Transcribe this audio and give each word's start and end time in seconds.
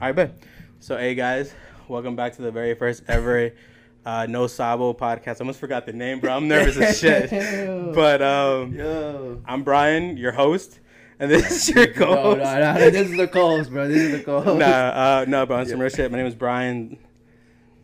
All 0.00 0.06
right, 0.08 0.14
bet. 0.14 0.38
So, 0.80 0.96
hey 0.96 1.14
guys, 1.14 1.52
welcome 1.88 2.14
back 2.14 2.34
to 2.36 2.42
the 2.42 2.50
very 2.52 2.74
first 2.74 3.02
ever 3.08 3.52
uh, 4.06 4.26
No 4.28 4.46
Sabo 4.46 4.92
podcast. 4.92 5.36
I 5.36 5.40
almost 5.40 5.58
forgot 5.58 5.86
the 5.86 5.92
name, 5.92 6.20
bro. 6.20 6.32
I'm 6.36 6.46
nervous 6.48 6.76
as 6.76 6.98
shit. 6.98 7.30
But 7.94 8.22
um, 8.22 8.74
Yo. 8.74 9.40
I'm 9.46 9.62
Brian, 9.64 10.16
your 10.16 10.32
host, 10.32 10.78
and 11.18 11.30
this 11.30 11.50
is 11.50 11.74
your 11.74 11.86
No, 11.88 11.92
co-host. 11.94 12.38
no, 12.38 12.74
no, 12.74 12.90
this 12.90 13.10
is 13.10 13.16
the 13.16 13.26
co-host, 13.26 13.70
bro. 13.70 13.88
This 13.88 14.02
is 14.02 14.12
the 14.18 14.24
co-host. 14.24 14.58
Nah, 14.60 14.66
uh, 14.66 15.24
no, 15.26 15.46
bro. 15.46 15.56
On 15.58 15.66
some 15.66 15.80
real 15.80 15.90
shit. 15.90 16.10
My 16.12 16.18
name 16.18 16.26
is 16.26 16.34
Brian, 16.36 16.96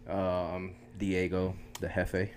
Um, 0.09 0.75
Diego, 0.99 1.57
the 1.81 1.89
Hefe. 1.89 2.31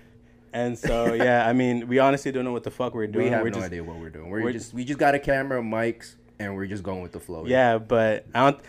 and 0.52 0.76
so 0.76 1.14
yeah, 1.14 1.46
I 1.48 1.52
mean, 1.52 1.86
we 1.86 2.00
honestly 2.00 2.32
don't 2.32 2.44
know 2.44 2.52
what 2.52 2.64
the 2.64 2.70
fuck 2.72 2.94
we're 2.94 3.06
doing. 3.06 3.26
We 3.26 3.30
have 3.30 3.42
we're 3.42 3.50
no 3.50 3.56
just, 3.56 3.66
idea 3.66 3.84
what 3.84 3.96
we're 3.98 4.10
doing. 4.10 4.28
We're, 4.28 4.40
we're- 4.42 4.52
just 4.54 4.74
we 4.74 4.84
just 4.84 4.98
got 4.98 5.14
a 5.14 5.18
camera, 5.20 5.62
mics, 5.62 6.16
and 6.40 6.56
we're 6.56 6.66
just 6.66 6.82
going 6.82 7.02
with 7.02 7.12
the 7.12 7.20
flow. 7.20 7.44
Yeah, 7.46 7.78
but 7.78 8.26
I 8.34 8.50
don't 8.50 8.60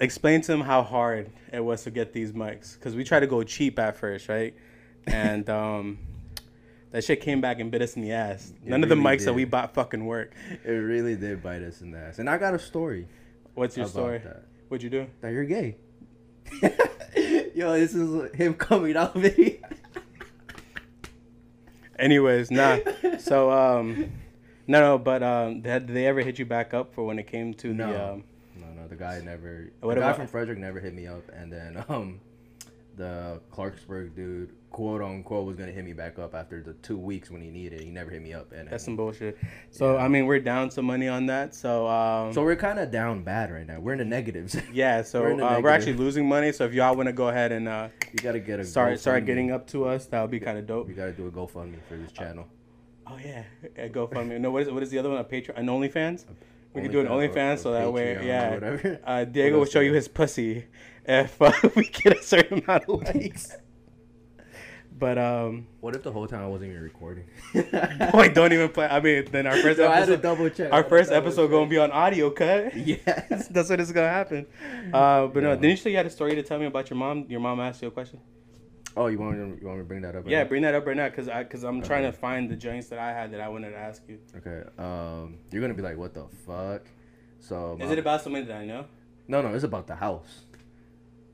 explain 0.00 0.40
to 0.42 0.52
them 0.52 0.60
how 0.60 0.82
hard 0.82 1.30
it 1.52 1.60
was 1.60 1.82
to 1.84 1.90
get 1.90 2.12
these 2.12 2.32
mics 2.32 2.74
because 2.74 2.94
we 2.94 3.04
tried 3.04 3.20
to 3.20 3.26
go 3.26 3.42
cheap 3.42 3.78
at 3.78 3.96
first, 3.96 4.28
right? 4.28 4.54
And 5.06 5.48
um, 5.50 5.98
that 6.90 7.04
shit 7.04 7.20
came 7.20 7.40
back 7.40 7.60
and 7.60 7.70
bit 7.70 7.82
us 7.82 7.96
in 7.96 8.02
the 8.02 8.12
ass. 8.12 8.52
It 8.64 8.68
None 8.68 8.82
of 8.82 8.88
the 8.88 8.96
really 8.96 9.18
mics 9.18 9.24
that 9.24 9.34
we 9.34 9.44
bought 9.44 9.74
fucking 9.74 10.04
work. 10.04 10.32
it 10.64 10.70
really 10.70 11.16
did 11.16 11.42
bite 11.42 11.62
us 11.62 11.80
in 11.80 11.90
the 11.90 11.98
ass. 11.98 12.18
And 12.18 12.28
I 12.28 12.38
got 12.38 12.54
a 12.54 12.58
story 12.58 13.06
What's 13.54 13.76
your 13.76 13.86
story? 13.86 14.18
that. 14.18 14.44
What'd 14.68 14.84
you 14.84 14.90
do? 14.90 15.06
That 15.20 15.32
you're 15.32 15.44
gay. 15.44 15.76
Yo, 17.54 17.72
this 17.72 17.94
is 17.94 18.32
him 18.34 18.54
coming 18.54 18.96
out 18.96 19.14
video. 19.14 19.56
Anyways, 21.98 22.50
nah. 22.52 22.78
So 23.18 23.50
um, 23.50 24.12
no, 24.68 24.80
no. 24.80 24.98
But 24.98 25.24
um, 25.24 25.60
did 25.62 25.86
did 25.86 25.96
they 25.96 26.06
ever 26.06 26.20
hit 26.20 26.38
you 26.38 26.46
back 26.46 26.72
up 26.72 26.94
for 26.94 27.04
when 27.04 27.18
it 27.18 27.26
came 27.26 27.52
to 27.54 27.74
the 27.74 28.12
um? 28.12 28.24
The 28.88 28.96
guy 28.96 29.20
never. 29.24 29.70
What 29.80 29.94
the 29.94 30.00
guy 30.00 30.06
about- 30.06 30.16
from 30.16 30.26
Frederick 30.26 30.58
never 30.58 30.80
hit 30.80 30.94
me 30.94 31.06
up, 31.06 31.28
and 31.34 31.52
then 31.52 31.84
um, 31.88 32.20
the 32.96 33.40
Clarksburg 33.52 34.14
dude, 34.14 34.50
quote 34.70 35.00
unquote, 35.00 35.46
was 35.46 35.56
gonna 35.56 35.70
hit 35.72 35.84
me 35.84 35.92
back 35.92 36.18
up 36.18 36.34
after 36.34 36.62
the 36.62 36.72
two 36.74 36.98
weeks 36.98 37.30
when 37.30 37.40
he 37.40 37.50
needed. 37.50 37.80
He 37.80 37.90
never 37.90 38.10
hit 38.10 38.22
me 38.22 38.32
up, 38.32 38.52
and 38.52 38.68
That's 38.68 38.84
some 38.84 38.96
bullshit. 38.96 39.38
So 39.70 39.94
Yeah. 39.94 40.04
I 40.04 40.08
mean, 40.08 40.26
we're 40.26 40.40
down 40.40 40.70
some 40.70 40.84
money 40.84 41.06
on 41.06 41.26
that. 41.26 41.54
So 41.54 41.86
um, 41.86 42.32
so 42.32 42.42
we're 42.42 42.56
kind 42.56 42.78
of 42.78 42.90
down 42.90 43.22
bad 43.22 43.52
right 43.52 43.66
now. 43.66 43.78
We're 43.78 43.92
in 43.92 43.98
the 43.98 44.04
negatives. 44.04 44.56
yeah. 44.72 45.02
So 45.02 45.22
we're 45.22 45.42
uh, 45.42 45.60
we're 45.60 45.70
actually 45.70 45.94
losing 45.94 46.28
money. 46.28 46.50
So 46.52 46.64
if 46.64 46.74
y'all 46.74 46.96
want 46.96 47.06
to 47.06 47.12
go 47.12 47.28
ahead 47.28 47.52
and 47.52 47.68
uh, 47.68 47.88
you 48.12 48.18
gotta 48.20 48.40
get 48.40 48.58
a 48.58 48.64
start 48.64 48.98
start 48.98 49.24
getting 49.26 49.52
up 49.52 49.66
to 49.68 49.84
us, 49.84 50.06
that 50.06 50.20
would 50.20 50.30
be 50.30 50.40
kind 50.40 50.58
of 50.58 50.66
dope. 50.66 50.88
You 50.88 50.94
gotta 50.94 51.12
do 51.12 51.26
a 51.26 51.30
GoFundMe 51.30 51.78
for 51.88 51.96
this 51.96 52.12
channel. 52.12 52.46
Oh 53.06 53.16
yeah, 53.24 53.44
yeah 53.76 53.88
GoFundMe. 53.88 54.40
No, 54.40 54.50
what 54.50 54.62
is 54.62 54.70
what 54.70 54.82
is 54.82 54.90
the 54.90 54.98
other 54.98 55.08
one? 55.10 55.18
A 55.18 55.24
Patreon, 55.24 55.56
an 55.56 55.66
OnlyFans. 55.66 56.24
We 56.74 56.82
could 56.82 56.92
do 56.92 57.00
an 57.00 57.06
OnlyFans 57.06 57.60
so 57.60 57.72
that 57.72 57.92
way, 57.92 58.24
yeah. 58.26 58.54
whatever. 58.54 59.00
Uh, 59.04 59.24
Diego 59.24 59.58
will 59.58 59.64
show 59.64 59.80
you 59.80 59.92
his 59.94 60.06
pussy 60.06 60.66
if 61.04 61.40
uh, 61.40 61.52
we 61.74 61.88
get 61.88 62.18
a 62.18 62.22
certain 62.22 62.62
amount 62.62 62.84
of 62.84 63.02
likes. 63.02 63.56
But 64.98 65.16
um, 65.16 65.68
What 65.80 65.94
if 65.94 66.02
the 66.02 66.10
whole 66.10 66.26
time 66.26 66.42
I 66.42 66.48
wasn't 66.48 66.70
even 66.70 66.82
recording? 66.82 67.24
boy, 68.12 68.30
don't 68.30 68.52
even 68.52 68.68
play. 68.68 68.86
I 68.86 68.98
mean, 69.00 69.26
then 69.30 69.46
our 69.46 69.56
first 69.62 69.78
No, 69.78 69.88
I 69.88 69.96
had 70.00 70.06
to 70.06 70.14
episode, 70.14 70.22
double 70.22 70.50
check. 70.50 70.72
Our 70.72 70.82
first 70.82 71.12
episode 71.12 71.44
check. 71.44 71.50
gonna 71.52 71.70
be 71.70 71.78
on 71.78 71.92
audio 71.92 72.30
cut. 72.30 72.76
Yes. 72.76 73.46
That's 73.48 73.70
what 73.70 73.78
is 73.80 73.92
gonna 73.92 74.08
happen. 74.08 74.46
Uh, 74.92 75.28
but 75.28 75.42
no, 75.42 75.54
didn't 75.54 75.70
you 75.70 75.76
say 75.76 75.90
you 75.90 75.96
had 75.96 76.06
a 76.06 76.10
story 76.10 76.34
to 76.34 76.42
tell 76.42 76.58
me 76.58 76.66
about 76.66 76.90
your 76.90 76.96
mom? 76.96 77.26
Your 77.28 77.40
mom 77.40 77.60
asked 77.60 77.80
you 77.80 77.88
a 77.88 77.90
question. 77.92 78.18
Oh, 78.98 79.06
you 79.06 79.18
want 79.18 79.38
me 79.38 79.38
to, 79.54 79.60
you 79.60 79.66
want 79.66 79.78
me 79.78 79.84
to 79.84 79.88
bring 79.88 80.02
that 80.02 80.16
up? 80.16 80.24
right 80.24 80.30
Yeah, 80.32 80.42
now? 80.42 80.48
bring 80.48 80.62
that 80.62 80.74
up 80.74 80.84
right 80.84 80.96
now, 80.96 81.08
cause 81.08 81.28
I, 81.28 81.44
cause 81.44 81.62
I'm 81.62 81.80
trying 81.82 82.02
to 82.02 82.10
find 82.12 82.50
the 82.50 82.56
joints 82.56 82.88
that 82.88 82.98
I 82.98 83.12
had 83.12 83.30
that 83.32 83.40
I 83.40 83.48
wanted 83.48 83.70
to 83.70 83.76
ask 83.78 84.02
you. 84.08 84.18
Okay. 84.38 84.68
Um, 84.76 85.38
you're 85.52 85.60
gonna 85.62 85.74
be 85.74 85.82
like, 85.82 85.96
what 85.96 86.14
the 86.14 86.26
fuck? 86.46 86.82
So. 87.38 87.76
Is 87.80 87.86
my- 87.86 87.92
it 87.92 87.98
about 88.00 88.22
somebody 88.22 88.44
that 88.46 88.56
I 88.56 88.64
know? 88.66 88.86
No, 89.28 89.40
no, 89.40 89.54
it's 89.54 89.62
about 89.64 89.86
the 89.86 89.94
house. 89.94 90.40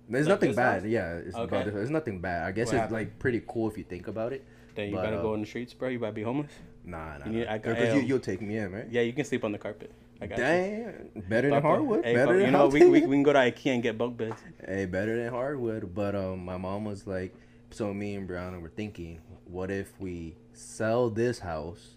There's 0.08 0.26
Like 0.28 0.34
nothing 0.40 0.54
bad. 0.54 0.82
house? 0.82 0.90
Yeah, 0.90 1.14
it's 1.16 1.34
Okay. 1.34 1.44
about 1.44 1.64
this. 1.64 1.74
It's 1.74 1.90
nothing 1.90 2.20
bad. 2.20 2.44
I 2.46 2.52
guess 2.52 2.66
What 2.66 2.74
it's 2.74 2.80
happened? 2.82 2.92
like 2.98 3.18
pretty 3.18 3.42
cool 3.48 3.70
if 3.70 3.78
you 3.78 3.84
think 3.84 4.08
about 4.08 4.34
it. 4.34 4.44
Then 4.74 4.90
you 4.90 4.96
But, 4.96 5.04
gotta 5.04 5.18
uh, 5.18 5.22
go 5.22 5.34
in 5.34 5.40
the 5.40 5.46
streets, 5.46 5.72
bro. 5.72 5.88
You 5.88 5.98
gotta 5.98 6.12
be 6.12 6.22
homeless. 6.22 6.52
Nah, 6.84 7.16
nah. 7.18 7.24
Because 7.56 7.94
you, 7.94 8.00
you'll 8.02 8.18
take 8.18 8.42
me 8.42 8.58
in, 8.58 8.72
right? 8.72 8.86
Yeah, 8.90 9.00
you 9.00 9.14
can 9.14 9.24
sleep 9.24 9.42
on 9.44 9.52
the 9.52 9.58
carpet. 9.58 9.90
I 10.20 10.26
got 10.26 10.38
you. 10.38 11.22
Better 11.28 11.50
than 11.50 11.62
hardwood. 11.62 12.04
Hey, 12.04 12.14
better 12.14 12.26
fuck, 12.26 12.36
than 12.36 12.44
you 12.46 12.50
know, 12.50 12.66
we, 12.68 12.84
we, 12.86 13.00
we 13.06 13.16
can 13.16 13.22
go 13.22 13.32
to 13.32 13.38
IKEA 13.38 13.74
and 13.74 13.82
get 13.82 13.96
bunk 13.96 14.16
beds. 14.18 14.36
Hey, 14.66 14.84
better 14.84 15.16
than 15.16 15.30
hardwood. 15.32 15.94
But 15.94 16.14
um, 16.14 16.44
my 16.44 16.56
mom 16.56 16.84
was 16.84 17.06
like, 17.06 17.34
so 17.74 17.92
me 17.92 18.14
and 18.14 18.28
Brianna 18.28 18.60
were 18.60 18.70
thinking, 18.70 19.20
what 19.44 19.70
if 19.70 19.98
we 20.00 20.36
sell 20.52 21.10
this 21.10 21.40
house 21.40 21.96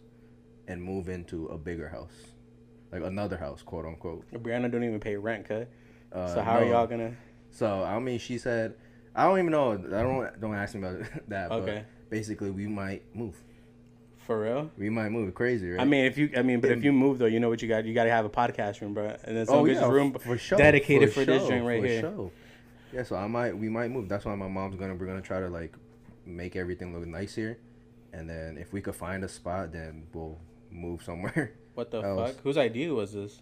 and 0.68 0.82
move 0.82 1.10
into 1.10 1.46
a 1.48 1.58
bigger 1.58 1.90
house, 1.90 2.14
like 2.92 3.04
another 3.04 3.38
house, 3.38 3.62
quote 3.62 3.86
unquote. 3.86 4.26
Brianna 4.32 4.72
don't 4.72 4.84
even 4.84 5.00
pay 5.00 5.16
rent, 5.16 5.48
cut. 5.48 5.70
Uh, 6.12 6.34
so 6.34 6.42
how 6.42 6.60
are 6.60 6.66
y'all 6.66 6.88
gonna? 6.88 7.14
So 7.52 7.84
I 7.84 8.00
mean, 8.00 8.20
she 8.20 8.38
said, 8.38 8.76
I 9.16 9.24
don't 9.26 9.40
even 9.40 9.52
know. 9.52 9.74
I 9.74 10.04
don't 10.04 10.42
don't 10.42 10.56
ask 10.56 10.76
me 10.76 10.88
about 10.88 11.02
that. 11.28 11.52
Okay. 11.52 11.84
But 11.86 12.10
basically, 12.10 12.52
we 12.52 12.68
might 12.68 13.04
move. 13.16 13.36
For 14.26 14.42
real? 14.42 14.70
We 14.78 14.90
might 14.90 15.10
move. 15.10 15.34
Crazy, 15.34 15.70
right? 15.70 15.82
I 15.82 15.86
mean, 15.86 16.04
if 16.04 16.18
you, 16.18 16.30
I 16.36 16.42
mean, 16.42 16.60
but 16.60 16.72
if 16.72 16.84
you 16.84 16.92
move 16.92 17.18
though, 17.18 17.28
you 17.28 17.40
know 17.40 17.48
what 17.48 17.62
you 17.62 17.70
got. 17.70 17.86
You 17.86 17.94
got 17.94 18.04
to 18.04 18.12
have 18.12 18.26
a 18.26 18.30
podcast 18.30 18.82
room, 18.82 18.94
bro, 18.94 19.16
and 19.24 19.38
then 19.38 19.46
some 19.46 19.56
oh 19.56 19.66
yeah, 19.66 19.88
room 19.88 20.14
for 20.14 20.38
sure, 20.38 20.58
dedicated 20.58 21.14
for, 21.14 21.24
this 21.24 21.44
sure, 21.44 21.50
joint 21.50 21.66
right 21.66 21.82
for 21.82 21.88
here. 21.88 22.02
sure. 22.02 22.32
Yeah, 22.94 23.04
so 23.04 23.16
I 23.16 23.28
might 23.28 23.58
we 23.58 23.70
might 23.70 23.92
move. 23.92 24.08
That's 24.10 24.26
why 24.26 24.36
my 24.36 24.48
mom's 24.48 24.76
gonna 24.76 24.96
we're 24.96 25.06
gonna 25.08 25.22
try 25.22 25.40
to 25.40 25.50
like 25.50 25.76
make 26.26 26.56
everything 26.56 26.94
look 26.98 27.08
nice 27.08 27.36
here, 27.36 27.58
and 28.14 28.30
then 28.30 28.58
if 28.58 28.74
we 28.74 28.82
could 28.82 28.96
find 28.96 29.24
a 29.24 29.28
spot, 29.30 29.72
then 29.72 30.08
we'll 30.14 30.38
move 30.72 31.04
somewhere. 31.04 31.54
What 31.78 31.92
the 31.92 32.02
else? 32.02 32.32
fuck? 32.32 32.42
Whose 32.42 32.58
idea 32.58 32.92
was 32.92 33.14
this? 33.14 33.40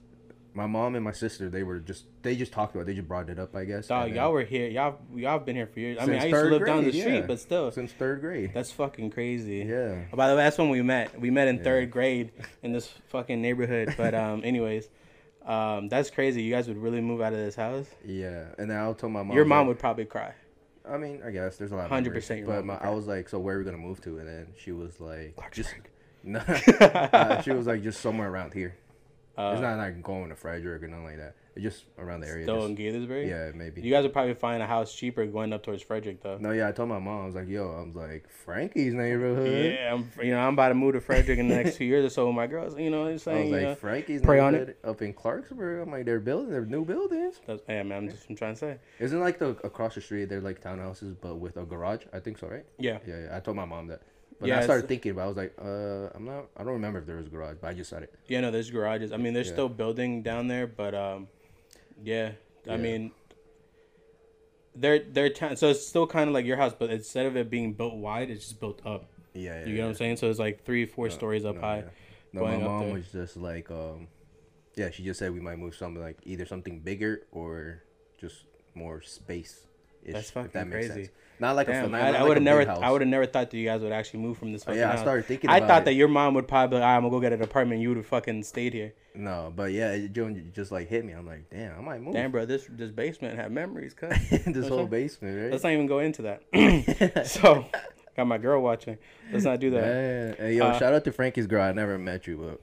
My 0.54 0.68
mom 0.68 0.96
and 0.96 1.04
my 1.06 1.14
sister, 1.14 1.50
they 1.50 1.64
were 1.64 1.80
just 1.80 2.04
they 2.22 2.36
just 2.36 2.52
talked 2.52 2.76
about. 2.76 2.82
it. 2.82 2.88
They 2.88 2.94
just 2.96 3.08
brought 3.08 3.30
it 3.30 3.40
up, 3.40 3.56
I 3.56 3.64
guess. 3.64 3.88
Dog, 3.88 4.14
y'all 4.14 4.34
were 4.34 4.44
here. 4.44 4.68
Y'all, 4.68 5.00
y'all 5.16 5.40
been 5.40 5.56
here 5.56 5.68
for 5.68 5.80
years. 5.80 5.98
I 6.02 6.06
mean, 6.06 6.20
I 6.20 6.26
used 6.26 6.44
to 6.44 6.50
live 6.50 6.66
down 6.66 6.84
the 6.84 6.92
street, 6.92 7.14
yeah. 7.14 7.22
but 7.26 7.40
still, 7.40 7.72
since 7.72 7.94
third 7.94 8.20
grade. 8.20 8.52
that's 8.54 8.74
fucking 8.74 9.12
crazy. 9.12 9.60
Yeah. 9.60 10.04
Oh, 10.12 10.18
by 10.18 10.28
the 10.28 10.36
way, 10.36 10.44
that's 10.44 10.58
when 10.58 10.68
we 10.68 10.82
met. 10.82 11.18
We 11.18 11.30
met 11.30 11.48
in 11.48 11.58
Yeah. 11.58 11.64
third 11.64 11.92
grade 11.92 12.32
in 12.64 12.74
this 12.74 12.88
fucking 13.08 13.42
neighborhood. 13.42 13.96
But 13.96 14.14
um, 14.14 14.42
anyways, 14.44 14.90
um, 15.46 15.90
that's 15.90 16.10
crazy. 16.10 16.42
You 16.42 16.52
guys 16.52 16.68
would 16.68 16.78
really 16.78 17.02
move 17.02 17.22
out 17.22 17.34
of 17.34 17.40
this 17.40 17.56
house. 17.56 17.88
Yeah, 18.04 18.46
and 18.58 18.70
then 18.70 18.78
I 18.78 18.92
told 18.94 19.14
my 19.14 19.24
mom. 19.24 19.36
Your 19.36 19.46
mom 19.46 19.60
like- 19.60 19.68
would 19.68 19.80
probably 19.80 20.06
cry. 20.06 20.34
I 20.88 20.98
mean, 20.98 21.22
I 21.26 21.32
guess 21.32 21.58
there's 21.58 21.72
a 21.72 21.76
lot. 21.76 21.90
100% 21.90 22.46
But 22.46 22.64
my, 22.64 22.76
I 22.76 22.90
was 22.90 23.08
like, 23.08 23.28
so 23.28 23.40
where 23.40 23.56
are 23.56 23.60
we 23.60 23.66
gonna 23.66 23.78
move 23.78 24.02
to? 24.02 24.20
And 24.20 24.28
then 24.28 24.48
she 24.56 24.72
was 24.72 25.00
like, 25.00 25.36
just 25.52 25.74
no. 26.24 26.40
uh, 26.80 27.42
she 27.42 27.52
was 27.52 27.66
like, 27.66 27.82
just 27.82 28.02
somewhere 28.02 28.30
around 28.30 28.54
here. 28.54 28.76
Uh, 29.38 29.52
it's 29.54 29.62
not 29.62 29.78
like 29.78 30.02
going 30.02 30.30
to 30.30 30.36
Frederick 30.36 30.84
or 30.84 30.88
nothing 30.88 31.06
like 31.06 31.18
that. 31.18 31.36
It's 31.56 31.64
just 31.64 31.86
around 31.98 32.20
the 32.20 32.28
area. 32.28 32.44
still 32.44 32.68
just- 32.68 32.70
in 32.72 32.76
Gaithersburg. 33.08 33.28
yeah, 33.30 33.52
maybe. 33.56 33.82
You 33.82 33.90
guys 33.92 34.04
would 34.04 34.12
probably 34.12 34.34
find 34.34 34.62
a 34.62 34.68
house 34.68 34.94
cheaper 34.94 35.26
going 35.26 35.54
up 35.54 35.64
towards 35.64 35.82
Frederick 35.82 36.22
though. 36.22 36.38
no, 36.38 36.52
yeah, 36.52 36.68
I 36.68 36.74
told 36.74 36.90
my 36.90 37.00
mom. 37.00 37.22
I 37.22 37.26
was 37.26 37.36
like, 37.36 37.48
yo, 37.48 37.72
I 37.72 37.82
was 37.88 37.96
like, 37.96 38.30
Frankie's 38.30 38.94
neighborhood. 38.94 39.74
Yeah, 39.80 39.94
I'm, 39.94 40.12
you 40.22 40.32
know, 40.32 40.40
I'm 40.40 40.54
about 40.54 40.70
to 40.70 40.76
move 40.76 40.94
to 40.96 41.02
Frederick 41.02 41.40
in 41.40 41.48
the 41.48 41.56
next 41.56 41.78
few 41.78 41.88
years 41.88 42.04
or 42.06 42.10
so 42.10 42.28
with 42.28 42.36
my 42.36 42.48
girls. 42.48 42.78
You 42.78 42.90
know 42.90 43.04
what 43.04 43.08
I'm 43.08 43.12
I 43.12 43.14
was 43.14 43.52
like, 43.52 43.62
know? 43.62 43.76
Frankie's 43.76 44.22
pray 44.22 44.40
on 44.40 44.52
neighborhood 44.54 44.76
up 44.84 45.02
in 45.02 45.14
Clarksburg. 45.14 45.82
I'm 45.84 45.92
like, 45.92 46.04
they're 46.06 46.20
building, 46.20 46.50
they're 46.52 46.66
new 46.66 46.84
buildings. 46.84 47.40
That's, 47.48 47.64
hey, 47.68 47.82
man, 47.84 48.00
I'm 48.00 48.10
just 48.10 48.30
I'm 48.30 48.36
trying 48.36 48.54
to 48.56 48.60
say. 48.60 48.78
Isn't 49.00 49.22
like 49.22 49.40
the 49.40 49.50
across 49.64 49.96
the 49.96 50.02
street, 50.02 50.26
they're 50.28 50.42
like 50.42 50.62
townhouses, 50.62 51.16
but 51.22 51.36
with 51.38 51.56
a 51.56 51.64
garage. 51.64 52.02
I 52.12 52.20
think 52.20 52.38
so, 52.38 52.48
right? 52.48 52.66
Yeah. 52.78 52.98
Yeah, 53.08 53.22
yeah. 53.30 53.38
I 53.38 53.40
told 53.40 53.56
my 53.56 53.66
mom 53.66 53.88
that. 53.88 54.02
But 54.42 54.50
Yeah, 54.50 54.60
I 54.60 54.64
started 54.64 54.90
thinking 54.90 55.12
about. 55.14 55.24
I 55.24 55.28
was 55.28 55.38
like, 55.38 55.54
uh, 55.58 56.10
I'm 56.14 56.26
not. 56.26 56.48
I 56.58 56.66
don't 56.66 56.74
remember 56.74 57.00
if 57.00 57.06
there 57.06 57.16
was 57.16 57.28
a 57.28 57.30
garage, 57.30 57.56
but 57.62 57.70
I 57.70 57.74
just 57.74 57.90
said 57.90 58.04
it. 58.04 58.14
Yeah, 58.28 58.42
no, 58.42 58.52
there's 58.52 58.70
garages. 58.70 59.14
I 59.14 59.18
mean, 59.18 59.34
there's 59.34 59.48
Yeah. 59.48 59.54
still 59.54 59.70
building 59.70 60.24
down 60.24 60.50
there, 60.50 60.68
but 60.68 60.94
um, 60.94 61.30
yeah, 62.04 62.32
I 62.70 62.78
mean, 62.78 63.12
they're 64.76 65.00
they're 65.00 65.30
ta- 65.30 65.56
so 65.56 65.70
it's 65.70 65.86
still 65.86 66.08
kind 66.08 66.28
of 66.28 66.34
like 66.34 66.46
your 66.46 66.58
house, 66.58 66.74
but 66.78 66.90
instead 66.90 67.26
of 67.26 67.36
it 67.38 67.50
being 67.50 67.74
built 67.74 67.96
wide, 67.96 68.30
it's 68.30 68.44
just 68.46 68.60
built 68.60 68.82
up. 68.86 69.06
Yeah, 69.34 69.60
yeah. 69.62 69.66
You 69.66 69.76
get 69.76 69.84
what 69.84 69.90
I'm 69.90 69.96
saying? 69.96 70.18
So 70.18 70.30
it's 70.30 70.40
like 70.40 70.64
three, 70.66 70.86
four 70.86 71.08
No, 71.08 71.14
stories 71.14 71.46
up 71.46 71.56
no, 71.56 71.62
high. 71.62 71.78
yeah. 71.78 71.84
No, 72.34 72.42
going 72.42 72.62
my 72.62 72.68
mom 72.68 72.92
was 72.92 73.12
just 73.12 73.38
like, 73.38 73.70
um, 73.72 74.08
yeah, 74.76 74.90
she 74.92 75.04
just 75.04 75.20
said 75.20 75.34
we 75.34 75.40
might 75.40 75.58
move 75.58 75.76
something 75.76 76.02
like 76.02 76.18
either 76.24 76.46
something 76.46 76.80
bigger 76.80 77.22
or 77.32 77.84
just 78.20 78.44
more 78.74 79.02
space. 79.02 79.68
That's 80.06 80.32
fucking 80.32 80.70
crazy. 80.70 81.10
Not 81.40 81.56
like 81.56 81.68
a 81.68 81.72
Damn, 81.72 81.94
I, 81.94 82.00
not 82.00 82.02
I 82.02 82.12
like 82.20 82.28
would 82.28 82.38
have 82.38 82.44
never, 82.44 82.66
house. 82.66 82.80
I 82.82 82.92
would 82.92 83.02
have 83.02 83.10
never 83.10 83.26
thought 83.26 83.52
that 83.52 83.58
you 83.58 83.66
guys 83.66 83.82
would 83.82 83.92
actually 83.92 84.22
move 84.22 84.38
from 84.38 84.54
this 84.54 84.64
Oh, 84.64 84.68
fucking 84.68 84.80
yeah, 84.80 84.94
I 84.94 84.96
started 84.96 85.26
thinking. 85.26 85.50
I 85.50 85.60
thought 85.60 85.82
it. 85.82 85.86
that 85.86 85.94
your 85.94 86.08
mom 86.08 86.34
would 86.36 86.48
probably, 86.48 86.78
be 86.78 86.80
like, 86.80 86.84
"All 86.84 86.90
right, 86.90 86.96
I'm 86.96 87.02
gonna 87.02 87.12
go 87.12 87.20
get 87.20 87.34
an 87.34 87.42
apartment. 87.42 87.82
You 87.82 87.90
would 87.90 87.98
have 87.98 88.06
fucking 88.06 88.44
stayed 88.44 88.74
here. 88.74 88.94
No, 89.14 89.52
but 89.56 89.72
yeah, 89.72 89.92
it 89.92 90.14
just 90.54 90.72
like 90.72 90.88
hit 90.88 91.04
me. 91.06 91.14
I'm 91.14 91.26
like, 91.26 91.50
damn, 91.50 91.78
I 91.78 91.82
might 91.82 92.02
move. 92.02 92.14
Damn, 92.14 92.32
bro, 92.32 92.46
this 92.46 92.68
this 92.70 92.92
basement 92.92 93.38
had 93.38 93.52
memories. 93.52 93.94
Cut. 93.94 94.12
this 94.46 94.68
whole 94.68 94.88
basement, 94.88 95.42
right? 95.42 95.52
Let's 95.52 95.64
not 95.64 95.74
even 95.74 95.88
go 95.88 96.00
into 96.00 96.22
that. 96.24 96.44
so, 97.28 97.66
got 98.16 98.28
my 98.28 98.38
girl 98.38 98.62
watching. 98.62 98.98
Let's 99.32 99.46
not 99.46 99.60
do 99.60 99.72
that. 99.72 100.38
Hey, 100.38 100.56
yo, 100.56 100.66
Uh, 100.66 100.80
shout 100.80 100.94
out 100.94 101.04
to 101.06 101.12
Frankie's 101.12 101.48
girl. 101.48 101.64
I 101.64 101.72
never 101.72 101.98
met 101.98 102.28
you, 102.28 102.38
but 102.38 102.62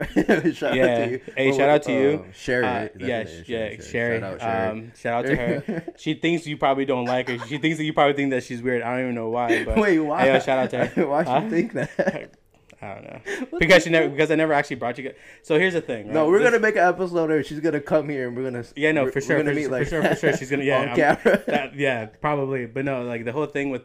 shout 0.54 0.74
Yeah. 0.74 0.84
out 0.84 1.04
to 1.04 1.10
you. 1.10 1.20
Hey, 1.36 1.52
shout 1.56 1.68
out 1.68 1.82
to 1.84 1.92
you. 1.92 2.10
um, 2.24 2.32
Sherry. 2.32 2.64
Uh, 2.66 2.88
yeah, 2.98 3.24
sh- 3.24 3.48
yeah, 3.48 3.80
Sherry. 3.80 4.20
Shout 4.20 4.22
out 4.34 4.40
Sherry. 4.40 4.68
Um, 4.70 4.92
shout 4.96 5.14
out 5.14 5.26
to 5.28 5.36
her. 5.36 5.84
she 5.96 6.14
thinks 6.14 6.46
you 6.46 6.56
probably 6.56 6.84
don't 6.84 7.04
like 7.04 7.28
her. 7.28 7.38
She 7.46 7.58
thinks 7.58 7.78
that 7.78 7.84
you 7.84 7.92
probably 7.92 8.14
think 8.14 8.30
that 8.30 8.42
she's 8.42 8.62
weird. 8.62 8.82
I 8.82 8.92
don't 8.92 9.00
even 9.02 9.14
know 9.14 9.28
why. 9.28 9.64
But 9.64 9.76
Wait, 9.78 9.98
why? 10.00 10.22
Hey, 10.22 10.32
yo, 10.32 10.40
shout 10.40 10.58
out 10.58 10.70
to 10.70 10.86
her. 10.86 11.06
Why 11.06 11.22
Huh? 11.24 11.40
you 11.44 11.50
think 11.50 11.72
that? 11.74 12.32
I 12.80 12.94
don't 12.94 13.04
know 13.04 13.58
because 13.60 13.84
she 13.84 13.90
never 13.90 14.08
because 14.08 14.32
I 14.32 14.34
never 14.34 14.52
actually 14.52 14.74
brought 14.76 14.98
you. 14.98 15.04
guys- 15.04 15.14
So 15.42 15.56
here's 15.56 15.74
the 15.74 15.80
thing. 15.80 16.06
Right? 16.06 16.14
No, 16.14 16.26
we're 16.26 16.40
This- 16.40 16.48
gonna 16.50 16.58
make 16.60 16.74
an 16.74 16.82
episode 16.88 17.28
where 17.28 17.44
she's 17.44 17.60
gonna 17.60 17.80
come 17.80 18.08
here 18.08 18.26
and 18.26 18.36
we're 18.36 18.42
gonna. 18.50 18.64
Yeah, 18.74 18.90
no, 18.90 19.06
for 19.06 19.12
we're 19.14 19.20
sure, 19.20 19.36
gonna 19.36 19.50
for, 19.50 19.54
meet, 19.56 19.64
for 19.66 19.70
like, 19.70 19.86
sure, 19.86 20.02
for 20.02 20.14
sure. 20.16 20.36
She's 20.36 20.50
gonna 20.50 20.64
yeah, 20.64 20.80
on 20.80 20.88
I'm- 20.88 20.96
camera. 20.96 21.42
that, 21.46 21.76
yeah, 21.76 22.06
probably. 22.06 22.66
But 22.66 22.84
no, 22.84 23.02
like 23.04 23.24
the 23.24 23.30
whole 23.30 23.46
thing 23.46 23.70
with. 23.70 23.82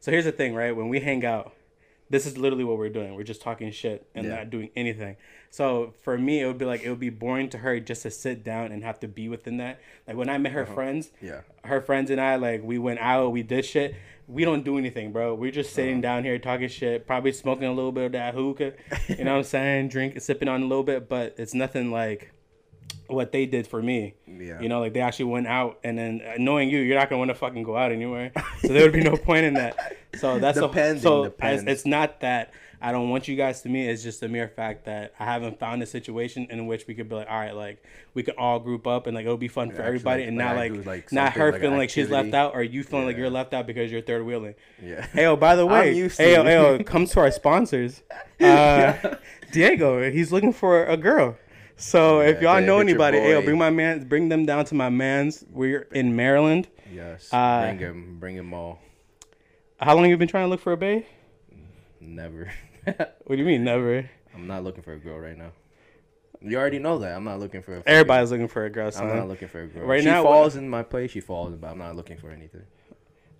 So 0.00 0.10
here's 0.12 0.24
the 0.24 0.32
thing, 0.32 0.54
right? 0.54 0.74
When 0.74 0.88
we 0.88 0.98
hang 1.00 1.26
out, 1.26 1.52
this 2.10 2.26
is 2.26 2.38
literally 2.38 2.64
what 2.64 2.78
we're 2.78 2.88
doing. 2.88 3.14
We're 3.14 3.22
just 3.22 3.42
talking 3.42 3.70
shit 3.70 4.06
and 4.14 4.26
Yeah. 4.26 4.36
not 4.36 4.50
doing 4.50 4.70
anything. 4.74 5.16
So 5.50 5.94
for 6.02 6.18
me, 6.18 6.40
it 6.40 6.46
would 6.46 6.58
be 6.58 6.64
like 6.64 6.82
it 6.82 6.90
would 6.90 7.00
be 7.00 7.10
boring 7.10 7.48
to 7.50 7.58
her 7.58 7.80
just 7.80 8.02
to 8.02 8.10
sit 8.10 8.44
down 8.44 8.72
and 8.72 8.82
have 8.84 9.00
to 9.00 9.08
be 9.08 9.28
within 9.28 9.58
that. 9.58 9.80
Like 10.06 10.16
when 10.16 10.28
I 10.28 10.38
met 10.38 10.52
her 10.52 10.62
uh-huh. 10.62 10.74
friends, 10.74 11.10
yeah. 11.20 11.40
her 11.64 11.80
friends 11.80 12.10
and 12.10 12.20
I, 12.20 12.36
like 12.36 12.62
we 12.62 12.78
went 12.78 13.00
out, 13.00 13.32
we 13.32 13.42
did 13.42 13.64
shit. 13.64 13.94
We 14.26 14.44
don't 14.44 14.62
do 14.62 14.76
anything, 14.76 15.12
bro. 15.12 15.34
We're 15.34 15.50
just 15.50 15.72
sitting 15.72 15.94
uh-huh. 15.94 16.02
down 16.02 16.24
here 16.24 16.38
talking 16.38 16.68
shit, 16.68 17.06
probably 17.06 17.32
smoking 17.32 17.64
a 17.64 17.72
little 17.72 17.92
bit 17.92 18.06
of 18.06 18.12
that 18.12 18.34
hookah. 18.34 18.74
You 19.08 19.24
know 19.24 19.32
what 19.32 19.38
I'm 19.38 19.44
saying? 19.44 19.88
Drink, 19.88 20.20
sipping 20.20 20.48
on 20.48 20.62
a 20.62 20.66
little 20.66 20.84
bit, 20.84 21.08
but 21.08 21.34
it's 21.38 21.54
nothing 21.54 21.90
like 21.90 22.32
what 23.08 23.32
they 23.32 23.44
did 23.46 23.66
for 23.66 23.82
me. 23.82 24.14
Yeah. 24.26 24.60
You 24.60 24.68
know, 24.68 24.80
like 24.80 24.92
they 24.92 25.00
actually 25.00 25.26
went 25.26 25.46
out, 25.46 25.78
and 25.82 25.98
then 25.98 26.22
knowing 26.38 26.68
you, 26.70 26.78
you're 26.78 26.98
not 26.98 27.10
gonna 27.10 27.18
want 27.18 27.30
to 27.30 27.34
fucking 27.34 27.62
go 27.64 27.76
out 27.76 27.90
anywhere. 27.92 28.32
So 28.60 28.68
there 28.68 28.82
would 28.84 28.92
be 28.92 29.02
no 29.02 29.16
point 29.28 29.44
in 29.44 29.54
that. 29.54 29.96
So 30.18 30.38
that's 30.38 30.58
a, 30.58 30.62
Depending, 30.62 31.02
so 31.02 31.24
depends. 31.24 31.64
It's, 31.66 31.84
not 31.86 32.20
that 32.20 32.52
I 32.80 32.92
don't 32.92 33.10
want 33.10 33.28
you 33.28 33.36
guys 33.36 33.60
to 33.62 33.68
meet. 33.68 33.88
It's 33.88 34.02
just 34.02 34.22
a 34.22 34.28
mere 34.28 34.48
fact 34.48 34.84
that 34.86 35.12
I 35.18 35.24
haven't 35.24 35.58
found 35.58 35.82
a 35.82 35.86
situation 35.86 36.46
in 36.50 36.66
which 36.66 36.86
we 36.86 36.94
could 36.94 37.08
be 37.08 37.14
like, 37.16 37.28
all 37.28 37.38
right, 37.38 37.54
like 37.54 37.82
we 38.14 38.22
could 38.22 38.36
all 38.36 38.58
group 38.58 38.86
up 38.86 39.06
and 39.06 39.14
like 39.14 39.24
it'll 39.24 39.36
be 39.36 39.48
fun 39.48 39.70
for 39.70 39.82
everybody, 39.82 40.22
like- 40.22 40.28
and 40.28 40.36
not 40.38 40.56
like, 40.56 40.86
like, 40.86 41.12
not 41.12 41.32
her 41.32 41.52
like 41.52 41.60
feeling 41.60 41.76
like 41.78 41.90
she's 41.90 42.08
left 42.10 42.34
out 42.34 42.54
or 42.54 42.62
you 42.62 42.82
feeling 42.84 43.06
like 43.06 43.16
you're 43.16 43.30
left 43.30 43.52
out 43.54 43.66
because 43.66 43.90
you're 43.92 44.00
third 44.02 44.24
wheeling. 44.24 44.54
Yeah. 44.82 45.06
Hey, 45.06 45.26
oh, 45.26 45.36
by 45.36 45.56
the 45.56 45.66
way, 45.66 45.94
hey, 45.94 46.36
oh, 46.36 46.44
hey, 46.44 46.56
oh, 46.56 46.82
come 46.84 47.06
to 47.06 47.20
our 47.20 47.30
sponsors. 47.30 48.02
Uh, 48.40 49.16
Diego, 49.50 50.08
he's 50.12 50.30
looking 50.30 50.52
for 50.52 50.84
a 50.84 50.96
girl. 50.96 51.36
So 51.78 52.20
if 52.20 52.42
y'all 52.42 52.60
know 52.60 52.80
anybody, 52.80 53.18
hey, 53.18 53.40
bring 53.42 53.56
my 53.56 53.70
man, 53.70 54.08
bring 54.08 54.28
them 54.28 54.44
down 54.44 54.64
to 54.66 54.74
my 54.74 54.88
man's. 54.88 55.44
We're 55.48 55.82
in 55.92 56.16
Maryland. 56.16 56.66
Yes. 56.92 57.32
Uh, 57.32 57.62
bring 57.62 57.78
him. 57.78 58.16
Bring 58.18 58.36
him 58.36 58.52
all. 58.52 58.80
How 59.80 59.94
long 59.94 60.10
you 60.10 60.16
been 60.16 60.26
trying 60.26 60.44
to 60.44 60.48
look 60.48 60.60
for 60.60 60.72
a 60.72 60.76
bae? 60.76 61.06
Never. 62.00 62.52
What 63.26 63.36
do 63.36 63.36
you 63.36 63.44
mean 63.44 63.64
never? 63.64 64.08
I'm 64.34 64.46
not 64.46 64.64
looking 64.64 64.82
for 64.82 64.94
a 64.94 64.98
girl 64.98 65.18
right 65.18 65.36
now. 65.36 65.52
You 66.40 66.56
already 66.56 66.78
know 66.78 66.98
that. 67.00 67.14
I'm 67.14 67.24
not 67.24 67.38
looking 67.38 67.60
for 67.60 67.76
a. 67.76 67.82
Everybody's 67.84 68.30
looking 68.30 68.48
for 68.48 68.64
a 68.64 68.70
girl, 68.70 68.90
I'm 68.96 69.08
not 69.08 69.28
looking 69.28 69.48
for 69.48 69.60
a 69.60 69.66
girl. 69.66 69.84
Right 69.84 70.00
she 70.00 70.06
now, 70.06 70.22
falls 70.22 70.56
in 70.56 70.70
my 70.70 70.82
place. 70.82 71.10
She 71.10 71.20
falls, 71.20 71.54
but 71.56 71.66
I'm 71.68 71.76
not 71.76 71.96
looking 71.96 72.16
for 72.16 72.30
anything. 72.30 72.62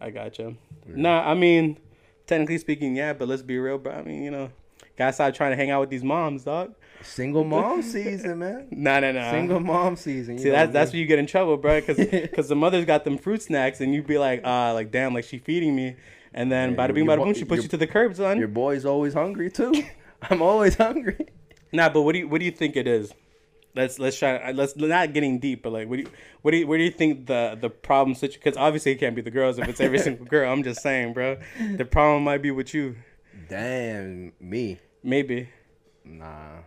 I 0.03 0.11
got 0.11 0.39
you. 0.39 0.59
Nah, 0.87 1.27
I 1.27 1.33
mean, 1.33 1.79
technically 2.27 2.59
speaking, 2.59 2.95
yeah, 2.95 3.15
but 3.15 3.27
let's 3.27 3.41
be 3.41 3.59
real, 3.59 3.79
bro. 3.79 3.95
I 3.95 4.03
mean, 4.03 4.23
you 4.23 4.31
know, 4.31 4.51
gotta 4.99 5.13
stop 5.13 5.33
trying 5.33 5.53
to 5.53 5.57
hang 5.57 5.71
out 5.71 5.81
with 5.81 5.91
these 5.91 6.05
moms, 6.05 6.45
dog. 6.45 6.75
Single 7.03 7.45
mom 7.45 7.81
season, 7.83 8.41
man. 8.41 8.69
Nah, 8.73 9.01
nah, 9.01 9.13
nah. 9.13 9.31
Single 9.31 9.61
mom 9.61 9.97
season. 9.97 10.37
You 10.37 10.43
See, 10.43 10.51
that's 10.51 10.73
that's 10.73 10.93
where 10.93 11.01
you 11.01 11.07
get 11.07 11.19
in 11.19 11.27
trouble, 11.27 11.57
bro. 11.57 11.81
Because 11.81 11.97
because 11.97 12.49
the 12.55 12.57
mother's 12.57 12.85
got 12.85 13.05
them 13.05 13.17
fruit 13.17 13.41
snacks, 13.41 13.81
and 13.81 13.95
you'd 13.95 14.07
be 14.07 14.19
like, 14.19 14.43
ah, 14.45 14.73
like 14.73 14.91
damn, 14.91 15.15
like 15.15 15.25
she 15.25 15.39
feeding 15.39 15.75
me, 15.75 15.97
and 16.35 16.51
then 16.51 16.73
Yeah, 16.73 16.77
bada 16.77 16.95
bing, 16.95 17.07
bada 17.07 17.19
boom, 17.19 17.35
she 17.35 17.45
puts 17.45 17.63
you 17.63 17.69
to 17.69 17.77
the 17.77 17.87
curb, 17.87 18.17
son. 18.17 18.39
Your 18.39 18.49
boy's 18.49 18.85
always 18.85 19.15
hungry 19.15 19.51
too. 19.51 19.73
I'm 20.23 20.43
always 20.43 20.75
hungry. 20.75 21.29
Nah, 21.73 21.89
but 21.89 22.03
what 22.03 22.13
do 22.13 22.19
you 22.19 22.29
what 22.29 22.41
do 22.41 22.45
you 22.45 22.51
think 22.51 22.77
it 22.77 22.89
is? 22.89 23.13
Let's 23.75 24.01
let's 24.01 24.19
try. 24.19 24.51
Let's 24.51 24.77
not 24.77 25.13
getting 25.13 25.39
deep, 25.39 25.63
but 25.63 25.73
like, 25.73 25.89
what 25.89 25.97
do 25.97 26.03
you 26.03 26.11
what 26.43 26.51
do 26.51 26.57
you 26.57 26.67
where 26.67 26.79
do 26.79 26.85
you 26.85 26.91
think 26.91 27.27
the 27.27 27.57
the 27.61 27.71
problem 27.71 28.17
situation? 28.17 28.41
Because 28.43 28.59
obviously 28.59 28.93
it 28.93 28.97
can't 28.97 29.15
be 29.15 29.23
the 29.23 29.31
girls 29.31 29.59
if 29.59 29.69
it's 29.69 29.81
every 29.81 29.99
single 30.01 30.27
girl. 30.27 30.51
I'm 30.51 30.65
just 30.65 30.83
saying, 30.83 31.13
bro. 31.13 31.37
The 31.77 31.85
problem 31.85 32.25
might 32.25 32.43
be 32.43 32.51
with 32.51 32.75
you, 32.75 32.97
Damn 33.49 34.33
me. 34.41 34.79
Maybe. 35.03 35.49
Nah. 36.05 36.63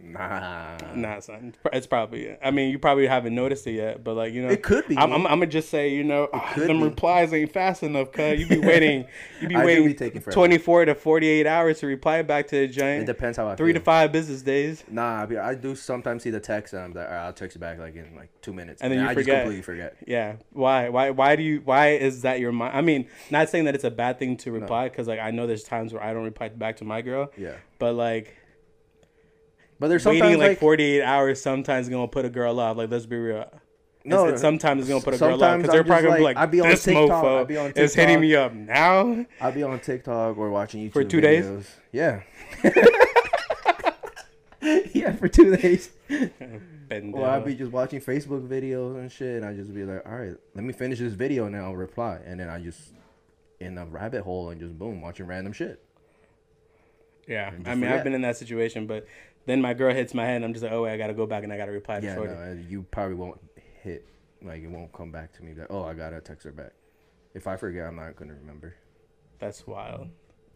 Nah. 0.00 0.76
Nah, 0.94 1.18
son. 1.20 1.54
It's 1.72 1.86
probably. 1.86 2.36
I 2.42 2.50
mean, 2.52 2.70
you 2.70 2.78
probably 2.78 3.06
haven't 3.06 3.34
noticed 3.34 3.66
it 3.66 3.72
yet, 3.72 4.04
but 4.04 4.14
like 4.14 4.32
you 4.32 4.42
know, 4.42 4.48
It 4.48 4.62
could 4.62 4.86
be 4.86 4.96
I'm. 4.96 5.12
I'm, 5.12 5.26
I'm 5.26 5.40
gonna 5.40 5.46
just 5.46 5.70
say, 5.70 5.88
you 5.90 6.04
know, 6.04 6.28
ah, 6.32 6.50
could 6.54 6.68
them 6.68 6.78
be. 6.78 6.84
replies 6.84 7.32
ain't 7.32 7.52
fast 7.52 7.82
enough. 7.82 8.12
Cause 8.12 8.38
you 8.38 8.46
be 8.46 8.58
waiting, 8.66 9.06
you 9.40 9.48
be 9.48 9.56
waiting 9.56 9.84
be 9.86 9.94
taking 9.94 10.22
24 10.22 10.84
to 10.86 10.94
48 10.94 11.46
hours 11.46 11.80
to 11.80 11.86
reply 11.88 12.22
back 12.22 12.46
to 12.48 12.56
the 12.66 12.68
giant. 12.68 13.02
It 13.02 13.06
depends 13.12 13.36
how 13.38 13.48
I 13.48 13.56
Three 13.56 13.72
feel. 13.72 13.80
to 13.80 13.84
five 13.84 14.12
business 14.12 14.42
days. 14.42 14.84
Nah, 14.88 15.22
I, 15.22 15.26
be- 15.26 15.38
I 15.38 15.54
do 15.54 15.74
sometimes 15.74 16.22
see 16.22 16.30
the 16.30 16.40
text 16.40 16.74
and 16.74 16.82
I'm 16.82 16.92
like, 16.92 17.08
I'll 17.08 17.32
text 17.32 17.56
you 17.56 17.60
back 17.60 17.78
like 17.78 17.96
in 17.96 18.14
like 18.14 18.30
two 18.40 18.52
minutes. 18.52 18.80
And 18.82 18.92
then 18.92 19.00
you 19.00 19.06
I 19.06 19.14
forget. 19.14 19.26
just 19.26 19.36
completely 19.42 19.62
forget. 19.62 19.96
Yeah. 20.06 20.36
Why? 20.52 20.88
Why? 20.90 21.10
Why 21.10 21.34
do 21.36 21.42
you? 21.42 21.60
Why 21.64 21.90
is 21.90 22.22
that 22.22 22.38
your 22.38 22.52
mind? 22.52 22.76
I 22.76 22.82
mean, 22.82 23.08
not 23.30 23.48
saying 23.48 23.64
that 23.64 23.74
it's 23.74 23.84
a 23.84 23.90
bad 23.90 24.18
thing 24.20 24.36
to 24.38 24.52
reply, 24.52 24.88
because 24.88 25.08
like 25.08 25.18
I 25.20 25.32
know 25.32 25.46
there's 25.48 25.64
times 25.64 25.92
where 25.92 26.02
I 26.02 26.12
don't 26.14 26.24
reply 26.24 26.50
back 26.50 26.76
to 26.76 26.84
my 26.84 27.02
girl, 27.02 27.32
Yeah. 27.36 27.54
but 27.80 27.94
like 27.94 28.36
But 29.80 29.88
there's 29.88 30.02
sometimes 30.02 30.22
waiting 30.22 30.38
like, 30.40 30.48
like, 30.50 30.58
48 30.58 31.02
hours 31.02 31.40
sometimes 31.40 31.88
gonna 31.88 32.08
put 32.08 32.24
a 32.24 32.30
girl 32.30 32.58
off. 32.58 32.76
Like 32.76 32.90
let's 32.90 33.06
be 33.06 33.16
real. 33.16 33.44
No, 34.04 34.20
It's- 34.22 34.32
it's 34.34 34.40
sometimes 34.42 34.80
it's 34.82 34.88
gonna 34.88 35.02
put 35.04 35.14
a 35.14 35.18
girl 35.18 35.42
off 35.44 35.58
because 35.58 35.72
they're 35.72 35.84
probably 35.84 36.02
just 36.02 36.04
gonna 36.04 36.16
be 36.18 36.22
like- 36.24 36.36
like, 36.36 36.42
I 36.42 36.46
be 36.46 36.60
on 36.60 36.68
this 36.70 36.84
TikTok, 36.84 37.10
I 37.10 37.14
mofo 37.14 37.46
be 37.48 37.56
on 37.56 37.72
is 37.76 37.94
hitting 37.94 38.20
me 38.20 38.34
up 38.34 38.52
now. 38.54 39.26
I'll 39.40 39.52
be 39.52 39.62
on 39.62 39.78
TikTok 39.80 40.36
or 40.38 40.50
watching 40.50 40.80
YouTube 40.88 40.92
For 40.92 41.04
two 41.04 41.20
days? 41.20 41.46
Yeah. 41.92 42.22
yeah, 44.92 45.12
for 45.16 45.28
two 45.28 45.54
days. 45.56 45.90
Or 47.12 47.26
I'll 47.26 47.42
be 47.42 47.54
just 47.54 47.70
watching 47.70 48.00
Facebook 48.00 48.48
videos 48.48 48.96
and 48.96 49.12
shit, 49.12 49.36
and 49.36 49.44
I 49.44 49.52
just 49.54 49.74
be 49.74 49.84
like, 49.84 50.02
all 50.06 50.16
right, 50.16 50.34
let 50.54 50.64
me 50.64 50.72
finish 50.72 50.98
this 50.98 51.12
video 51.12 51.44
and 51.46 51.54
then 51.54 51.62
I'll 51.62 51.76
reply. 51.76 52.18
And 52.24 52.40
then 52.40 52.48
I 52.48 52.58
just 52.60 52.80
in 53.60 53.76
a 53.78 53.84
rabbit 53.86 54.22
hole 54.22 54.50
and 54.50 54.60
just 54.60 54.78
boom, 54.78 55.00
watching 55.02 55.26
random 55.26 55.52
shit. 55.52 55.82
Yeah, 57.26 57.48
I 57.48 57.50
mean, 57.50 57.64
forget. 57.64 57.92
I've 57.98 58.04
been 58.04 58.14
in 58.14 58.22
that 58.22 58.38
situation, 58.38 58.86
but 58.86 59.06
then 59.48 59.60
my 59.60 59.74
girl 59.74 59.92
hits 59.94 60.14
my 60.14 60.24
head, 60.24 60.36
and 60.36 60.44
I'm 60.44 60.52
just 60.52 60.62
like, 60.62 60.72
oh 60.72 60.82
wait, 60.82 60.92
I 60.92 60.96
gotta 60.96 61.14
go 61.14 61.26
back 61.26 61.44
and 61.44 61.52
I 61.52 61.56
gotta 61.56 61.72
reply 61.72 62.00
to 62.00 62.06
Yeah, 62.06 62.14
Shorty. 62.14 62.34
no, 62.34 62.58
you 62.68 62.82
probably 62.90 63.14
won't 63.14 63.40
hit, 63.82 64.06
like, 64.42 64.62
it 64.62 64.70
won't 64.70 64.92
come 64.92 65.10
back 65.10 65.32
to 65.34 65.42
me 65.44 65.52
that, 65.54 65.68
oh, 65.70 65.84
I 65.84 65.94
gotta 65.94 66.20
text 66.20 66.44
her 66.44 66.52
back. 66.52 66.72
If 67.34 67.46
I 67.46 67.56
forget, 67.56 67.86
I'm 67.86 67.96
not 67.96 68.16
gonna 68.16 68.34
remember. 68.34 68.74
That's 69.38 69.66
wild. 69.66 70.08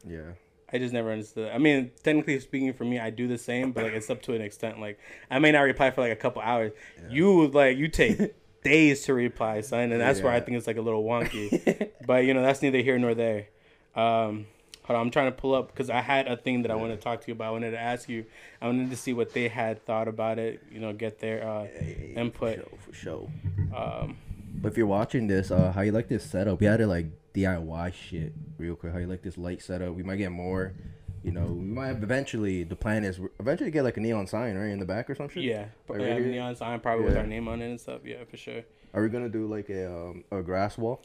Yeah. 0.06 0.33
I 0.73 0.79
just 0.79 0.94
never 0.94 1.12
understood. 1.12 1.53
I 1.53 1.59
mean, 1.59 1.91
technically 2.03 2.41
speaking, 2.41 2.73
for 2.73 2.85
me, 2.85 2.99
I 2.99 3.11
do 3.11 3.29
the 3.29 3.37
same, 3.37 3.73
but 3.73 3.85
like 3.85 3.93
it's 3.93 4.09
up 4.09 4.23
to 4.23 4.35
an 4.35 4.41
extent. 4.41 4.81
Like 4.81 4.99
I 5.31 5.38
may 5.38 5.53
not 5.53 5.61
reply 5.61 5.91
for 5.91 6.00
like 6.00 6.12
a 6.12 6.17
couple 6.17 6.41
hours. 6.41 6.73
You 7.11 7.49
like 7.49 7.77
you 7.77 7.88
take 7.88 8.35
days 8.65 9.03
to 9.05 9.12
reply, 9.15 9.61
son, 9.61 9.93
and 9.93 10.00
that's 10.00 10.23
where 10.23 10.33
I 10.33 10.41
think 10.41 10.56
it's 10.56 10.67
like 10.67 10.79
a 10.79 10.81
little 10.81 11.05
wonky. 11.05 11.91
but 12.06 12.25
you 12.25 12.33
know, 12.33 12.41
that's 12.43 12.62
neither 12.62 12.79
here 12.79 12.99
nor 12.99 13.15
there. 13.15 13.49
Um, 13.95 14.47
hold 14.84 14.96
on, 14.99 15.06
I'm 15.06 15.11
trying 15.11 15.26
to 15.32 15.37
pull 15.37 15.55
up 15.55 15.69
because 15.69 15.90
I 15.90 16.00
had 16.00 16.26
a 16.29 16.37
thing 16.37 16.62
that 16.62 16.70
I 16.70 16.75
wanted 16.75 16.96
to 16.96 17.02
talk 17.02 17.20
to 17.23 17.29
you 17.29 17.34
about. 17.34 17.49
I 17.49 17.50
wanted 17.52 17.70
to 17.73 17.79
ask 17.81 18.08
you. 18.08 18.25
I 18.61 18.67
wanted 18.67 18.90
to 18.90 18.96
see 18.96 19.12
what 19.12 19.32
they 19.32 19.49
had 19.49 19.84
thought 19.84 20.08
about 20.08 20.38
it. 20.38 20.62
You 20.70 20.81
know, 20.81 20.93
get 20.93 21.19
their 21.19 21.46
uh, 21.46 21.67
input. 22.17 22.56
For 22.87 22.93
sure. 22.94 23.29
For 23.29 23.58
sure. 23.73 23.76
Um, 23.76 24.17
But 24.55 24.73
if 24.73 24.76
you're 24.79 24.87
watching 24.87 25.26
this, 25.26 25.50
uh, 25.50 25.73
how 25.73 25.81
you 25.82 25.93
like 25.93 26.08
this 26.08 26.25
setup? 26.25 26.61
We 26.61 26.66
had 26.66 26.78
to 26.78 26.87
like 26.87 27.07
DIY 27.35 27.95
shit 27.95 28.33
real 28.59 28.76
quick. 28.76 28.92
How 28.92 28.99
you 28.99 29.07
like 29.07 29.23
this 29.23 29.38
light 29.38 29.62
setup? 29.62 29.95
We 29.95 30.02
might 30.02 30.16
get 30.16 30.30
more. 30.33 30.73
You 31.25 31.30
know, 31.30 31.47
we 31.47 31.64
might 31.64 31.87
have 31.87 32.02
eventually. 32.02 32.64
The 32.64 32.75
plan 32.76 33.04
is 33.04 33.21
eventually 33.38 33.71
get 33.71 33.85
like 33.85 33.97
a 33.97 34.00
neon 34.00 34.26
sign 34.26 34.57
right 34.57 34.71
in 34.71 34.80
the 34.80 34.85
back 34.85 35.09
or 35.09 35.14
some 35.14 35.28
shit. 35.28 35.45
yeah, 35.45 35.66
Like 35.88 36.00
yeah, 36.00 36.14
right 36.14 36.26
neon 36.26 36.57
sign 36.57 36.80
probably 36.80 37.04
with 37.04 37.16
our 37.16 37.26
name 37.26 37.47
on 37.49 37.62
it 37.62 37.66
and 37.71 37.80
stuff. 37.80 38.00
Yeah, 38.04 38.25
for 38.28 38.37
sure. 38.37 38.62
Are 38.92 39.02
we 39.02 39.09
gonna 39.09 39.28
do 39.28 39.47
like 39.47 39.71
a 39.71 39.90
um, 39.90 40.25
a 40.33 40.42
grass 40.42 40.76
wall? 40.76 41.00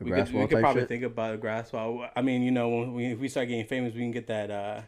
A 0.00 0.04
We 0.04 0.10
grass 0.10 0.28
could, 0.30 0.36
we 0.40 0.46
could 0.46 0.60
probably 0.60 0.82
shit? 0.82 0.88
think 0.88 1.02
about 1.04 1.34
a 1.34 1.36
grass 1.36 1.72
wall. 1.72 2.06
I 2.14 2.22
mean, 2.22 2.42
you 2.42 2.50
know, 2.52 2.68
when 2.68 2.94
we, 2.94 3.06
if 3.06 3.18
we 3.18 3.28
start 3.28 3.48
getting 3.48 3.66
famous, 3.66 3.94
we 3.94 4.00
can 4.00 4.10
get 4.12 4.26
that 4.28 4.50
uh, 4.50 4.80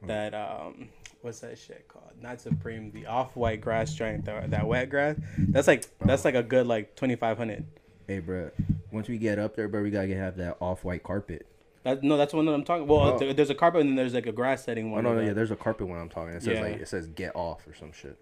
Hmm. 0.00 0.06
that 0.08 0.34
um, 0.34 0.88
what's 1.22 1.40
that 1.40 1.58
shit 1.58 1.86
called? 1.88 2.10
Not 2.20 2.40
Supreme, 2.40 2.90
the 2.90 3.06
off 3.06 3.36
white 3.36 3.60
grass 3.60 3.90
strength, 3.90 4.24
that, 4.26 4.50
that 4.50 4.66
wet 4.66 4.90
grass. 4.90 5.16
That's 5.38 5.66
like 5.68 5.84
that's 6.00 6.24
like 6.24 6.34
a 6.34 6.42
good 6.42 6.66
like 6.66 6.94
twenty 6.96 7.16
five 7.16 7.36
hundred. 7.38 7.64
Hey, 8.06 8.18
bro. 8.20 8.50
Once 8.90 9.08
we 9.08 9.16
get 9.18 9.38
up 9.38 9.56
there, 9.56 9.66
bro, 9.68 9.82
we 9.82 9.90
gotta 9.90 10.06
get, 10.08 10.16
have 10.18 10.36
that 10.36 10.56
off 10.60 10.84
white 10.84 11.02
carpet. 11.02 11.46
That, 11.84 12.02
no, 12.02 12.16
that's 12.16 12.32
one 12.32 12.46
that 12.46 12.52
I'm 12.52 12.64
talking. 12.64 12.86
Well, 12.86 13.18
Oh. 13.22 13.32
there's 13.32 13.50
a 13.50 13.54
carpet 13.54 13.80
and 13.82 13.90
then 13.90 13.96
there's 13.96 14.14
like 14.14 14.26
a 14.26 14.32
grass 14.32 14.64
setting 14.64 14.88
Oh 14.90 14.94
one. 14.96 15.04
no, 15.04 15.14
no, 15.14 15.20
yeah. 15.20 15.32
There's 15.34 15.50
a 15.50 15.56
carpet 15.56 15.86
one 15.86 15.98
I'm 15.98 16.08
talking. 16.08 16.34
It 16.34 16.42
says 16.42 16.54
Yeah. 16.54 16.62
like 16.62 16.76
it 16.80 16.88
says 16.88 17.06
get 17.08 17.32
off 17.36 17.66
or 17.66 17.74
some 17.74 17.92
shit. 17.92 18.18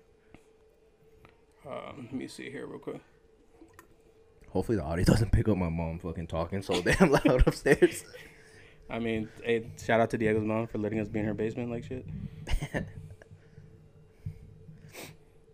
Um, 1.66 2.08
let 2.10 2.12
me 2.12 2.26
see 2.28 2.50
here 2.50 2.66
real 2.66 2.78
quick. 2.80 3.00
Hopefully 4.52 4.76
the 4.76 4.84
audio 4.84 5.04
doesn't 5.12 5.32
pick 5.32 5.48
up 5.48 5.56
my 5.56 5.70
mom 5.70 5.98
fucking 5.98 6.26
talking 6.26 6.62
so 6.62 6.80
damn 6.86 7.10
loud 7.10 7.46
upstairs. 7.46 8.04
I 8.90 8.98
mean, 8.98 9.28
hey, 9.42 9.70
shout 9.82 10.00
out 10.00 10.10
to 10.10 10.18
Diego's 10.18 10.44
mom 10.44 10.66
for 10.66 10.76
letting 10.78 11.00
us 11.00 11.08
be 11.08 11.20
in 11.20 11.24
her 11.24 11.32
basement 11.34 11.70
like 11.70 11.84
shit. 11.84 12.04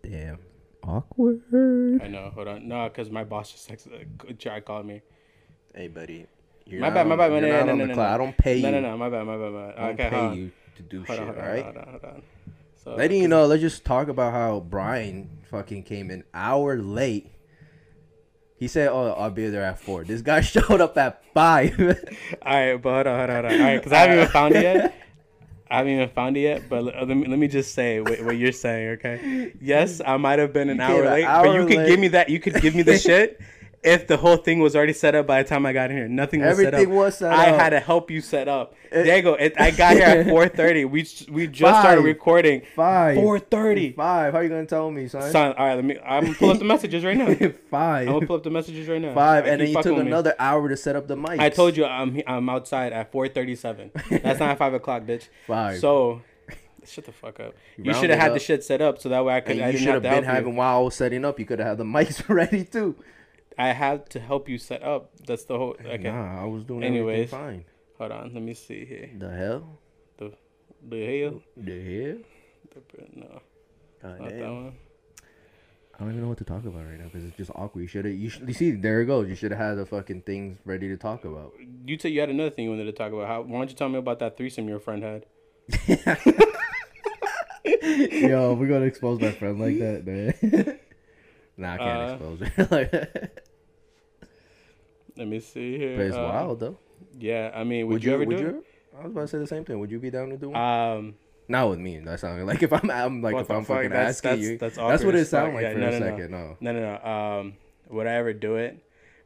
Damn. 0.03 0.39
Awkward. 0.83 2.01
I 2.03 2.07
know. 2.07 2.31
Hold 2.33 2.47
on. 2.47 2.67
No, 2.67 2.89
because 2.89 3.09
my 3.09 3.23
boss 3.23 3.51
just 3.51 3.69
texted, 3.69 3.93
uh, 4.01 4.33
tried 4.37 4.65
calling 4.65 4.87
me. 4.87 5.01
Hey, 5.73 5.87
buddy. 5.87 6.25
You're 6.65 6.81
My 6.81 6.89
bad, 6.89 7.07
my 7.07 7.15
bad, 7.15 7.31
You're 7.31 7.41
no, 7.41 7.47
not 7.47 7.65
no, 7.67 7.71
on 7.71 7.77
no, 7.87 7.95
the 7.95 8.01
I 8.01 8.17
don't 8.17 8.37
pay 8.37 8.57
you. 8.57 8.63
No, 8.63 8.71
no, 8.71 8.81
no. 8.81 8.97
My 8.97 9.09
bad, 9.09 9.23
my 9.25 9.37
bad, 9.37 9.51
my 9.51 9.67
bad. 9.67 9.77
I 9.77 9.81
don't 9.81 9.99
Okay, 9.99 10.09
pay 10.09 10.35
you 10.35 10.51
to 10.75 10.83
do 10.83 11.03
Hold 11.05 11.19
shit, 11.19 11.29
on, 11.29 11.35
alright? 11.35 11.63
hold 11.63 11.77
on, 11.77 11.87
hold 11.87 12.03
on. 12.05 12.21
So, 12.83 12.95
Letting 12.95 13.21
you 13.21 13.27
know, 13.27 13.45
let's 13.45 13.61
just 13.61 13.85
talk 13.85 14.07
about 14.07 14.33
how 14.33 14.59
Brian 14.61 15.29
fucking 15.49 15.83
came 15.83 16.09
an 16.09 16.23
hour 16.33 16.77
late. 16.77 17.31
He 18.59 18.67
said, 18.67 18.89
"Oh, 18.89 19.13
I'll 19.17 19.31
be 19.31 19.47
there 19.49 19.63
at 19.63 19.79
4. 19.79 20.03
This 20.03 20.21
guy 20.21 20.41
showed 20.53 20.81
up 20.81 20.97
at 20.97 21.23
five. 21.33 21.79
All 22.41 22.53
right, 22.53 22.75
but 22.75 22.93
hold 22.93 23.07
on, 23.07 23.17
hold 23.19 23.29
on, 23.29 23.35
hold 23.35 23.45
on. 23.45 23.53
All 23.53 23.65
right, 23.65 23.77
because 23.77 23.93
I 23.93 23.99
haven't 23.99 24.17
even 24.17 24.27
found 24.29 24.55
it 24.55 24.63
yet. 24.63 24.95
I 25.71 25.77
haven't 25.77 25.93
even 25.93 26.09
found 26.09 26.35
it 26.35 26.41
yet, 26.41 26.63
but 26.67 26.83
let 26.83 27.07
me, 27.07 27.27
let 27.27 27.39
me 27.39 27.47
just 27.47 27.73
say 27.75 28.01
what, 28.01 28.21
what 28.23 28.37
you're 28.37 28.51
saying, 28.51 28.89
okay? 28.97 29.53
Yes, 29.61 30.01
I 30.05 30.17
might 30.17 30.39
have 30.39 30.51
been 30.51 30.69
an 30.69 30.81
hour 30.81 31.05
late, 31.05 31.25
but 31.25 31.29
hour 31.29 31.61
you 31.61 31.67
could 31.67 31.87
give 31.87 31.99
me 31.99 32.07
that. 32.09 32.29
You 32.29 32.39
could 32.39 32.59
give 32.61 32.75
me 32.75 32.81
the 32.81 32.97
shit 32.97 33.39
if 33.81 34.07
the 34.07 34.17
whole 34.17 34.35
thing 34.37 34.59
was 34.59 34.75
already 34.75 34.91
set 34.93 35.15
up 35.15 35.25
by 35.25 35.41
the 35.41 35.47
time 35.47 35.65
I 35.65 35.71
got 35.73 35.89
in 35.89 35.97
here. 35.97 36.07
Nothing 36.07 36.41
was 36.41 36.57
set 36.57 36.67
up. 36.67 36.73
Everything 36.73 36.95
was 36.95 37.17
set 37.17 37.31
I 37.31 37.51
up. 37.51 37.59
had 37.59 37.69
to 37.69 37.79
help 37.79 38.11
you 38.11 38.19
set 38.21 38.47
up. 38.47 38.75
It- 38.91 39.03
Diego, 39.03 39.33
it, 39.35 39.53
I 39.59 39.71
got 39.71 39.93
here 39.93 40.03
at 40.05 40.25
4:30. 40.27 40.89
We 40.89 41.07
we 41.31 41.47
just 41.47 41.79
started 41.79 42.01
recording. 42.01 42.63
Five. 42.75 43.17
4:30. 43.17 43.95
Five. 43.95 44.33
How 44.33 44.39
are 44.39 44.43
you 44.43 44.49
gonna 44.49 44.65
tell 44.65 44.89
me, 44.91 45.07
son? 45.07 45.31
Son, 45.31 45.53
all 45.53 45.65
right, 45.65 45.75
let 45.75 45.85
me. 45.85 45.97
I'm 46.03 46.23
gonna 46.25 46.35
pull 46.35 46.49
up 46.51 46.59
the 46.59 46.65
messages 46.65 47.03
right 47.05 47.15
now. 47.15 47.27
five. 47.71 48.07
I'm 48.07 48.13
gonna 48.15 48.27
pull 48.27 48.35
up 48.35 48.43
the 48.43 48.49
messages 48.49 48.87
right 48.87 49.01
now. 49.01 49.13
Five, 49.13 49.45
I 49.45 49.49
and 49.49 49.61
then 49.61 49.67
you 49.69 49.75
took 49.75 49.85
with 49.95 50.03
me. 50.05 50.07
another 50.07 50.35
hour 50.39 50.67
to 50.67 50.75
set 50.75 50.95
up 50.95 51.07
the 51.07 51.15
mic. 51.15 51.39
I 51.39 51.49
told 51.49 51.77
you 51.77 51.85
I'm 51.85 52.21
I'm 52.27 52.49
outside 52.49 52.91
at 52.91 53.11
4:37. 53.13 54.21
That's 54.23 54.39
not 54.39 54.57
five 54.57 54.73
o'clock, 54.73 55.03
bitch. 55.03 55.27
Five. 55.47 55.79
So, 55.79 56.21
shut 56.85 57.05
the 57.05 57.11
fuck 57.11 57.39
up. 57.39 57.53
You 57.77 57.93
should 57.93 58.09
have 58.09 58.19
had 58.19 58.33
the 58.33 58.39
shit 58.39 58.63
set 58.63 58.81
up 58.81 58.99
so 58.99 59.09
that 59.09 59.23
way 59.23 59.35
I 59.35 59.39
could. 59.41 59.57
And 59.57 59.65
I 59.65 59.69
you 59.69 59.77
should 59.77 59.87
have 59.87 60.03
have 60.03 60.15
been 60.15 60.23
having 60.25 60.53
you. 60.53 60.57
while 60.57 60.79
I 60.79 60.81
was 60.81 60.95
setting 60.95 61.23
up. 61.23 61.39
You 61.39 61.45
could 61.45 61.59
have 61.59 61.67
had 61.69 61.77
the 61.77 61.83
mics 61.85 62.27
ready 62.27 62.63
too. 62.65 62.95
I 63.59 63.73
had 63.73 64.09
to 64.11 64.19
help 64.19 64.47
you 64.47 64.57
set 64.57 64.81
up. 64.83 65.11
That's 65.27 65.43
the 65.43 65.57
whole. 65.57 65.75
Okay. 65.83 65.97
Nah, 66.09 66.41
I 66.43 66.45
was 66.45 66.63
doing 66.63 66.83
Anyways. 66.83 67.31
everything 67.33 67.65
Hold 67.97 68.11
on. 68.13 68.33
Let 68.33 68.41
me 68.41 68.53
see 68.53 68.85
here. 68.85 69.09
The 69.19 69.29
hell? 69.29 69.79
The 70.17 70.31
the 70.87 71.19
hell. 71.21 71.41
The 71.57 71.71
hell? 71.71 72.17
The, 72.71 73.19
no, 73.19 73.41
God 74.01 74.19
not 74.21 74.29
that 74.29 74.39
one. 74.49 74.73
I 75.95 76.03
don't 76.03 76.11
even 76.11 76.21
know 76.21 76.29
what 76.29 76.37
to 76.37 76.45
talk 76.45 76.63
about 76.63 76.85
right 76.85 76.97
now 76.97 77.05
because 77.11 77.25
it's 77.25 77.35
just 77.35 77.51
awkward. 77.55 77.81
You 77.81 77.87
should 77.87 78.05
have. 78.05 78.13
You, 78.13 78.31
you 78.47 78.53
see, 78.53 78.71
there 78.71 79.01
it 79.01 79.07
goes. 79.07 79.27
You 79.27 79.35
should 79.35 79.51
have 79.51 79.59
had 79.59 79.73
the 79.77 79.85
fucking 79.85 80.21
things 80.21 80.57
ready 80.63 80.87
to 80.87 80.95
talk 80.95 81.25
about. 81.25 81.51
You 81.85 81.99
said 81.99 82.13
you 82.13 82.21
had 82.21 82.29
another 82.29 82.51
thing 82.51 82.63
you 82.63 82.69
wanted 82.71 82.85
to 82.85 82.93
talk 82.93 83.11
about. 83.11 83.27
How? 83.27 83.41
Why 83.41 83.57
don't 83.57 83.69
you 83.69 83.75
tell 83.75 83.89
me 83.89 83.97
about 83.99 84.19
that 84.19 84.37
threesome 84.37 84.69
your 84.69 84.79
friend 84.79 85.03
had? 85.03 85.25
Yo, 87.65 88.53
we're 88.53 88.67
gonna 88.67 88.85
expose 88.85 89.19
my 89.19 89.31
friend 89.31 89.59
like 89.59 89.77
that, 89.79 90.05
man. 90.07 90.79
nah, 91.57 91.73
I 91.73 91.77
can't 91.77 91.99
Uh, 91.99 92.13
expose 92.13 92.39
her 92.55 92.67
like 92.71 92.91
that. 92.91 93.38
Let 95.19 95.27
me 95.27 95.39
see 95.41 95.77
here. 95.77 95.97
But 95.97 96.05
it's 96.07 96.15
Uh, 96.15 96.21
wild 96.33 96.59
though. 96.61 96.77
Yeah, 97.19 97.51
I 97.53 97.63
mean, 97.65 97.87
would, 97.87 98.03
you, 98.03 98.13
ever 98.13 98.25
would 98.25 98.37
do? 98.37 98.43
you? 98.43 98.65
I 98.97 99.03
was 99.03 99.11
about 99.11 99.21
to 99.21 99.27
say 99.27 99.37
the 99.37 99.47
same 99.47 99.65
thing. 99.65 99.79
Would 99.79 99.91
you 99.91 99.99
be 99.99 100.09
down 100.09 100.29
to 100.29 100.37
do 100.37 100.47
it? 100.47 100.53
one? 100.53 100.61
Um. 100.61 101.15
Not 101.49 101.69
with 101.71 101.79
me. 101.79 101.97
That 101.99 102.19
sounds 102.19 102.43
like 102.45 102.61
if 102.63 102.71
I'm, 102.71 102.89
I'm 102.91 103.21
like 103.21 103.35
if 103.35 103.49
I'm 103.51 103.65
fuck? 103.65 103.77
fucking 103.77 103.89
That's- 103.89 104.17
asking 104.17 104.29
that's- 104.31 104.45
you. 104.47 104.57
that's 104.57 104.75
That's, 104.77 105.01
awkward 105.01 105.05
what 105.05 105.15
it 105.15 105.25
sounded 105.25 105.55
like 105.55 105.63
Yeah, 105.63 105.73
for 105.73 105.79
no, 105.79 105.87
a 105.87 105.91
no, 105.91 105.99
no. 105.99 106.05
second. 106.05 106.31
No. 106.31 106.57
No, 106.61 106.71
no, 106.73 106.79
no. 107.03 107.11
Um, 107.39 107.53
would 107.89 108.07
I 108.07 108.13
ever 108.13 108.33
do 108.33 108.55
it? 108.57 108.77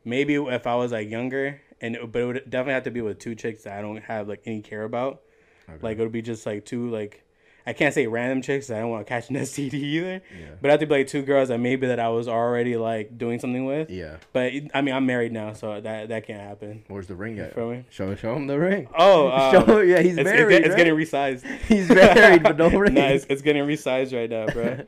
Maybe 0.05 0.35
if 0.35 0.65
I 0.67 0.75
was 0.75 0.91
like 0.93 1.09
younger, 1.09 1.61
and 1.81 1.97
but 2.11 2.21
it 2.21 2.25
would 2.25 2.43
definitely 2.49 2.73
have 2.73 2.83
to 2.83 2.91
be 2.91 3.01
with 3.01 3.19
two 3.19 3.35
chicks 3.35 3.63
that 3.63 3.77
I 3.77 3.81
don't 3.81 3.97
have 4.03 4.27
like 4.29 4.41
any 4.45 4.61
care 4.61 4.83
about. 4.83 5.21
Okay. 5.69 5.77
Like 5.81 5.97
it 5.97 6.01
would 6.01 6.11
be 6.13 6.21
just 6.21 6.45
like 6.45 6.65
two 6.65 6.89
like, 6.89 7.22
I 7.65 7.73
can't 7.73 7.93
say 7.93 8.07
random 8.07 8.41
chicks. 8.41 8.69
I 8.69 8.79
don't 8.79 8.89
want 8.89 9.05
to 9.07 9.09
catch 9.09 9.29
an 9.29 9.35
STD 9.37 9.73
either. 9.73 10.21
Yeah. 10.37 10.47
But 10.61 10.69
I 10.69 10.73
have 10.73 10.79
to 10.81 10.85
like 10.87 11.07
two 11.07 11.21
girls 11.21 11.47
that 11.49 11.59
maybe 11.59 11.87
that 11.87 11.99
I 11.99 12.09
was 12.09 12.27
already 12.27 12.75
like 12.75 13.17
doing 13.17 13.39
something 13.39 13.65
with. 13.65 13.89
Yeah. 13.89 14.17
But 14.33 14.51
I 14.73 14.81
mean, 14.81 14.93
I'm 14.93 15.05
married 15.05 15.31
now, 15.31 15.53
so 15.53 15.79
that 15.79 16.09
that 16.09 16.27
can't 16.27 16.41
happen. 16.41 16.83
Where's 16.87 17.07
the 17.07 17.15
ring 17.15 17.39
at? 17.39 17.55
feel 17.55 17.69
me? 17.69 17.85
Show 17.89 18.13
show 18.15 18.35
him 18.35 18.47
the 18.47 18.59
ring. 18.59 18.87
Oh, 18.97 19.29
um, 19.29 19.51
Show, 19.65 19.79
yeah, 19.81 19.99
he's 20.01 20.17
it's, 20.17 20.19
it's, 20.19 20.29
married. 20.29 20.49
get- 20.51 20.59
it's 20.61 20.69
right? 20.69 20.77
getting 20.77 20.93
resized. 20.95 21.45
He's 21.67 21.89
married, 21.89 22.43
but 22.43 22.57
no 22.57 22.69
ring. 22.69 22.95
nah, 22.95 23.07
it's, 23.07 23.25
it's 23.29 23.41
getting 23.41 23.63
resized 23.63 24.13
right 24.13 24.29
now, 24.29 24.45
bro. 24.47 24.79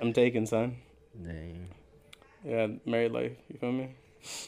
I'm 0.00 0.12
taking 0.12 0.46
son. 0.46 0.76
Dang. 1.24 1.68
Yeah, 2.44 2.66
married 2.84 3.12
life. 3.12 3.32
You 3.48 3.58
feel 3.58 3.72
me? 3.72 3.90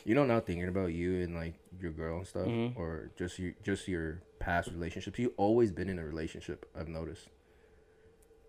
You 0.05 0.15
know, 0.15 0.25
now 0.25 0.41
thinking 0.41 0.69
about 0.69 0.87
you 0.93 1.23
and 1.23 1.35
like 1.37 1.55
your 1.81 1.93
girl 1.93 2.19
and 2.19 2.27
stuff, 2.27 2.47
Mhm. 2.47 2.77
or 2.77 3.11
just 3.17 3.39
you, 3.39 3.55
just 3.63 3.87
your 3.87 4.23
past 4.41 4.71
relationships. 4.71 5.19
You've 5.19 5.33
always 5.37 5.71
been 5.71 5.89
in 5.89 5.99
a 5.99 6.05
relationship. 6.05 6.67
I've 6.79 6.89
noticed. 6.89 7.29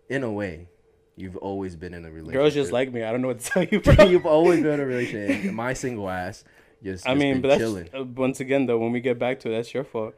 In 0.08 0.22
a 0.22 0.32
way, 0.32 0.68
you've 1.16 1.36
always 1.36 1.76
been 1.76 1.94
in 1.94 2.04
a 2.04 2.08
relationship. 2.10 2.40
Girls 2.40 2.54
just 2.54 2.72
like 2.72 2.92
me. 2.92 3.02
I 3.02 3.12
don't 3.12 3.20
know 3.22 3.28
what 3.28 3.40
to 3.40 3.44
tell 3.50 3.64
you, 3.64 3.80
bro. 3.82 4.04
you've 4.04 4.26
always 4.26 4.62
been 4.62 4.74
in 4.74 4.80
a 4.80 4.86
relationship. 4.86 5.52
My 5.52 5.72
single 5.74 6.08
ass 6.08 6.44
just. 6.82 7.06
I 7.06 7.10
just 7.14 7.20
mean, 7.20 7.40
but 7.40 7.48
that's 7.48 7.60
chilling. 7.60 7.88
uh, 7.94 8.04
once 8.04 8.40
again 8.40 8.66
though. 8.66 8.78
When 8.78 8.92
we 8.92 9.00
get 9.00 9.18
back 9.18 9.40
to 9.40 9.48
it, 9.50 9.56
that's 9.56 9.72
your 9.74 9.84
fault. 9.84 10.14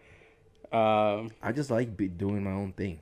Um, 0.73 1.30
I 1.42 1.52
just 1.52 1.70
like 1.70 1.97
be 1.97 2.06
doing 2.09 2.44
my 2.44 2.52
own 2.52 2.73
thing. 2.73 3.00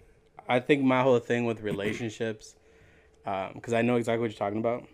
I 0.48 0.60
think 0.60 0.82
my 0.82 1.02
whole 1.02 1.18
thing 1.18 1.44
with 1.44 1.60
relationships, 1.60 2.54
because 3.24 3.74
I 3.74 3.82
know 3.82 3.96
exactly 3.96 4.22
what 4.22 4.30
you're 4.30 4.38
talking 4.38 4.58
about. 4.58 4.84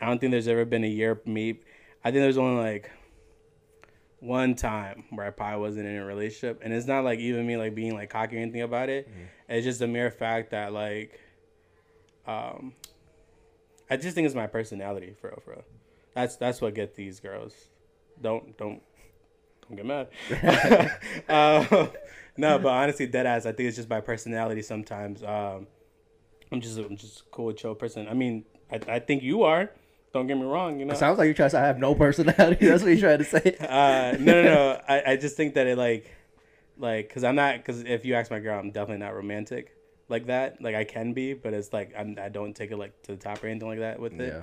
I 0.00 0.06
don't 0.06 0.18
think 0.18 0.30
there's 0.30 0.48
ever 0.48 0.64
been 0.64 0.84
a 0.84 0.88
year 0.88 1.20
me. 1.26 1.60
I 2.04 2.10
think 2.10 2.22
there's 2.22 2.38
only 2.38 2.62
like 2.62 2.90
one 4.26 4.54
time 4.54 5.04
where 5.10 5.26
I 5.26 5.30
probably 5.30 5.60
wasn't 5.60 5.86
in 5.86 5.96
a 5.96 6.04
relationship, 6.04 6.60
and 6.62 6.72
it's 6.72 6.86
not 6.86 7.04
like 7.04 7.18
even 7.20 7.46
me 7.46 7.56
like 7.56 7.74
being 7.74 7.94
like 7.94 8.10
cocky 8.10 8.36
or 8.36 8.40
anything 8.40 8.62
about 8.62 8.88
it. 8.88 9.08
It's 9.48 9.64
just 9.64 9.80
a 9.80 9.86
mere 9.86 10.10
fact 10.10 10.50
that 10.50 10.72
like, 10.72 11.20
um, 12.26 12.74
I 13.88 13.96
just 13.96 14.14
think 14.14 14.26
it's 14.26 14.34
my 14.34 14.46
personality 14.46 15.14
for 15.20 15.28
real, 15.28 15.40
for 15.44 15.50
real. 15.52 15.64
That's 16.14 16.36
that's 16.36 16.60
what 16.60 16.74
get 16.74 16.94
these 16.96 17.20
girls. 17.20 17.54
Don't 18.20 18.56
don't 18.58 18.82
don't 19.68 19.76
get 19.76 19.86
mad. 19.86 20.08
uh, 21.28 21.86
no, 22.36 22.58
but 22.58 22.68
honestly, 22.68 23.06
dead 23.06 23.26
ass. 23.26 23.46
I 23.46 23.52
think 23.52 23.68
it's 23.68 23.76
just 23.76 23.88
my 23.88 24.00
personality. 24.00 24.62
Sometimes 24.62 25.22
um, 25.22 25.66
I'm 26.52 26.60
just 26.60 26.78
I'm 26.78 26.96
just 26.96 27.20
a 27.20 27.24
cool, 27.30 27.52
chill 27.52 27.74
person. 27.74 28.08
I 28.08 28.14
mean, 28.14 28.44
I, 28.70 28.80
I 28.88 28.98
think 28.98 29.22
you 29.22 29.42
are. 29.42 29.70
Don't 30.16 30.26
get 30.26 30.38
me 30.38 30.44
wrong. 30.44 30.80
You 30.80 30.86
know. 30.86 30.94
It 30.94 30.96
sounds 30.96 31.18
like 31.18 31.26
you're 31.26 31.34
trying 31.34 31.50
to 31.50 31.56
say 31.56 31.60
I 31.60 31.66
have 31.66 31.78
no 31.78 31.94
personality. 31.94 32.66
That's 32.66 32.82
what 32.82 32.88
you're 32.88 33.00
trying 33.00 33.18
to 33.18 33.24
say. 33.24 33.56
Uh, 33.66 34.16
no, 34.18 34.42
no, 34.42 34.42
no. 34.42 34.80
I, 34.88 35.12
I 35.12 35.16
just 35.16 35.36
think 35.36 35.54
that 35.54 35.66
it 35.66 35.76
like, 35.76 36.10
like, 36.78 37.12
cause 37.12 37.22
I'm 37.22 37.34
not, 37.34 37.62
cause 37.62 37.82
if 37.82 38.06
you 38.06 38.14
ask 38.14 38.30
my 38.30 38.38
girl, 38.38 38.58
I'm 38.58 38.70
definitely 38.70 39.04
not 39.04 39.14
romantic 39.14 39.76
like 40.08 40.26
that. 40.28 40.62
Like 40.62 40.74
I 40.74 40.84
can 40.84 41.12
be, 41.12 41.34
but 41.34 41.52
it's 41.52 41.70
like 41.70 41.92
I'm, 41.98 42.16
I 42.18 42.30
don't 42.30 42.54
take 42.54 42.70
it 42.70 42.78
like 42.78 43.02
to 43.02 43.12
the 43.12 43.18
top 43.18 43.44
or 43.44 43.48
anything 43.48 43.68
like 43.68 43.80
that 43.80 44.00
with 44.00 44.18
it. 44.18 44.42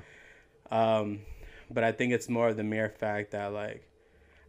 Yeah. 0.71 0.97
Um, 0.99 1.21
but 1.71 1.83
I 1.83 1.91
think 1.91 2.13
it's 2.13 2.29
more 2.29 2.49
of 2.49 2.57
the 2.57 2.63
mere 2.63 2.89
fact 2.89 3.31
that 3.31 3.47
like, 3.47 3.83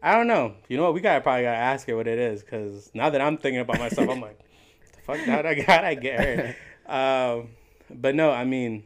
I 0.03 0.15
don't 0.15 0.27
know. 0.27 0.57
You 0.69 0.77
know 0.77 0.83
what? 0.83 0.93
We 0.93 1.01
gotta 1.01 1.23
probably 1.23 1.45
gotta 1.45 1.57
ask 1.57 1.87
her 1.87 1.97
what 1.97 2.07
it 2.07 2.19
is, 2.19 2.43
cause 2.43 2.91
now 2.93 3.09
that 3.09 3.23
I'm 3.23 3.39
thinking 3.39 3.61
about 3.61 3.79
myself, 3.79 4.11
I'm 4.11 4.21
like, 4.21 4.39
the 4.93 5.01
fuck 5.03 5.21
how 5.21 5.39
I 5.39 5.55
got 5.55 5.85
I 5.85 5.95
get 5.95 6.21
her. 6.21 7.37
Um, 7.41 7.49
but 7.89 8.15
no, 8.15 8.31
I 8.31 8.45
mean. 8.45 8.85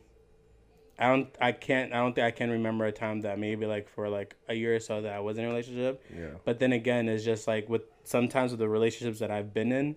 I 0.98 1.08
don't. 1.08 1.28
I 1.40 1.52
can't. 1.52 1.92
I 1.92 1.98
don't 1.98 2.14
think 2.14 2.26
I 2.26 2.32
can 2.32 2.50
remember 2.50 2.84
a 2.84 2.92
time 2.92 3.20
that 3.20 3.38
maybe 3.38 3.66
like 3.66 3.88
for 3.88 4.08
like 4.08 4.34
a 4.48 4.54
year 4.54 4.74
or 4.74 4.80
so 4.80 5.02
that 5.02 5.12
I 5.12 5.20
was 5.20 5.38
in 5.38 5.44
a 5.44 5.48
relationship. 5.48 6.02
Yeah. 6.14 6.30
But 6.44 6.58
then 6.58 6.72
again, 6.72 7.08
it's 7.08 7.24
just 7.24 7.46
like 7.46 7.68
with 7.68 7.82
sometimes 8.02 8.50
with 8.50 8.58
the 8.58 8.68
relationships 8.68 9.20
that 9.20 9.30
I've 9.30 9.54
been 9.54 9.70
in, 9.70 9.94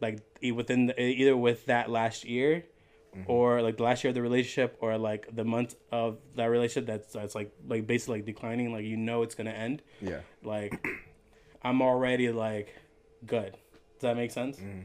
like 0.00 0.20
within 0.54 0.86
the, 0.86 1.00
either 1.00 1.36
with 1.36 1.66
that 1.66 1.90
last 1.90 2.24
year, 2.24 2.66
mm-hmm. 3.16 3.28
or 3.28 3.62
like 3.62 3.78
the 3.78 3.82
last 3.82 4.04
year 4.04 4.10
of 4.10 4.14
the 4.14 4.22
relationship, 4.22 4.76
or 4.80 4.96
like 4.96 5.34
the 5.34 5.44
month 5.44 5.74
of 5.90 6.18
that 6.36 6.46
relationship 6.46 6.86
that's 6.86 7.12
that's 7.12 7.34
like 7.34 7.52
like 7.66 7.88
basically 7.88 8.18
like 8.18 8.26
declining. 8.26 8.72
Like 8.72 8.84
you 8.84 8.96
know 8.96 9.22
it's 9.22 9.34
gonna 9.34 9.50
end. 9.50 9.82
Yeah. 10.00 10.20
Like 10.44 10.86
I'm 11.62 11.82
already 11.82 12.30
like 12.30 12.72
good. 13.26 13.52
Does 13.94 14.02
that 14.02 14.16
make 14.16 14.30
sense? 14.30 14.58
Mm-hmm. 14.58 14.82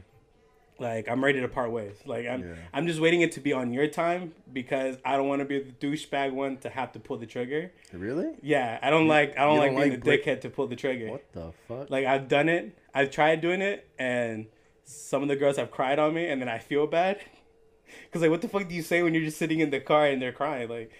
Like 0.80 1.08
I'm 1.08 1.22
ready 1.22 1.40
to 1.40 1.48
part 1.48 1.70
ways. 1.70 1.94
Like 2.06 2.26
I'm 2.26 2.40
Yeah. 2.42 2.54
I'm 2.72 2.86
just 2.86 3.00
waiting 3.00 3.20
it 3.20 3.32
to 3.32 3.40
be 3.40 3.52
on 3.52 3.72
your 3.72 3.86
time 3.86 4.32
because 4.52 4.96
I 5.04 5.16
don't 5.16 5.28
want 5.28 5.40
to 5.40 5.44
be 5.44 5.58
the 5.60 5.72
douchebag 5.72 6.32
one 6.32 6.56
to 6.58 6.70
have 6.70 6.92
to 6.92 6.98
pull 6.98 7.18
the 7.18 7.26
trigger. 7.26 7.70
Really? 7.92 8.30
Yeah, 8.42 8.78
I 8.82 8.88
don't 8.90 9.06
like 9.06 9.38
I 9.38 9.42
don't 9.44 9.54
you 9.54 9.60
like 9.60 9.70
don't 9.72 9.76
being 9.80 9.90
like 9.92 10.00
the 10.00 10.04
break- 10.04 10.24
dickhead 10.24 10.40
to 10.40 10.50
pull 10.50 10.66
the 10.66 10.76
trigger. 10.76 11.10
What 11.10 11.32
the 11.32 11.52
fuck? 11.68 11.90
Like 11.90 12.06
I've 12.06 12.28
done 12.28 12.48
it. 12.48 12.76
I've 12.94 13.10
tried 13.10 13.40
doing 13.40 13.60
it, 13.60 13.86
and 13.98 14.46
some 14.84 15.22
of 15.22 15.28
the 15.28 15.36
girls 15.36 15.56
have 15.58 15.70
cried 15.70 15.98
on 15.98 16.14
me, 16.14 16.26
and 16.28 16.40
then 16.40 16.48
I 16.48 16.58
feel 16.58 16.86
bad. 16.86 17.20
Cause 18.12 18.22
like, 18.22 18.30
what 18.30 18.40
the 18.40 18.48
fuck 18.48 18.68
do 18.68 18.74
you 18.74 18.82
say 18.82 19.02
when 19.02 19.14
you're 19.14 19.24
just 19.24 19.36
sitting 19.38 19.60
in 19.60 19.70
the 19.70 19.80
car 19.80 20.06
and 20.06 20.20
they're 20.22 20.32
crying? 20.32 20.68
Like, 20.68 20.90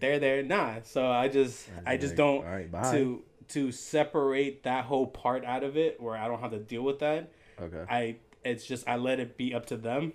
they're 0.00 0.18
there, 0.18 0.42
nah. 0.42 0.76
So 0.82 1.06
I 1.06 1.28
just, 1.28 1.68
I 1.86 1.96
just 1.96 2.12
like, 2.12 2.16
don't 2.16 2.36
"All 2.38 2.52
right, 2.52 2.70
bye." 2.70 2.92
to 2.92 3.22
to 3.48 3.70
separate 3.72 4.64
that 4.64 4.84
whole 4.86 5.06
part 5.06 5.44
out 5.44 5.62
of 5.62 5.76
it, 5.76 6.00
where 6.00 6.16
I 6.16 6.26
don't 6.28 6.40
have 6.40 6.50
to 6.50 6.58
deal 6.58 6.82
with 6.82 6.98
that. 6.98 7.30
okay. 7.60 7.84
I, 7.88 8.16
it's 8.44 8.64
just 8.66 8.86
I 8.88 8.96
let 8.96 9.20
it 9.20 9.36
be 9.36 9.54
up 9.54 9.66
to 9.66 9.76
them. 9.76 10.12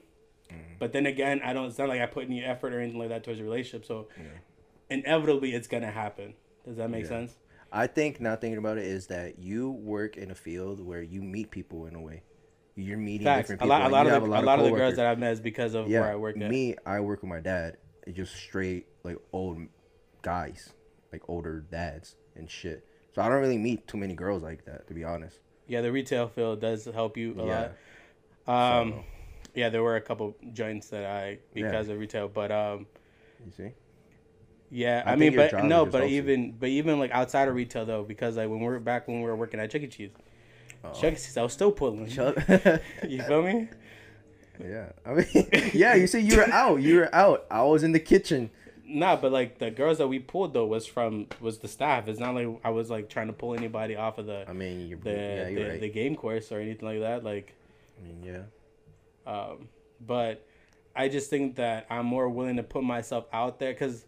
Mm-hmm. 0.50 0.74
But 0.79 0.93
then 0.93 1.05
again, 1.05 1.41
I 1.43 1.53
don't. 1.53 1.65
It's 1.67 1.77
not 1.77 1.89
like 1.89 2.01
I 2.01 2.05
put 2.05 2.25
any 2.25 2.43
effort 2.43 2.74
or 2.74 2.79
anything 2.79 3.00
like 3.00 3.09
that 3.09 3.24
towards 3.24 3.39
a 3.39 3.43
relationship. 3.43 3.86
So 3.86 4.07
inevitably, 4.89 5.53
it's 5.53 5.67
gonna 5.67 5.91
happen. 5.91 6.33
Does 6.65 6.77
that 6.77 6.89
make 6.89 7.03
Yeah. 7.03 7.09
sense? 7.09 7.38
I 7.71 7.86
think 7.88 8.19
now 8.19 8.36
thinking 8.36 8.57
about 8.57 8.77
it 8.79 8.86
is 8.86 9.07
that 9.07 9.38
you 9.39 9.69
work 9.69 10.17
in 10.17 10.31
a 10.31 10.36
field 10.36 10.79
where 10.83 11.03
you 11.03 11.21
meet 11.21 11.51
people 11.51 11.86
in 11.86 11.95
a 11.95 12.01
way. 12.01 12.24
You're 12.75 12.98
meeting 12.98 13.25
Facts. 13.25 13.50
different 13.50 13.62
A 13.62 13.65
people. 13.65 13.69
lot, 13.69 13.89
a 13.89 13.93
lot 13.93 14.07
of 14.07 14.24
the, 14.24 14.27
a 14.27 14.41
lot 14.41 14.59
of 14.59 14.65
the 14.65 14.71
girls 14.71 14.95
that 14.95 15.05
I've 15.05 15.19
met 15.19 15.33
is 15.33 15.39
because 15.39 15.75
of 15.75 15.88
yeah, 15.88 16.00
where 16.01 16.12
I 16.12 16.15
work 16.15 16.36
at. 16.39 16.50
me, 16.50 16.75
I 16.86 17.00
work 17.01 17.21
with 17.21 17.29
my 17.29 17.41
dad. 17.41 17.77
It's 18.07 18.15
just 18.17 18.36
straight 18.36 18.88
like 19.03 19.17
old 19.33 19.59
guys, 20.24 20.74
like 21.12 21.21
older 21.27 21.59
dads 21.59 22.15
and 22.36 22.50
shit. 22.50 22.86
So 23.13 23.21
I 23.21 23.27
don't 23.29 23.41
really 23.41 23.57
meet 23.57 23.88
too 23.88 23.98
many 23.98 24.15
girls 24.15 24.41
like 24.41 24.65
that, 24.65 24.88
to 24.88 24.93
be 24.93 25.03
honest. 25.03 25.39
Yeah, 25.67 25.81
the 25.81 25.91
retail 25.91 26.27
field 26.27 26.62
does 26.62 26.86
help 26.86 27.17
you 27.17 27.36
a 27.38 27.45
yeah. 27.45 27.59
lot. 27.59 27.71
Um, 28.49 28.91
So- 28.91 29.03
yeah, 29.55 29.69
there 29.69 29.83
were 29.83 29.95
a 29.95 30.01
couple 30.01 30.35
joints 30.53 30.89
that 30.89 31.05
I 31.05 31.39
Yeah. 31.53 31.67
because 31.67 31.89
of 31.89 31.99
retail, 31.99 32.27
but 32.27 32.51
um, 32.51 32.87
You 33.45 33.51
see? 33.51 33.69
yeah, 34.71 35.03
I 35.05 35.13
I, 35.13 35.15
mean, 35.15 35.35
but 35.35 35.63
no, 35.65 35.85
but 35.85 36.07
even 36.07 36.51
but 36.53 36.69
even 36.69 36.99
like 36.99 37.11
outside 37.11 37.47
of 37.47 37.55
retail 37.55 37.85
though, 37.85 38.03
because 38.03 38.37
like 38.37 38.49
when 38.49 38.59
we 38.59 38.65
were 38.65 38.79
back 38.79 39.07
when 39.07 39.21
we 39.21 39.27
were 39.27 39.35
working 39.35 39.59
at 39.59 39.69
Chuck 39.71 39.81
E. 39.81 39.87
Cheese, 39.87 40.11
Chuck 40.93 41.13
E. 41.13 41.15
Cheese, 41.15 41.37
I 41.37 41.43
was 41.43 41.53
still 41.53 41.71
pulling. 41.71 42.07
Chuck- 42.07 42.37
you 43.07 43.21
feel 43.23 43.41
me? 43.41 43.69
Yeah, 44.61 44.89
I 45.05 45.13
mean, 45.13 45.25
yeah. 45.73 45.95
You 45.95 46.05
see, 46.07 46.19
you 46.19 46.37
were 46.37 46.49
out. 46.51 46.81
You 46.81 46.97
were 46.97 47.15
out. 47.15 47.45
I 47.49 47.63
was 47.63 47.81
in 47.83 47.91
the 47.93 47.99
kitchen. 47.99 48.49
Nah, 48.85 49.15
but 49.15 49.31
like 49.31 49.59
the 49.59 49.71
girls 49.71 49.99
that 49.99 50.07
we 50.07 50.19
pulled 50.19 50.53
though 50.53 50.65
was 50.65 50.85
from 50.85 51.27
was 51.39 51.59
the 51.59 51.67
staff. 51.67 52.07
It's 52.07 52.19
not 52.19 52.35
like 52.35 52.47
I 52.63 52.69
was 52.71 52.89
like 52.89 53.07
trying 53.09 53.27
to 53.27 53.33
pull 53.33 53.53
anybody 53.55 53.95
off 53.95 54.17
of 54.17 54.25
the 54.25 54.45
I 54.49 54.53
mean, 54.53 54.87
you're 54.87 54.99
the 54.99 55.11
yeah, 55.11 55.47
you're 55.47 55.63
the, 55.63 55.69
right. 55.71 55.81
the 55.81 55.89
game 55.89 56.15
course 56.15 56.51
or 56.51 56.59
anything 56.59 56.87
like 56.87 56.99
that. 57.01 57.23
Like, 57.23 57.53
I 57.99 58.07
mean, 58.07 58.23
yeah. 58.23 59.31
um, 59.31 59.67
but 60.05 60.45
I 60.95 61.09
just 61.09 61.29
think 61.29 61.55
that 61.55 61.87
I'm 61.89 62.05
more 62.05 62.29
willing 62.29 62.57
to 62.57 62.63
put 62.63 62.83
myself 62.83 63.25
out 63.33 63.59
there 63.59 63.73
because 63.73 64.05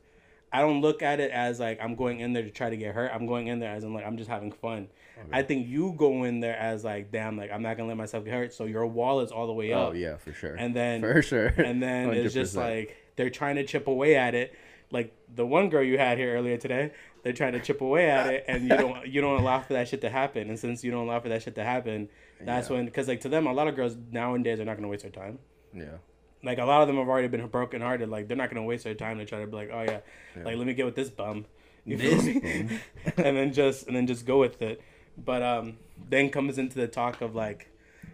I 0.53 0.61
don't 0.61 0.81
look 0.81 1.01
at 1.01 1.19
it 1.19 1.31
as 1.31 1.59
like 1.59 1.79
I'm 1.81 1.95
going 1.95 2.19
in 2.19 2.33
there 2.33 2.43
to 2.43 2.49
try 2.49 2.69
to 2.69 2.77
get 2.77 2.95
hurt. 2.95 3.11
I'm 3.13 3.25
going 3.25 3.47
in 3.47 3.59
there 3.59 3.71
as 3.71 3.83
in 3.83 3.93
like 3.93 4.05
I'm 4.05 4.17
just 4.17 4.29
having 4.29 4.51
fun. 4.51 4.87
I 5.31 5.43
think 5.43 5.67
you 5.67 5.93
go 5.95 6.23
in 6.23 6.39
there 6.39 6.57
as 6.57 6.83
like 6.83 7.11
damn, 7.11 7.37
like 7.37 7.51
I'm 7.51 7.61
not 7.61 7.77
gonna 7.77 7.89
let 7.89 7.97
myself 7.97 8.25
get 8.25 8.33
hurt. 8.33 8.53
So 8.53 8.65
your 8.65 8.87
wall 8.87 9.19
is 9.19 9.31
all 9.31 9.45
the 9.45 9.53
way 9.53 9.71
up. 9.71 9.89
Oh 9.89 9.93
yeah, 9.93 10.17
for 10.17 10.33
sure. 10.33 10.55
And 10.55 10.75
then 10.75 11.01
for 11.13 11.21
sure. 11.21 11.47
and 11.47 11.81
then 11.81 12.09
it's 12.09 12.33
just 12.33 12.55
like 12.55 12.97
they're 13.15 13.29
trying 13.29 13.55
to 13.57 13.63
chip 13.63 13.87
away 13.87 14.15
at 14.15 14.33
it 14.33 14.55
like 14.91 15.13
the 15.33 15.45
one 15.45 15.69
girl 15.69 15.83
you 15.83 15.97
had 15.97 16.17
here 16.17 16.35
earlier 16.35 16.57
today 16.57 16.91
they're 17.23 17.33
trying 17.33 17.53
to 17.53 17.59
chip 17.59 17.81
away 17.81 18.09
at 18.09 18.27
it 18.27 18.45
and 18.47 18.63
you 18.63 18.69
don't 18.69 19.07
you 19.07 19.21
don't 19.21 19.39
allow 19.39 19.59
for 19.59 19.73
that 19.73 19.87
shit 19.87 20.01
to 20.01 20.09
happen 20.09 20.49
and 20.49 20.59
since 20.59 20.83
you 20.83 20.91
don't 20.91 21.07
allow 21.07 21.19
for 21.19 21.29
that 21.29 21.41
shit 21.41 21.55
to 21.55 21.63
happen 21.63 22.09
that's 22.45 22.69
Yeah. 22.69 22.75
when 22.77 22.85
because 22.85 23.07
like 23.07 23.21
to 23.21 23.29
them 23.29 23.47
a 23.47 23.53
lot 23.53 23.67
of 23.67 23.75
girls 23.75 23.95
nowadays 24.11 24.59
are 24.59 24.65
not 24.65 24.73
going 24.73 24.83
to 24.83 24.89
waste 24.89 25.03
their 25.03 25.11
time 25.11 25.39
yeah. 25.73 25.97
like 26.43 26.57
a 26.57 26.65
lot 26.65 26.81
of 26.81 26.87
them 26.87 26.97
have 26.97 27.07
already 27.07 27.27
been 27.27 27.45
broken 27.47 27.81
hearted 27.81 28.09
like 28.09 28.27
they're 28.27 28.37
not 28.37 28.49
going 28.49 28.61
to 28.61 28.67
waste 28.67 28.83
their 28.83 28.93
time 28.95 29.17
to 29.19 29.25
try 29.25 29.39
to 29.39 29.47
be 29.47 29.55
like 29.55 29.69
oh 29.73 29.81
yeah, 29.83 29.99
Yeah. 30.35 30.43
like 30.45 30.57
let 30.57 30.65
me 30.67 30.73
get 30.73 30.85
with 30.85 30.95
this 30.95 31.09
bum 31.09 31.45
you 31.85 31.97
This 31.97 32.23
me 32.25 32.79
and 33.17 33.37
then 33.37 33.53
just 33.53 33.87
and 33.87 33.95
then 33.95 34.05
just 34.07 34.25
go 34.25 34.39
with 34.39 34.61
it 34.61 34.81
but 35.17 35.41
um 35.41 35.77
then 36.09 36.29
comes 36.29 36.57
into 36.57 36.75
the 36.77 36.87
talk 36.87 37.21
of 37.21 37.35
like 37.35 37.69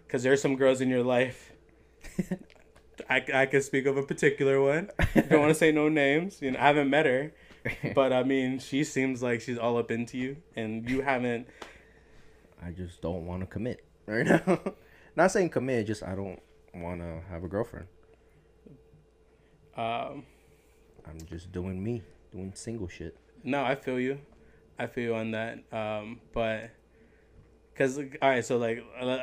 because 0.05 0.23
there's 0.23 0.41
some 0.41 0.55
girls 0.55 0.81
in 0.81 0.89
your 0.89 1.03
life 1.03 1.51
I, 3.09 3.23
I 3.33 3.45
can 3.45 3.61
speak 3.61 3.85
of 3.85 3.95
a 3.95 4.03
particular 4.03 4.59
one. 4.61 4.89
Don't 5.13 5.39
want 5.39 5.49
to 5.49 5.55
say 5.55 5.71
no 5.71 5.87
names. 5.87 6.41
You 6.41 6.51
know, 6.51 6.59
I 6.59 6.63
haven't 6.63 6.89
met 6.89 7.05
her, 7.05 7.31
but 7.93 8.11
I 8.11 8.23
mean, 8.23 8.57
she 8.59 8.83
seems 8.83 9.21
like 9.21 9.39
she's 9.39 9.57
all 9.57 9.77
up 9.77 9.91
into 9.91 10.17
you, 10.17 10.37
and 10.55 10.89
you 10.89 11.01
haven't. 11.01 11.47
I 12.61 12.71
just 12.71 13.01
don't 13.01 13.25
want 13.27 13.41
to 13.41 13.45
commit 13.47 13.85
right 14.07 14.25
now. 14.25 14.59
Not 15.15 15.31
saying 15.31 15.49
commit, 15.49 15.87
just 15.87 16.03
I 16.03 16.15
don't 16.15 16.41
want 16.73 17.01
to 17.01 17.21
have 17.29 17.43
a 17.43 17.47
girlfriend. 17.47 17.87
Um, 19.75 20.25
I'm 21.05 21.19
just 21.29 21.51
doing 21.51 21.83
me, 21.83 22.01
doing 22.31 22.53
single 22.55 22.87
shit. 22.87 23.17
no, 23.43 23.63
I 23.63 23.75
feel 23.75 23.99
you. 23.99 24.19
I 24.79 24.87
feel 24.87 25.03
you 25.03 25.15
on 25.15 25.31
that. 25.31 25.63
Um, 25.71 26.19
but 26.33 26.71
because 27.73 27.97
all 27.97 28.29
right, 28.29 28.45
so 28.45 28.57
like, 28.57 28.83
uh, 28.99 29.17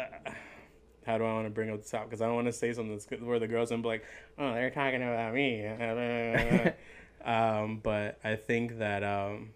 how 1.06 1.18
do 1.18 1.24
I 1.24 1.32
want 1.34 1.46
to 1.46 1.50
bring 1.50 1.70
up 1.70 1.82
the 1.82 1.88
top? 1.88 2.04
Because 2.04 2.22
I 2.22 2.26
don't 2.26 2.34
want 2.34 2.46
to 2.46 2.52
say 2.52 2.72
something 2.72 2.92
that's 2.92 3.06
good 3.06 3.22
where 3.22 3.38
the 3.38 3.48
girls 3.48 3.70
and 3.70 3.82
be 3.82 3.88
like, 3.88 4.04
oh, 4.38 4.54
they're 4.54 4.70
talking 4.70 5.02
about 5.02 5.34
me. 5.34 5.66
um, 7.24 7.80
but 7.82 8.18
I 8.24 8.36
think 8.36 8.78
that 8.78 9.02
um, 9.04 9.50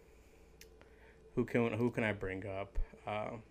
who 1.35 1.45
can 1.45 1.73
who 1.73 1.91
can 1.91 2.05
I 2.05 2.13
bring 2.13 2.45
up? 2.47 2.79
Um, 3.07 3.43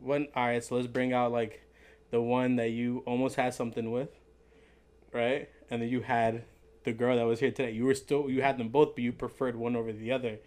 one. 0.00 0.28
All 0.34 0.46
right, 0.46 0.62
so 0.62 0.76
let's 0.76 0.86
bring 0.86 1.12
out 1.12 1.32
like 1.32 1.62
the 2.10 2.20
one 2.20 2.56
that 2.56 2.70
you 2.70 3.02
almost 3.06 3.36
had 3.36 3.54
something 3.54 3.90
with, 3.90 4.10
right? 5.12 5.48
And 5.70 5.82
then 5.82 5.88
you 5.88 6.02
had 6.02 6.44
the 6.84 6.92
girl 6.92 7.16
that 7.16 7.26
was 7.26 7.40
here 7.40 7.50
today. 7.50 7.72
You 7.72 7.84
were 7.84 7.94
still 7.94 8.30
you 8.30 8.42
had 8.42 8.58
them 8.58 8.68
both, 8.68 8.94
but 8.94 9.04
you 9.04 9.12
preferred 9.12 9.56
one 9.56 9.76
over 9.76 9.92
the 9.92 10.12
other. 10.12 10.38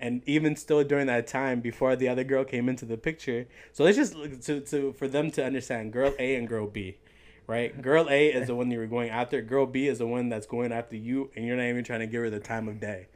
And 0.00 0.22
even 0.26 0.56
still 0.56 0.82
during 0.84 1.06
that 1.06 1.26
time, 1.26 1.60
before 1.60 1.96
the 1.96 2.08
other 2.08 2.24
girl 2.24 2.44
came 2.44 2.68
into 2.68 2.84
the 2.84 2.96
picture, 2.98 3.46
so 3.72 3.84
let's 3.84 3.96
just 3.96 4.14
to, 4.46 4.60
to 4.60 4.92
for 4.92 5.08
them 5.08 5.30
to 5.32 5.44
understand 5.44 5.92
girl 5.92 6.12
A 6.18 6.34
and 6.34 6.48
girl 6.48 6.66
B, 6.66 6.98
right? 7.46 7.80
Girl 7.80 8.08
A 8.10 8.28
is 8.28 8.48
the 8.48 8.54
one 8.54 8.70
you 8.70 8.78
were 8.78 8.86
going 8.86 9.10
after. 9.10 9.40
Girl 9.40 9.66
B 9.66 9.86
is 9.86 9.98
the 9.98 10.06
one 10.06 10.28
that's 10.28 10.46
going 10.46 10.72
after 10.72 10.96
you, 10.96 11.30
and 11.36 11.46
you're 11.46 11.56
not 11.56 11.66
even 11.66 11.84
trying 11.84 12.00
to 12.00 12.06
give 12.06 12.22
her 12.22 12.30
the 12.30 12.40
time 12.40 12.68
of 12.68 12.80
day, 12.80 13.06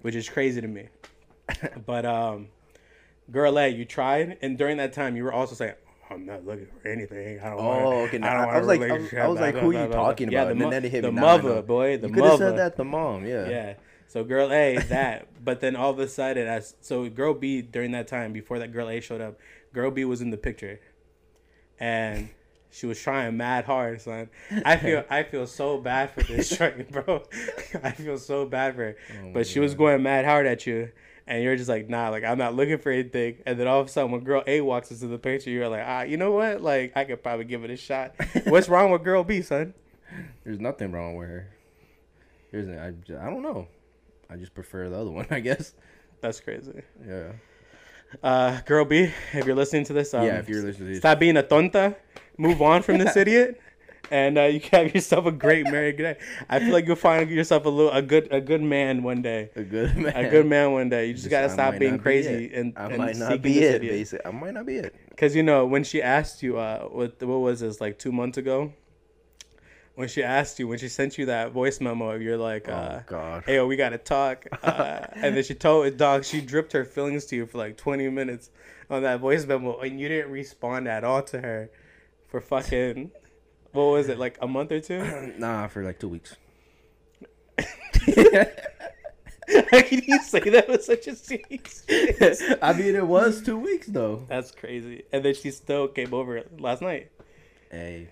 which 0.00 0.14
is 0.14 0.28
crazy 0.28 0.60
to 0.60 0.68
me. 0.68 0.88
but 1.86 2.06
um, 2.06 2.48
girl 3.30 3.58
A, 3.58 3.68
you 3.68 3.84
tried, 3.84 4.38
and 4.42 4.58
during 4.58 4.76
that 4.78 4.92
time, 4.92 5.16
you 5.16 5.24
were 5.24 5.32
also 5.32 5.54
saying, 5.54 5.74
"I'm 6.10 6.26
not 6.26 6.44
looking 6.44 6.66
for 6.66 6.88
anything. 6.88 7.40
I 7.40 7.50
don't 7.50 7.58
Oh, 7.60 7.64
want. 7.64 8.14
okay. 8.14 8.16
I 8.18 8.20
don't 8.20 8.42
I, 8.42 8.46
want 8.46 8.58
was 8.58 8.66
like, 8.66 8.80
I 8.80 8.92
was, 8.92 9.00
relationship, 9.00 9.18
I 9.24 9.28
was 9.28 9.40
like, 9.40 9.54
who 9.56 9.70
are 9.70 9.72
you 9.86 9.92
talking 9.92 10.30
Yeah, 10.32 10.42
about? 10.42 10.56
the 10.56 10.64
and 10.64 10.72
then 10.72 10.84
it 10.84 10.90
hit 10.90 11.02
the 11.02 11.08
me. 11.10 11.14
now 11.16 11.20
mother, 11.36 11.62
boy, 11.62 11.96
the 11.98 12.08
you 12.08 12.14
could 12.14 12.24
have 12.24 12.38
said 12.38 12.58
that 12.58 12.76
the 12.76 12.84
mom. 12.84 13.26
Yeah. 13.26 13.48
Yeah. 13.48 13.74
So 14.08 14.24
girl 14.24 14.52
A 14.52 14.76
that, 14.76 15.42
but 15.42 15.60
then 15.60 15.74
all 15.74 15.90
of 15.90 15.98
a 15.98 16.06
sudden, 16.06 16.46
as 16.46 16.74
so 16.82 17.08
girl 17.08 17.32
B 17.32 17.62
during 17.62 17.92
that 17.92 18.08
time 18.08 18.32
before 18.34 18.58
that 18.58 18.70
girl 18.70 18.90
A 18.90 19.00
showed 19.00 19.22
up, 19.22 19.38
girl 19.72 19.90
B 19.90 20.04
was 20.04 20.20
in 20.20 20.28
the 20.28 20.36
picture, 20.36 20.80
and 21.80 22.28
she 22.70 22.86
was 22.86 23.00
trying 23.00 23.36
mad 23.38 23.64
hard, 23.64 24.00
son. 24.02 24.28
I 24.66 24.76
feel 24.76 25.04
I 25.10 25.22
feel 25.22 25.46
so 25.46 25.78
bad 25.78 26.10
for 26.10 26.22
this 26.24 26.48
train, 26.56 26.86
bro. 26.90 27.22
I 27.82 27.92
feel 27.92 28.18
so 28.18 28.44
bad 28.44 28.74
for 28.74 28.82
her, 28.82 28.96
Oh 29.12 29.30
but 29.32 29.46
she 29.46 29.60
was 29.60 29.74
going 29.74 30.02
mad 30.02 30.24
hard 30.26 30.46
at 30.46 30.66
you. 30.66 30.90
And 31.26 31.42
you're 31.42 31.56
just 31.56 31.68
like, 31.68 31.88
nah, 31.88 32.08
like 32.08 32.24
I'm 32.24 32.38
not 32.38 32.54
looking 32.54 32.78
for 32.78 32.90
anything. 32.90 33.38
And 33.46 33.58
then 33.58 33.68
all 33.68 33.80
of 33.80 33.86
a 33.86 33.90
sudden, 33.90 34.10
when 34.10 34.22
girl 34.22 34.42
A 34.46 34.60
walks 34.60 34.90
into 34.90 35.06
the 35.06 35.18
picture, 35.18 35.50
you're 35.50 35.68
like, 35.68 35.84
ah, 35.86 36.02
you 36.02 36.16
know 36.16 36.32
what? 36.32 36.60
Like 36.60 36.92
I 36.96 37.04
could 37.04 37.22
probably 37.22 37.44
give 37.44 37.64
it 37.64 37.70
a 37.70 37.76
shot. 37.76 38.14
What's 38.44 38.68
wrong 38.68 38.90
with 38.90 39.04
girl 39.04 39.22
B, 39.24 39.42
son? 39.42 39.74
There's 40.44 40.60
nothing 40.60 40.92
wrong 40.92 41.16
with 41.16 41.28
her. 41.28 41.48
Here's 42.50 42.68
I, 42.68 42.88
I 42.88 43.30
don't 43.30 43.42
know. 43.42 43.68
I 44.28 44.36
just 44.36 44.54
prefer 44.54 44.88
the 44.88 44.98
other 44.98 45.10
one, 45.10 45.26
I 45.30 45.40
guess. 45.40 45.74
That's 46.20 46.40
crazy. 46.40 46.82
Yeah. 47.06 47.32
Uh, 48.22 48.60
girl 48.62 48.84
B, 48.84 49.10
if 49.32 49.46
you're 49.46 49.56
listening 49.56 49.84
to 49.84 49.92
this, 49.92 50.12
um, 50.14 50.26
yeah, 50.26 50.38
if 50.38 50.48
you're 50.48 50.62
listening 50.62 50.88
to 50.88 50.92
this, 50.94 50.98
Stop 50.98 51.18
being 51.18 51.36
a 51.36 51.42
tonta. 51.42 51.96
Move 52.36 52.60
on 52.60 52.82
from 52.82 52.98
this 52.98 53.16
idiot, 53.16 53.60
and 54.12 54.36
uh, 54.36 54.42
you 54.42 54.60
can 54.60 54.84
have 54.84 54.94
yourself 54.94 55.24
a 55.24 55.32
great 55.32 55.64
married 55.64 55.96
day. 55.96 56.16
I 56.48 56.60
feel 56.60 56.72
like 56.72 56.86
you'll 56.86 56.96
find 56.96 57.28
yourself 57.30 57.64
a 57.64 57.70
little 57.70 57.90
a 57.90 58.02
good 58.02 58.28
a 58.30 58.40
good 58.40 58.60
man 58.60 59.02
one 59.02 59.22
day. 59.22 59.50
a 59.56 59.62
good 59.62 59.96
man. 59.96 60.14
A 60.14 60.28
good 60.28 60.46
man 60.46 60.72
one 60.72 60.90
day. 60.90 61.06
You 61.06 61.14
just, 61.14 61.30
gotta 61.30 61.46
I 61.46 61.48
stop 61.48 61.78
being 61.78 61.96
be 61.96 62.02
crazy 62.02 62.44
it. 62.44 62.52
and 62.52 62.74
I 62.76 62.86
and 62.86 62.98
might 62.98 63.16
not 63.16 63.40
be 63.40 63.60
it. 63.60 63.82
idiot. 63.82 64.20
I 64.24 64.30
might 64.30 64.52
not 64.52 64.66
be 64.66 64.76
it. 64.76 64.94
Because 65.08 65.34
you 65.34 65.42
know 65.42 65.64
when 65.64 65.82
she 65.82 66.02
asked 66.02 66.42
you, 66.42 66.58
uh, 66.58 66.82
what 66.84 67.22
what 67.22 67.38
was 67.38 67.60
this 67.60 67.80
like 67.80 67.98
two 67.98 68.12
months 68.12 68.36
ago? 68.36 68.74
When 69.94 70.08
she 70.08 70.22
asked 70.22 70.58
you, 70.58 70.68
when 70.68 70.78
she 70.78 70.88
sent 70.88 71.18
you 71.18 71.26
that 71.26 71.52
voice 71.52 71.80
memo, 71.80 72.14
you're 72.14 72.38
like, 72.38 72.66
uh, 72.68 73.00
oh 73.00 73.02
God. 73.06 73.44
hey, 73.46 73.60
we 73.62 73.76
gotta 73.76 73.98
talk. 73.98 74.46
Uh, 74.62 75.06
and 75.16 75.36
then 75.36 75.42
she 75.42 75.54
told 75.54 75.96
dog 75.96 76.24
she 76.24 76.40
dripped 76.40 76.72
her 76.72 76.84
feelings 76.84 77.24
to 77.26 77.36
you 77.36 77.46
for 77.46 77.58
like 77.58 77.76
20 77.76 78.08
minutes 78.10 78.48
on 78.88 79.02
that 79.02 79.18
voice 79.20 79.44
memo, 79.44 79.78
and 79.80 79.98
you 80.00 80.08
didn't 80.08 80.30
respond 80.30 80.86
at 80.86 81.02
all 81.02 81.20
to 81.22 81.40
her 81.40 81.68
for 82.28 82.40
fucking 82.40 83.10
what 83.72 83.84
was 83.84 84.08
it 84.08 84.18
like 84.18 84.38
a 84.40 84.46
month 84.48 84.72
or 84.72 84.80
two? 84.80 85.34
nah, 85.38 85.66
for 85.68 85.82
like 85.84 85.98
two 85.98 86.08
weeks. 86.08 86.36
How 89.70 89.82
can 89.82 90.02
you 90.06 90.18
say 90.22 90.40
that 90.50 90.68
with 90.68 90.84
such 90.84 91.06
a 91.08 91.16
serious 91.16 91.80
face? 91.82 92.42
I 92.62 92.72
mean, 92.72 92.94
it 92.94 93.06
was 93.06 93.42
two 93.42 93.58
weeks 93.58 93.86
though. 93.88 94.24
That's 94.28 94.50
crazy. 94.52 95.02
And 95.12 95.24
then 95.24 95.34
she 95.34 95.50
still 95.50 95.88
came 95.88 96.14
over 96.14 96.42
last 96.58 96.80
night. 96.80 97.10
Hey, 97.70 98.08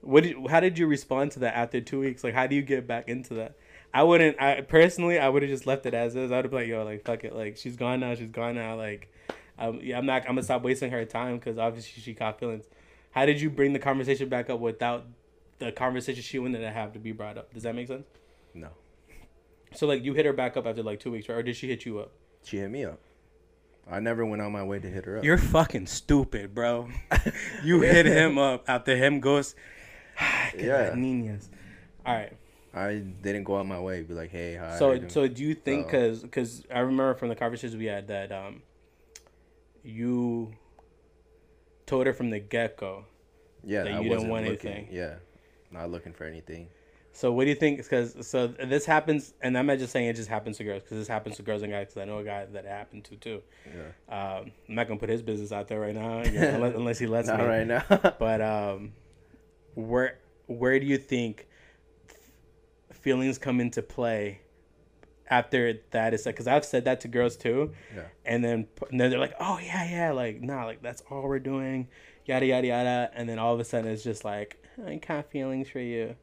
What 0.00 0.24
did? 0.24 0.36
How 0.50 0.60
did 0.60 0.78
you 0.78 0.86
respond 0.86 1.32
to 1.32 1.40
that 1.40 1.54
after 1.56 1.80
two 1.80 2.00
weeks? 2.00 2.24
Like, 2.24 2.34
how 2.34 2.46
do 2.46 2.56
you 2.56 2.62
get 2.62 2.86
back 2.86 3.08
into 3.08 3.34
that? 3.34 3.56
I 3.94 4.02
wouldn't. 4.02 4.40
I 4.40 4.60
personally, 4.62 5.18
I 5.18 5.28
would 5.28 5.42
have 5.42 5.50
just 5.50 5.66
left 5.66 5.86
it 5.86 5.94
as 5.94 6.14
is. 6.16 6.30
I'd 6.32 6.48
be 6.50 6.56
like, 6.56 6.68
yo, 6.68 6.84
like 6.84 7.04
fuck 7.04 7.24
it. 7.24 7.34
Like 7.34 7.56
she's 7.56 7.76
gone 7.76 8.00
now. 8.00 8.14
She's 8.14 8.30
gone 8.30 8.54
now. 8.56 8.76
Like, 8.76 9.12
um, 9.58 9.80
yeah, 9.82 9.98
I'm 9.98 10.06
not. 10.06 10.22
I'm 10.22 10.28
gonna 10.30 10.42
stop 10.42 10.62
wasting 10.62 10.90
her 10.90 11.04
time 11.04 11.38
because 11.38 11.58
obviously 11.58 12.02
she 12.02 12.14
caught 12.14 12.38
feelings. 12.40 12.64
How 13.10 13.26
did 13.26 13.40
you 13.40 13.50
bring 13.50 13.72
the 13.72 13.78
conversation 13.78 14.28
back 14.28 14.48
up 14.50 14.60
without 14.60 15.04
the 15.58 15.72
conversation 15.72 16.22
she 16.22 16.38
wanted 16.38 16.60
to 16.60 16.70
have 16.70 16.92
to 16.92 16.98
be 16.98 17.12
brought 17.12 17.36
up? 17.38 17.52
Does 17.52 17.64
that 17.64 17.74
make 17.74 17.88
sense? 17.88 18.06
no, 18.54 18.68
So 19.74 19.86
like, 19.86 20.04
you 20.04 20.14
hit 20.14 20.26
her 20.26 20.32
back 20.32 20.56
up 20.56 20.66
after 20.66 20.82
like 20.82 21.00
two 21.00 21.10
weeks, 21.12 21.28
right? 21.28 21.38
Or 21.38 21.42
did 21.42 21.56
she 21.56 21.68
hit 21.68 21.84
you 21.84 21.98
up? 22.00 22.12
she 22.42 22.56
hit 22.58 22.70
me 22.70 22.84
up. 22.84 22.98
I 23.90 23.98
never 24.00 24.24
went 24.24 24.40
out 24.40 24.50
my 24.52 24.62
way 24.62 24.78
to 24.78 24.88
hit 24.88 25.04
her 25.04 25.18
up. 25.18 25.24
You're 25.24 25.36
fucking 25.38 25.86
stupid, 25.86 26.54
bro. 26.54 26.88
you 27.64 27.80
hit 27.82 28.06
him 28.06 28.38
up 28.38 28.64
after 28.68 28.96
him 28.96 29.20
goes. 29.20 29.54
Yeah. 30.56 30.90
Niñas. 30.94 31.48
All 32.06 32.14
right. 32.14 32.32
I 32.72 33.02
didn't 33.22 33.44
go 33.44 33.56
out 33.58 33.66
my 33.66 33.80
way. 33.80 34.02
Be 34.02 34.14
like, 34.14 34.30
hey, 34.30 34.54
hi. 34.54 34.78
So, 34.78 35.08
so 35.08 35.26
do 35.26 35.42
you 35.42 35.54
think 35.54 35.86
So- 35.86 35.90
because 35.90 36.22
because 36.22 36.64
I 36.72 36.80
remember 36.80 37.14
from 37.14 37.28
the 37.30 37.34
conversations 37.36 37.76
we 37.76 37.86
had 37.86 38.06
that 38.08 38.30
um, 38.30 38.62
you 39.82 40.52
told 41.90 42.06
her 42.06 42.14
from 42.14 42.30
the 42.30 42.38
get 42.40 42.76
go. 42.76 43.04
yeah, 43.64 43.82
that 43.84 43.92
I 43.92 43.96
you 43.98 44.02
didn't 44.04 44.10
wasn't 44.14 44.30
want 44.32 44.46
looking, 44.46 44.72
anything. 44.72 44.94
Yeah, 44.94 45.14
not 45.70 45.90
looking 45.90 46.12
for 46.12 46.24
anything. 46.24 46.68
So 47.12 47.32
what 47.32 47.44
do 47.44 47.50
you 47.50 47.56
think? 47.56 47.78
Because 47.78 48.14
so 48.26 48.46
this 48.46 48.86
happens, 48.86 49.34
and 49.42 49.58
I'm 49.58 49.66
not 49.66 49.78
just 49.78 49.92
saying 49.92 50.06
it 50.06 50.14
just 50.16 50.28
happens 50.28 50.56
to 50.58 50.64
girls 50.64 50.82
because 50.84 50.98
this 50.98 51.08
happens 51.08 51.36
to 51.36 51.42
girls 51.42 51.62
and 51.62 51.72
guys. 51.72 51.88
Because 51.88 52.02
I 52.02 52.04
know 52.04 52.18
a 52.18 52.24
guy 52.24 52.46
that 52.46 52.64
it 52.64 52.68
happened 52.68 53.04
to 53.06 53.16
too. 53.16 53.42
Yeah, 53.66 54.38
Um, 54.38 54.52
I'm 54.68 54.74
not 54.76 54.86
gonna 54.86 55.00
put 55.00 55.08
his 55.08 55.20
business 55.20 55.50
out 55.52 55.66
there 55.68 55.80
right 55.80 55.94
now, 55.94 56.22
you 56.22 56.30
know, 56.32 56.48
unless, 56.48 56.74
unless 56.76 56.98
he 57.00 57.06
lets 57.06 57.28
me. 57.28 57.34
not 57.36 57.42
me. 57.42 57.48
right 57.48 57.66
now. 57.66 57.84
But 58.18 58.40
um, 58.40 58.92
where 59.74 60.18
where 60.46 60.78
do 60.78 60.86
you 60.86 60.98
think 60.98 61.48
feelings 62.92 63.38
come 63.38 63.60
into 63.60 63.82
play 63.82 64.40
after 65.30 65.78
that 65.92 66.12
it's 66.12 66.26
like 66.26 66.34
because 66.34 66.46
I've 66.48 66.64
said 66.64 66.84
that 66.86 67.00
to 67.02 67.08
girls 67.08 67.36
too, 67.36 67.72
Yeah. 67.94 68.02
and 68.24 68.44
then 68.44 68.66
and 68.90 69.00
then 69.00 69.10
they're 69.10 69.18
like, 69.20 69.34
oh 69.40 69.58
yeah 69.62 69.88
yeah, 69.90 70.12
like 70.12 70.40
nah, 70.42 70.64
like 70.66 70.82
that's 70.82 71.02
all 71.10 71.22
we're 71.22 71.38
doing, 71.38 71.88
yada 72.26 72.46
yada 72.46 72.66
yada, 72.66 73.10
and 73.14 73.28
then 73.28 73.38
all 73.38 73.54
of 73.54 73.60
a 73.60 73.64
sudden 73.64 73.90
it's 73.90 74.02
just 74.04 74.24
like 74.24 74.62
I 74.86 74.96
got 74.96 75.30
feelings 75.30 75.68
for 75.68 75.78
you, 75.80 76.16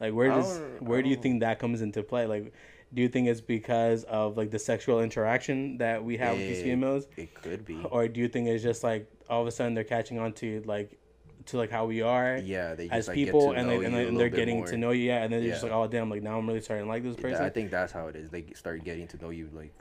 like 0.00 0.12
where 0.14 0.28
does 0.30 0.60
where 0.80 1.02
do 1.02 1.08
you 1.08 1.16
think 1.16 1.40
that 1.40 1.58
comes 1.58 1.82
into 1.82 2.02
play? 2.02 2.26
Like, 2.26 2.52
do 2.94 3.02
you 3.02 3.08
think 3.08 3.28
it's 3.28 3.40
because 3.40 4.04
of 4.04 4.36
like 4.36 4.50
the 4.50 4.58
sexual 4.58 5.00
interaction 5.02 5.78
that 5.78 6.02
we 6.04 6.16
have 6.16 6.36
with 6.36 6.46
these 6.48 6.62
females, 6.62 7.06
It 7.16 7.34
could 7.34 7.64
be. 7.64 7.82
or 7.90 8.08
do 8.08 8.20
you 8.20 8.28
think 8.28 8.48
it's 8.48 8.62
just 8.62 8.82
like 8.84 9.10
all 9.28 9.40
of 9.42 9.46
a 9.48 9.50
sudden 9.50 9.74
they're 9.74 9.84
catching 9.84 10.18
on 10.18 10.32
to 10.34 10.62
like 10.64 10.96
to 11.46 11.56
like 11.58 11.70
how 11.70 11.86
we 11.86 12.02
are? 12.02 12.38
Yeah, 12.38 12.74
they 12.74 12.84
just 12.88 12.94
as 12.96 13.08
like, 13.08 13.16
get 13.16 13.26
people 13.26 13.52
to 13.52 13.58
and, 13.58 13.68
know 13.68 13.78
they, 13.78 13.84
and, 13.86 13.94
they, 13.94 14.06
and 14.08 14.18
they're 14.18 14.28
getting 14.28 14.58
more. 14.58 14.66
to 14.66 14.76
know 14.76 14.90
you 14.90 15.04
yeah 15.04 15.22
and 15.22 15.32
then 15.32 15.40
they're 15.42 15.50
just 15.50 15.62
like 15.62 15.72
oh 15.72 15.86
damn 15.86 16.08
like 16.08 16.22
now 16.22 16.38
i'm 16.38 16.46
really 16.46 16.60
starting 16.60 16.86
to 16.86 16.90
like 16.90 17.02
this 17.02 17.16
person 17.16 17.44
I 17.44 17.50
think 17.50 17.70
that's 17.70 17.92
how 17.92 18.06
it 18.08 18.16
is. 18.16 18.30
They 18.30 18.44
start 18.54 18.82
getting 18.84 19.06
to 19.08 19.22
know 19.22 19.30
you 19.30 19.50
like 19.52 19.72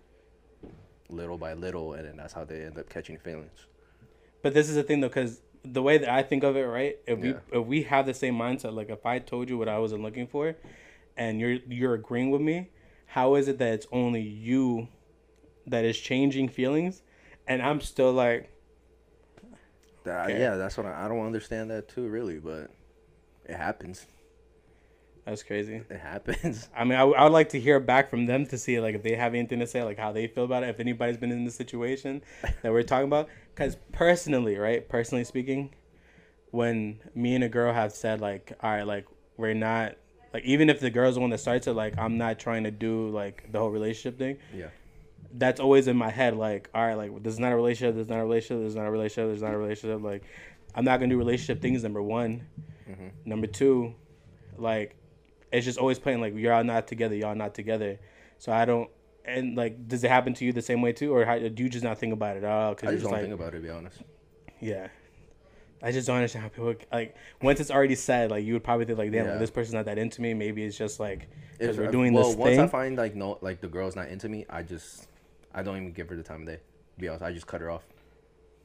little 1.10 1.38
by 1.38 1.54
little, 1.54 1.94
and 1.94 2.08
then 2.08 2.18
that's 2.18 2.34
how 2.34 2.44
they 2.44 2.64
end 2.64 2.78
up 2.78 2.90
catching 2.90 3.18
feelings. 3.18 3.68
but 4.42 4.54
this 4.54 4.68
is 4.70 4.76
the 4.76 4.84
thing 4.84 5.00
though 5.00 5.08
because 5.08 5.42
the 5.64 5.82
way 5.82 5.98
that 5.98 6.10
i 6.10 6.22
think 6.22 6.44
of 6.44 6.58
it 6.58 6.64
right 6.64 6.98
if 7.08 7.18
we 7.20 7.34
if 7.54 7.66
we 7.66 7.84
have 7.84 8.06
the 8.06 8.14
same 8.14 8.36
mindset 8.36 8.74
like 8.74 8.90
if 8.90 9.06
i 9.06 9.18
told 9.18 9.50
you 9.50 9.58
what 9.58 9.70
i 9.70 9.80
wasn't 9.80 10.02
looking 10.02 10.28
for 10.28 10.56
and 11.16 11.40
you're 11.40 11.58
you're 11.70 11.94
agreeing 11.94 12.32
with 12.32 12.42
me 12.42 12.70
how 13.06 13.36
is 13.36 13.48
it 13.48 13.58
that 13.60 13.74
it's 13.74 13.88
only 13.92 14.22
you 14.22 14.90
that 15.66 15.86
is 15.86 15.98
changing 15.98 16.50
feelings 16.50 17.02
and 17.48 17.62
i'm 17.62 17.80
still 17.80 18.12
like 18.12 18.50
That, 20.04 20.30
Okay. 20.30 20.40
Yeah, 20.40 20.56
that's 20.56 20.78
what 20.78 20.86
I, 20.86 21.06
I 21.06 21.08
don't 21.08 21.26
understand 21.26 21.72
that 21.72 21.88
too, 21.90 22.08
really, 22.08 22.40
but 22.40 22.70
it 23.46 23.56
happens. 23.56 24.06
that's 25.26 25.44
crazy 25.44 25.82
It 25.90 26.00
happens. 26.00 26.70
I 26.78 26.84
mean, 26.84 26.94
I, 26.94 27.00
w- 27.00 27.16
I 27.18 27.24
would 27.24 27.32
like 27.34 27.50
to 27.50 27.60
hear 27.60 27.80
back 27.80 28.10
from 28.10 28.26
them 28.26 28.46
to 28.48 28.58
see 28.58 28.80
like 28.80 28.96
if 28.96 29.04
they 29.04 29.16
have 29.16 29.34
anything 29.34 29.60
to 29.60 29.68
say, 29.68 29.84
like 29.84 29.98
how 29.98 30.12
they 30.12 30.28
feel 30.28 30.44
about 30.46 30.64
it. 30.64 30.70
If 30.70 30.80
anybody's 30.80 31.18
been 31.18 31.32
in 31.32 31.46
the 31.46 31.52
situation 31.52 32.22
that 32.62 32.72
we're 32.72 32.84
talking 32.84 33.08
about, 33.08 33.30
because 33.56 33.78
personally, 33.92 34.58
right, 34.58 34.88
personally 34.88 35.24
speaking, 35.24 35.74
when 36.52 37.00
me 37.16 37.36
and 37.36 37.44
a 37.44 37.50
girl 37.50 37.74
have 37.74 37.94
said 37.94 38.22
like, 38.22 38.54
all 38.62 38.72
right, 38.72 38.86
like 38.88 39.06
we're 39.38 39.54
not 39.54 39.96
like 40.34 40.44
even 40.44 40.70
if 40.70 40.80
the 40.80 40.90
girl's 40.90 41.16
the 41.16 41.22
one 41.22 41.30
that 41.30 41.40
starts 41.40 41.68
it, 41.68 41.74
like 41.74 41.98
I'm 41.98 42.18
not 42.18 42.40
trying 42.40 42.64
to 42.66 42.72
do 42.72 43.08
like 43.10 43.52
the 43.52 43.60
whole 43.60 43.70
relationship 43.70 44.18
thing. 44.20 44.38
Yeah. 44.54 44.68
That's 45.32 45.60
always 45.60 45.88
in 45.88 45.98
my 45.98 46.10
head, 46.10 46.36
like, 46.36 46.70
all 46.76 46.86
right, 46.86 46.96
like 46.96 47.24
this 47.24 47.34
is 47.34 47.40
not 47.40 47.52
a 47.52 47.56
relationship, 47.56 47.96
this 47.96 48.04
is 48.04 48.10
not 48.10 48.20
a 48.20 48.24
relationship, 48.24 48.60
this 48.64 48.70
is 48.70 48.76
not 48.76 48.86
a 48.86 48.92
relationship, 48.92 49.30
this 49.30 49.38
is 49.38 49.42
not 49.44 49.54
a 49.54 49.58
relationship. 49.58 50.02
Like, 50.04 50.24
I'm 50.76 50.86
not 50.86 51.00
gonna 51.00 51.10
do 51.10 51.18
relationship 51.18 51.62
things. 51.62 51.84
Number 51.84 52.02
one, 52.02 52.46
Mhm. 52.90 53.12
number 53.26 53.48
two, 53.48 53.96
like 54.58 54.96
it's 55.52 55.66
just 55.66 55.78
always 55.80 56.00
playing 56.00 56.20
like 56.22 56.36
y'all 56.36 56.64
not 56.64 56.88
together, 56.88 57.16
y'all 57.16 57.36
not 57.36 57.54
together. 57.56 58.00
So 58.40 58.52
I 58.52 58.66
don't. 58.66 58.90
And 59.26 59.56
like, 59.56 59.88
does 59.88 60.04
it 60.04 60.10
happen 60.10 60.34
to 60.34 60.46
you 60.46 60.52
the 60.52 60.62
same 60.62 60.82
way 60.82 60.92
too, 60.92 61.16
or 61.16 61.24
how, 61.26 61.38
do 61.40 61.64
you 61.64 61.70
just 61.70 61.84
not 61.84 61.98
think 61.98 62.12
about 62.14 62.36
it 62.38 62.44
at 62.44 62.50
all? 62.52 62.74
Because 62.76 62.90
I 62.90 62.92
just 62.94 63.04
don't 63.04 63.14
like, 63.14 63.22
think 63.22 63.34
about 63.34 63.54
it, 63.54 63.58
to 63.58 63.64
be 63.64 63.70
honest. 63.70 64.02
yeah. 64.60 64.88
I 65.82 65.92
just 65.92 66.08
don't 66.08 66.16
understand 66.16 66.44
how 66.44 66.50
people 66.50 66.74
like 66.94 67.16
once 67.42 67.60
it's 67.60 67.70
already 67.72 67.96
said, 67.96 68.32
like 68.32 68.46
you 68.46 68.54
would 68.54 68.64
probably 68.64 68.86
think 68.86 68.98
like, 68.98 69.12
damn, 69.12 69.28
like, 69.28 69.40
this 69.40 69.50
person's 69.52 69.74
not 69.74 69.86
that 69.86 69.98
into 69.98 70.22
me. 70.22 70.34
Maybe 70.34 70.64
it's 70.64 70.78
just 70.78 71.00
like 71.00 71.28
because 71.58 71.78
we're 71.78 71.92
doing 71.92 72.14
well, 72.14 72.28
this 72.30 72.36
once 72.38 72.54
I 72.54 72.62
thing. 72.62 72.70
find 72.70 72.98
like 72.98 73.16
no, 73.16 73.38
like 73.42 73.60
the 73.62 73.68
girl's 73.68 73.96
not 73.96 74.08
into 74.08 74.30
me, 74.30 74.46
I 74.50 74.64
just, 74.64 75.08
I 75.54 75.64
don't 75.64 75.78
even 75.78 75.92
give 75.94 76.10
her 76.10 76.16
the 76.16 76.24
time 76.24 76.42
of 76.42 76.48
day. 76.48 76.56
To 76.96 77.00
be 77.02 77.08
honest, 77.08 77.24
I 77.24 77.32
just 77.32 77.48
cut 77.48 77.62
her 77.62 77.70
off. 77.70 77.84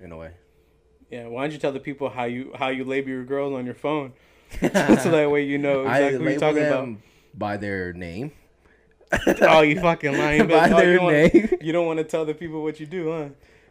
In 0.00 0.12
a 0.12 0.16
way. 0.16 0.30
yeah, 1.10 1.26
why 1.26 1.42
don't 1.42 1.52
you 1.52 1.58
tell 1.58 1.72
the 1.72 1.80
people 1.80 2.08
how 2.08 2.24
you 2.24 2.52
how 2.54 2.68
you 2.68 2.84
label 2.84 3.08
your 3.10 3.24
girls 3.24 3.52
on 3.52 3.64
your 3.66 3.74
phone, 3.74 4.12
so 4.60 4.68
that 4.68 5.28
way 5.30 5.42
you 5.44 5.58
know 5.58 5.82
exactly 5.82 6.18
what 6.18 6.30
you're 6.30 6.38
talking 6.40 6.62
them 6.62 7.02
by 7.34 7.56
their 7.56 7.92
name. 7.92 8.30
Oh, 9.40 9.62
you 9.62 9.80
fucking 9.80 10.16
lying! 10.16 10.46
by 10.46 10.68
bitch. 10.68 10.72
Oh, 10.72 10.76
their 10.76 10.92
you, 10.94 11.00
want, 11.02 11.34
name. 11.34 11.48
you 11.62 11.72
don't 11.72 11.86
want 11.86 11.96
to 11.98 12.04
tell 12.04 12.24
the 12.26 12.34
people 12.34 12.62
what 12.62 12.78
you 12.78 12.86
do, 12.86 13.10
huh? 13.10 13.28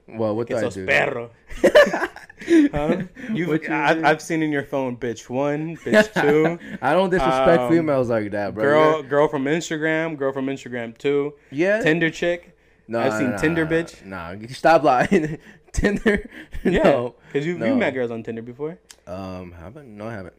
Well, 0.09 0.35
what 0.35 0.47
do 0.47 0.57
I 0.57 0.67
do? 0.69 0.85
perro. 0.85 1.29
huh? 1.61 3.03
You've, 3.33 3.69
I've. 3.69 4.03
I've 4.03 4.21
seen 4.21 4.41
in 4.41 4.51
your 4.51 4.63
phone, 4.63 4.97
bitch 4.97 5.29
one, 5.29 5.77
bitch 5.77 6.11
two, 6.21 6.59
I 6.81 6.93
don't 6.93 7.09
disrespect 7.09 7.61
Um, 7.61 7.71
females 7.71 8.09
like 8.09 8.31
that, 8.31 8.53
bro. 8.55 8.63
girl, 8.63 9.03
girl 9.03 9.27
from 9.27 9.45
Instagram, 9.45 10.17
girl 10.17 10.31
from 10.33 10.47
Instagram 10.47 10.97
two, 10.97 11.35
yeah. 11.51 11.81
Tinder 11.81 12.09
chick. 12.09 12.56
No, 12.87 12.99
I've 12.99 13.13
seen 13.13 13.31
no, 13.31 13.37
Tinder, 13.37 13.65
no, 13.65 13.71
bitch. 13.71 14.05
Nah, 14.05 14.35
stop 14.49 14.83
lying. 14.83 15.39
Tinder. 15.73 16.29
Yeah, 16.63 16.83
No. 16.83 17.15
because 17.31 17.45
you 17.45 17.57
no. 17.57 17.65
you 17.67 17.75
met 17.75 17.93
girls 17.93 18.09
on 18.11 18.23
Tinder 18.23 18.41
before, 18.41 18.79
Um, 19.05 19.51
haven't? 19.51 19.87
No, 19.95 20.07
I 20.07 20.13
haven't. 20.13 20.33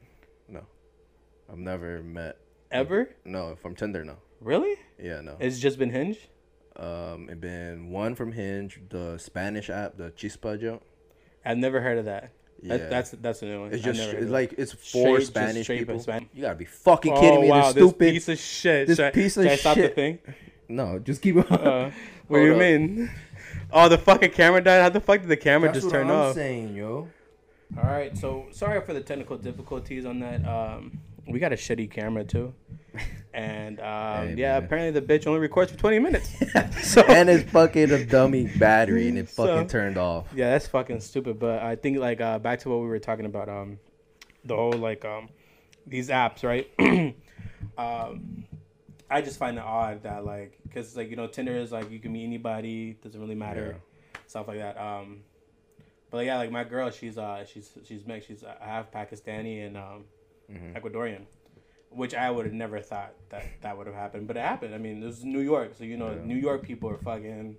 No, 0.48 0.62
I've 1.50 1.58
never 1.58 2.02
met. 2.02 2.38
ever? 2.70 3.11
No, 3.24 3.54
from 3.56 3.74
Tinder. 3.76 4.04
No. 4.04 4.16
Really? 4.40 4.76
Yeah, 5.00 5.20
no. 5.20 5.37
It's 5.38 5.58
just 5.58 5.78
been 5.78 5.90
Hinge. 5.90 6.28
Um, 6.76 7.28
it 7.28 7.40
been 7.40 7.90
one 7.90 8.14
from 8.14 8.32
Hinge, 8.32 8.80
the 8.88 9.18
Spanish 9.18 9.68
app, 9.68 9.96
the 9.96 10.11
Chispa 10.12 10.61
joke. 10.61 10.82
I've 11.44 11.58
never 11.58 11.80
heard 11.80 11.98
of 11.98 12.04
that. 12.06 12.30
Yeah, 12.62 12.76
That, 12.78 12.90
that's 12.90 13.11
that's 13.12 13.42
a 13.42 13.44
new 13.46 13.61
one. 13.61 13.72
it's 13.72 13.82
just 13.84 14.00
never 14.00 14.16
it's 14.18 14.30
like 14.30 14.54
it's 14.58 14.72
for 14.72 15.20
Spanish 15.20 15.68
people. 15.68 16.00
Span- 16.00 16.28
You 16.32 16.42
gotta 16.42 16.56
be 16.56 16.64
fucking 16.64 17.14
kidding 17.14 17.38
oh 17.38 17.42
me! 17.42 17.48
wow, 17.50 17.70
this 17.72 17.84
stupid. 17.84 18.12
piece 18.12 18.28
of 18.28 18.38
shit. 18.38 18.87
this 18.88 18.96
should, 18.96 19.06
I- 19.06 19.11
piece 19.12 19.37
of 19.37 19.44
should 19.44 19.52
I 19.52 19.56
stop 19.56 19.76
the 19.76 19.88
thing? 19.88 20.18
No, 20.68 20.98
just 20.98 21.22
keep. 21.22 21.37
Uh, 21.50 21.90
what 22.28 22.38
do 22.40 22.44
you 22.44 22.52
up. 22.52 22.59
mean? 22.59 23.11
Oh, 23.72 23.88
the 23.88 23.98
fucking 23.98 24.31
camera 24.33 24.62
died. 24.62 24.83
How 24.83 24.88
the 24.88 25.00
fuck 25.00 25.20
did 25.20 25.28
the 25.28 25.37
camera 25.37 25.68
That's 25.68 25.78
just 25.78 25.87
what 25.87 25.92
turn 26.00 26.11
I'm 26.11 26.16
off? 26.16 26.35
saying, 26.35 26.74
yo. 26.74 27.09
All 27.76 27.85
right, 27.85 28.16
so 28.16 28.46
sorry 28.50 28.81
for 28.81 28.94
the 28.94 29.00
technical 29.00 29.37
difficulties 29.37 30.07
on 30.07 30.20
that. 30.20 30.46
Um, 30.46 31.00
we 31.26 31.38
got 31.38 31.52
a 31.52 31.57
shitty 31.57 31.90
camera 31.90 32.24
too, 32.24 32.54
and 33.35 33.78
um, 33.81 34.28
Hey, 34.28 34.35
yeah, 34.38 34.54
man. 34.54 34.64
apparently 34.64 34.98
the 34.98 35.07
bitch 35.07 35.26
only 35.26 35.40
records 35.40 35.70
for 35.72 35.76
twenty 35.78 35.98
minutes. 35.98 36.31
So- 36.83 37.02
and 37.02 37.28
it's 37.28 37.50
fucking 37.50 37.90
a 37.90 38.04
dummy 38.07 38.46
battery, 38.59 39.09
and 39.09 39.18
it 39.18 39.28
So- 39.28 39.46
fucking 39.46 39.68
turned 39.68 39.98
off. 39.98 40.26
yeah, 40.35 40.50
that's 40.50 40.66
fucking 40.66 41.00
stupid. 41.00 41.38
But 41.38 41.62
I 41.62 41.76
think 41.76 41.98
like 41.98 42.20
uh, 42.22 42.38
back 42.38 42.61
to 42.61 42.70
what 42.70 42.81
we 42.81 42.87
were 42.87 42.98
talking 42.98 43.26
about, 43.26 43.50
um, 43.50 43.78
the 44.46 44.57
whole 44.57 44.72
like 44.72 45.04
um, 45.04 45.28
these 45.87 46.09
apps, 46.09 46.42
right? 46.44 46.70
um, 47.78 48.44
I 49.11 49.23
just 49.23 49.38
find 49.38 49.57
it 49.57 49.64
odd 49.64 50.03
that 50.03 50.25
like, 50.25 50.59
cause 50.75 50.97
like 50.97 51.09
you 51.11 51.16
know 51.16 51.27
Tinder 51.27 51.57
is 51.57 51.73
like 51.73 51.90
you 51.90 51.99
can 51.99 52.12
meet 52.12 52.25
anybody, 52.25 52.99
doesn't 53.03 53.21
really 53.21 53.35
matter, 53.35 53.77
stuff 54.27 54.49
like 54.49 54.59
that. 54.59 54.77
Um, 54.79 55.21
but 56.11 56.25
yeah, 56.27 56.37
like 56.37 56.51
my 56.51 56.64
girl, 56.64 56.90
she's 56.90 57.16
uh 57.18 57.44
she's 57.44 57.71
she's 57.85 58.07
mixed. 58.07 58.29
She's 58.29 58.42
uh, 58.44 58.55
half 58.61 58.90
Pakistani 58.92 59.66
and 59.66 59.77
um 59.77 60.05
Mhm. 60.51 60.81
Ecuadorian, 60.81 61.25
which 61.90 62.14
I 62.14 62.31
would 62.31 62.47
have 62.47 62.55
never 62.55 62.81
thought 62.81 63.12
that 63.29 63.44
that 63.61 63.77
would 63.77 63.87
have 63.87 63.94
happened, 63.97 64.27
but 64.27 64.37
it 64.38 64.40
happened. 64.40 64.75
I 64.75 64.79
mean, 64.79 65.01
this 65.01 65.18
is 65.18 65.25
New 65.25 65.40
York, 65.40 65.73
so 65.77 65.85
you 65.85 65.97
know 65.99 66.11
Yeah. 66.12 66.25
New 66.25 66.37
York 66.37 66.62
people 66.62 66.88
are 66.90 66.97
fucking. 66.99 67.57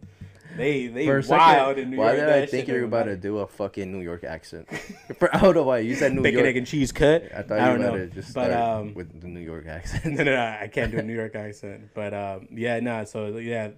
They 0.58 0.88
they 0.88 1.06
For 1.06 1.22
wild 1.28 1.76
second, 1.78 1.84
in 1.84 1.90
New 1.92 1.98
why 1.98 2.16
York. 2.16 2.28
did 2.28 2.44
I 2.44 2.46
think 2.48 2.68
you 2.68 2.74
were 2.76 2.84
about 2.84 3.04
to 3.04 3.16
do 3.16 3.38
a 3.40 3.48
fucking 3.48 3.92
New 3.92 4.02
York 4.02 4.24
accent? 4.24 4.68
For, 5.20 5.34
I 5.36 5.40
don't 5.40 5.54
know 5.56 5.64
why 5.64 5.80
you 5.80 5.96
said 5.96 6.14
New 6.14 6.22
bacon, 6.24 6.40
York. 6.40 6.50
egg, 6.50 6.58
and 6.58 6.68
cheese 6.68 6.92
cut. 6.92 7.24
I 7.36 7.44
thought 7.44 7.60
I 7.60 7.72
you 7.72 7.78
don't 7.78 7.80
were 7.80 7.88
about 7.88 7.98
to 7.98 8.08
just 8.08 8.34
But, 8.34 8.50
start 8.52 8.80
um, 8.80 8.94
with 8.96 9.22
the 9.22 9.28
New 9.28 9.40
York 9.42 9.68
accent. 9.68 10.06
no, 10.18 10.24
no, 10.24 10.36
no, 10.36 10.58
I 10.62 10.68
can't 10.68 10.92
do 10.92 10.98
a 10.98 11.04
New 11.10 11.14
York 11.16 11.36
accent. 11.36 11.90
But 11.94 12.14
um, 12.14 12.48
yeah, 12.52 12.80
no. 12.80 13.06
So 13.06 13.38
yeah, 13.38 13.72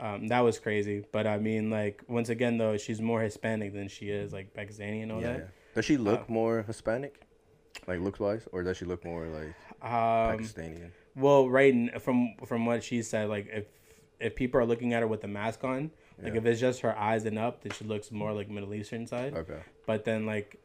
um, 0.00 0.26
that 0.28 0.40
was 0.40 0.58
crazy. 0.58 1.04
But 1.12 1.26
I 1.26 1.38
mean, 1.38 1.70
like 1.70 2.02
once 2.08 2.28
again, 2.30 2.58
though, 2.58 2.76
she's 2.76 3.00
more 3.00 3.20
Hispanic 3.22 3.72
than 3.72 3.86
she 3.88 4.10
is 4.10 4.32
like 4.32 4.52
Pakistani 4.54 5.02
and 5.04 5.12
all 5.12 5.20
yeah. 5.20 5.32
that. 5.34 5.48
Does 5.74 5.84
she 5.84 5.96
look 5.96 6.22
Uh, 6.22 6.32
more 6.32 6.62
Hispanic, 6.64 7.20
like 7.86 8.00
looks 8.00 8.18
wise, 8.18 8.48
or 8.52 8.64
does 8.64 8.76
she 8.76 8.84
look 8.84 9.04
more 9.04 9.26
like 9.28 9.54
Um, 9.82 10.38
Pakistani? 10.38 10.90
well, 11.14 11.48
right 11.48 11.72
n- 11.72 11.92
from 12.00 12.34
from 12.44 12.66
what 12.66 12.82
she 12.82 13.02
said, 13.02 13.28
like 13.28 13.46
if 13.52 13.66
if 14.18 14.34
people 14.34 14.60
are 14.60 14.64
looking 14.66 14.92
at 14.94 15.02
her 15.02 15.06
with 15.06 15.20
the 15.20 15.28
mask 15.28 15.62
on, 15.62 15.92
like 16.22 16.32
Yeah. 16.34 16.38
if 16.40 16.46
it's 16.46 16.60
just 16.60 16.80
her 16.80 16.96
eyes 16.98 17.24
and 17.24 17.38
up, 17.38 17.62
then 17.62 17.72
she 17.72 17.84
looks 17.84 18.10
more 18.10 18.32
like 18.32 18.48
Middle 18.50 18.74
Eastern 18.74 19.06
side. 19.06 19.34
Okay. 19.34 19.60
But 19.86 20.04
then 20.04 20.26
like. 20.26 20.58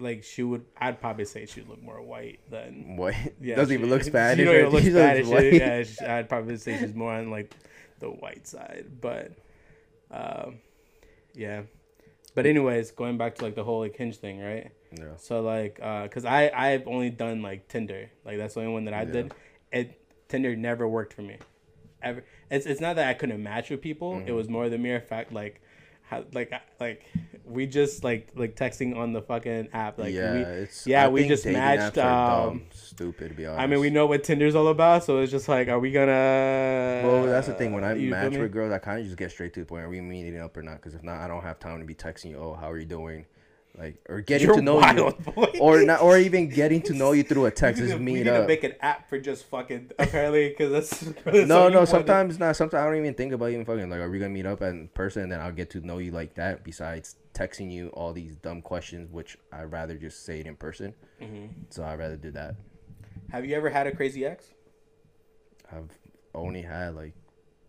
Like 0.00 0.22
she 0.22 0.44
would, 0.44 0.64
I'd 0.76 1.00
probably 1.00 1.24
say 1.24 1.44
she 1.46 1.58
would 1.58 1.70
look 1.70 1.82
more 1.82 2.00
white 2.00 2.38
than 2.48 2.96
white. 2.96 3.34
Yeah, 3.40 3.56
Doesn't 3.56 3.74
she- 3.74 3.78
even 3.80 3.90
look 3.90 4.04
Spanish. 4.14 4.38
She 4.38 4.44
don't 4.44 4.54
even 4.54 4.70
look 4.70 4.84
Spanish. 4.84 5.26
white. 5.26 5.52
Yeah, 5.54 5.82
she, 5.82 6.04
I'd 6.04 6.28
probably 6.28 6.56
say 6.56 6.78
she's 6.78 6.94
more 6.94 7.12
on 7.12 7.32
like 7.32 7.52
the 7.98 8.08
white 8.08 8.46
side, 8.46 8.86
but 9.00 9.32
um, 10.12 10.58
yeah. 11.34 11.62
But 12.36 12.46
anyways, 12.46 12.92
going 12.92 13.18
back 13.18 13.34
to 13.36 13.44
like 13.44 13.56
the 13.56 13.64
whole 13.64 13.80
like 13.80 13.96
hinge 13.96 14.18
thing, 14.18 14.38
right? 14.40 14.70
Yeah. 14.96 15.16
So 15.16 15.40
like, 15.40 15.80
uh, 15.82 16.06
cause 16.06 16.24
I 16.24 16.48
I've 16.54 16.86
only 16.86 17.10
done 17.10 17.42
like 17.42 17.66
Tinder, 17.66 18.08
like 18.24 18.38
that's 18.38 18.54
the 18.54 18.60
only 18.60 18.72
one 18.74 18.84
that 18.84 18.94
I 18.94 19.02
Yeah. 19.02 19.10
did. 19.10 19.34
It 19.72 20.00
Tinder 20.28 20.54
never 20.54 20.86
worked 20.86 21.12
for 21.14 21.22
me, 21.22 21.38
ever. 22.02 22.24
It's 22.50 22.66
it's 22.66 22.80
not 22.80 22.96
that 22.96 23.08
I 23.08 23.14
couldn't 23.14 23.42
match 23.42 23.70
with 23.70 23.80
people. 23.80 24.18
It 24.20 24.28
Mhm. 24.28 24.34
was 24.34 24.48
more 24.48 24.68
the 24.68 24.78
mere 24.78 25.00
fact 25.00 25.32
like. 25.32 25.60
How, 26.10 26.24
like 26.32 26.50
like 26.80 27.04
we 27.44 27.66
just 27.66 28.02
like 28.02 28.28
like 28.34 28.56
texting 28.56 28.96
on 28.96 29.12
the 29.12 29.20
fucking 29.20 29.68
app 29.74 29.98
like 29.98 30.14
yeah, 30.14 30.32
we 30.32 30.38
it's. 30.40 30.86
yeah, 30.86 31.04
I 31.04 31.08
we 31.08 31.28
just 31.28 31.44
matched, 31.44 31.98
um, 31.98 32.62
stupid 32.72 33.28
to 33.28 33.34
be 33.34 33.44
honest. 33.44 33.60
I 33.60 33.66
mean, 33.66 33.78
we 33.80 33.90
know 33.90 34.06
what 34.06 34.24
Tinder's 34.24 34.54
all 34.54 34.68
about, 34.68 35.04
so 35.04 35.18
it's 35.18 35.30
just 35.30 35.48
like, 35.50 35.68
are 35.68 35.78
we 35.78 35.90
gonna? 35.90 37.02
Well, 37.04 37.26
that's 37.26 37.46
the 37.48 37.52
thing. 37.52 37.72
When 37.72 37.84
I 37.84 37.92
match 37.94 38.36
with 38.38 38.52
girls, 38.52 38.72
I 38.72 38.78
kind 38.78 39.00
of 39.00 39.04
just 39.04 39.18
get 39.18 39.30
straight 39.30 39.52
to 39.52 39.60
the 39.60 39.66
point: 39.66 39.84
Are 39.84 39.88
we 39.90 40.00
meeting 40.00 40.38
up 40.40 40.56
or 40.56 40.62
not? 40.62 40.76
Because 40.76 40.94
if 40.94 41.02
not, 41.02 41.20
I 41.20 41.28
don't 41.28 41.42
have 41.42 41.58
time 41.58 41.78
to 41.80 41.84
be 41.84 41.94
texting 41.94 42.30
you. 42.30 42.38
Oh, 42.38 42.54
how 42.54 42.70
are 42.70 42.78
you 42.78 42.86
doing? 42.86 43.26
Like 43.76 43.96
or 44.08 44.20
getting 44.20 44.46
You're 44.48 44.56
to 44.56 44.62
know 44.62 44.76
wild, 44.76 45.14
you, 45.26 45.32
boy. 45.32 45.52
or 45.60 45.82
not, 45.84 46.00
or 46.02 46.18
even 46.18 46.48
getting 46.48 46.82
to 46.82 46.94
know 46.94 47.12
you 47.12 47.22
through 47.22 47.46
a 47.46 47.50
text. 47.50 47.80
we 47.82 47.86
need, 47.86 47.88
Just 47.88 47.98
to, 47.98 47.98
we 47.98 48.04
meet 48.12 48.14
need 48.18 48.24
to 48.24 48.40
up. 48.42 48.48
make 48.48 48.64
an 48.64 48.74
app 48.80 49.08
for 49.08 49.18
just 49.18 49.44
fucking 49.46 49.90
apparently 49.98 50.48
because 50.48 50.72
that's, 50.72 51.00
that's 51.24 51.46
No, 51.46 51.68
no. 51.68 51.78
wanted. 51.80 51.86
Sometimes 51.88 52.38
not. 52.38 52.56
Sometimes 52.56 52.80
I 52.80 52.84
don't 52.86 52.96
even 52.96 53.14
think 53.14 53.32
about 53.32 53.50
even 53.50 53.64
fucking. 53.64 53.88
Like, 53.88 54.00
are 54.00 54.10
we 54.10 54.18
gonna 54.18 54.30
meet 54.30 54.46
up 54.46 54.62
in 54.62 54.88
person? 54.94 55.22
And 55.22 55.32
then 55.32 55.40
I'll 55.40 55.52
get 55.52 55.70
to 55.70 55.80
know 55.86 55.98
you 55.98 56.10
like 56.10 56.34
that. 56.34 56.64
Besides 56.64 57.16
texting 57.34 57.70
you 57.70 57.88
all 57.90 58.12
these 58.12 58.34
dumb 58.36 58.62
questions, 58.62 59.10
which 59.12 59.38
I'd 59.52 59.70
rather 59.70 59.96
just 59.96 60.24
say 60.24 60.40
it 60.40 60.46
in 60.46 60.56
person. 60.56 60.94
Mhm. 61.22 61.50
So 61.70 61.84
I'd 61.84 61.98
rather 61.98 62.16
do 62.16 62.30
that. 62.32 62.56
Have 63.30 63.44
you 63.44 63.54
ever 63.54 63.68
had 63.70 63.86
a 63.86 63.94
crazy 63.94 64.24
ex? 64.24 64.46
I've 65.70 65.90
only 66.34 66.62
had 66.62 66.94
like 66.96 67.12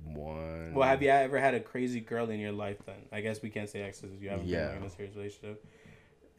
one. 0.03 0.73
Well, 0.73 0.87
have 0.87 1.01
you 1.03 1.09
ever 1.09 1.37
had 1.39 1.53
a 1.53 1.59
crazy 1.59 1.99
girl 1.99 2.29
in 2.29 2.39
your 2.39 2.53
life? 2.53 2.77
Then 2.85 2.95
I 3.11 3.21
guess 3.21 3.41
we 3.41 3.49
can't 3.49 3.69
say 3.69 3.81
exes. 3.81 4.13
If 4.13 4.23
you 4.23 4.29
haven't 4.29 4.47
Yeah. 4.47 4.67
been 4.67 4.75
like, 4.75 4.81
in 4.81 4.87
a 4.87 4.89
serious 4.89 5.15
relationship. 5.15 5.65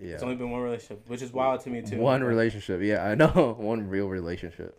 Yeah. 0.00 0.14
It's 0.14 0.22
only 0.22 0.36
been 0.36 0.50
one 0.50 0.62
relationship, 0.62 1.02
which 1.08 1.20
is 1.22 1.32
wild 1.32 1.60
to 1.62 1.70
me 1.70 1.82
too. 1.82 1.98
One 1.98 2.24
relationship. 2.24 2.80
Yeah, 2.82 3.04
I 3.04 3.14
know. 3.14 3.54
One 3.58 3.86
real 3.88 4.08
relationship. 4.08 4.76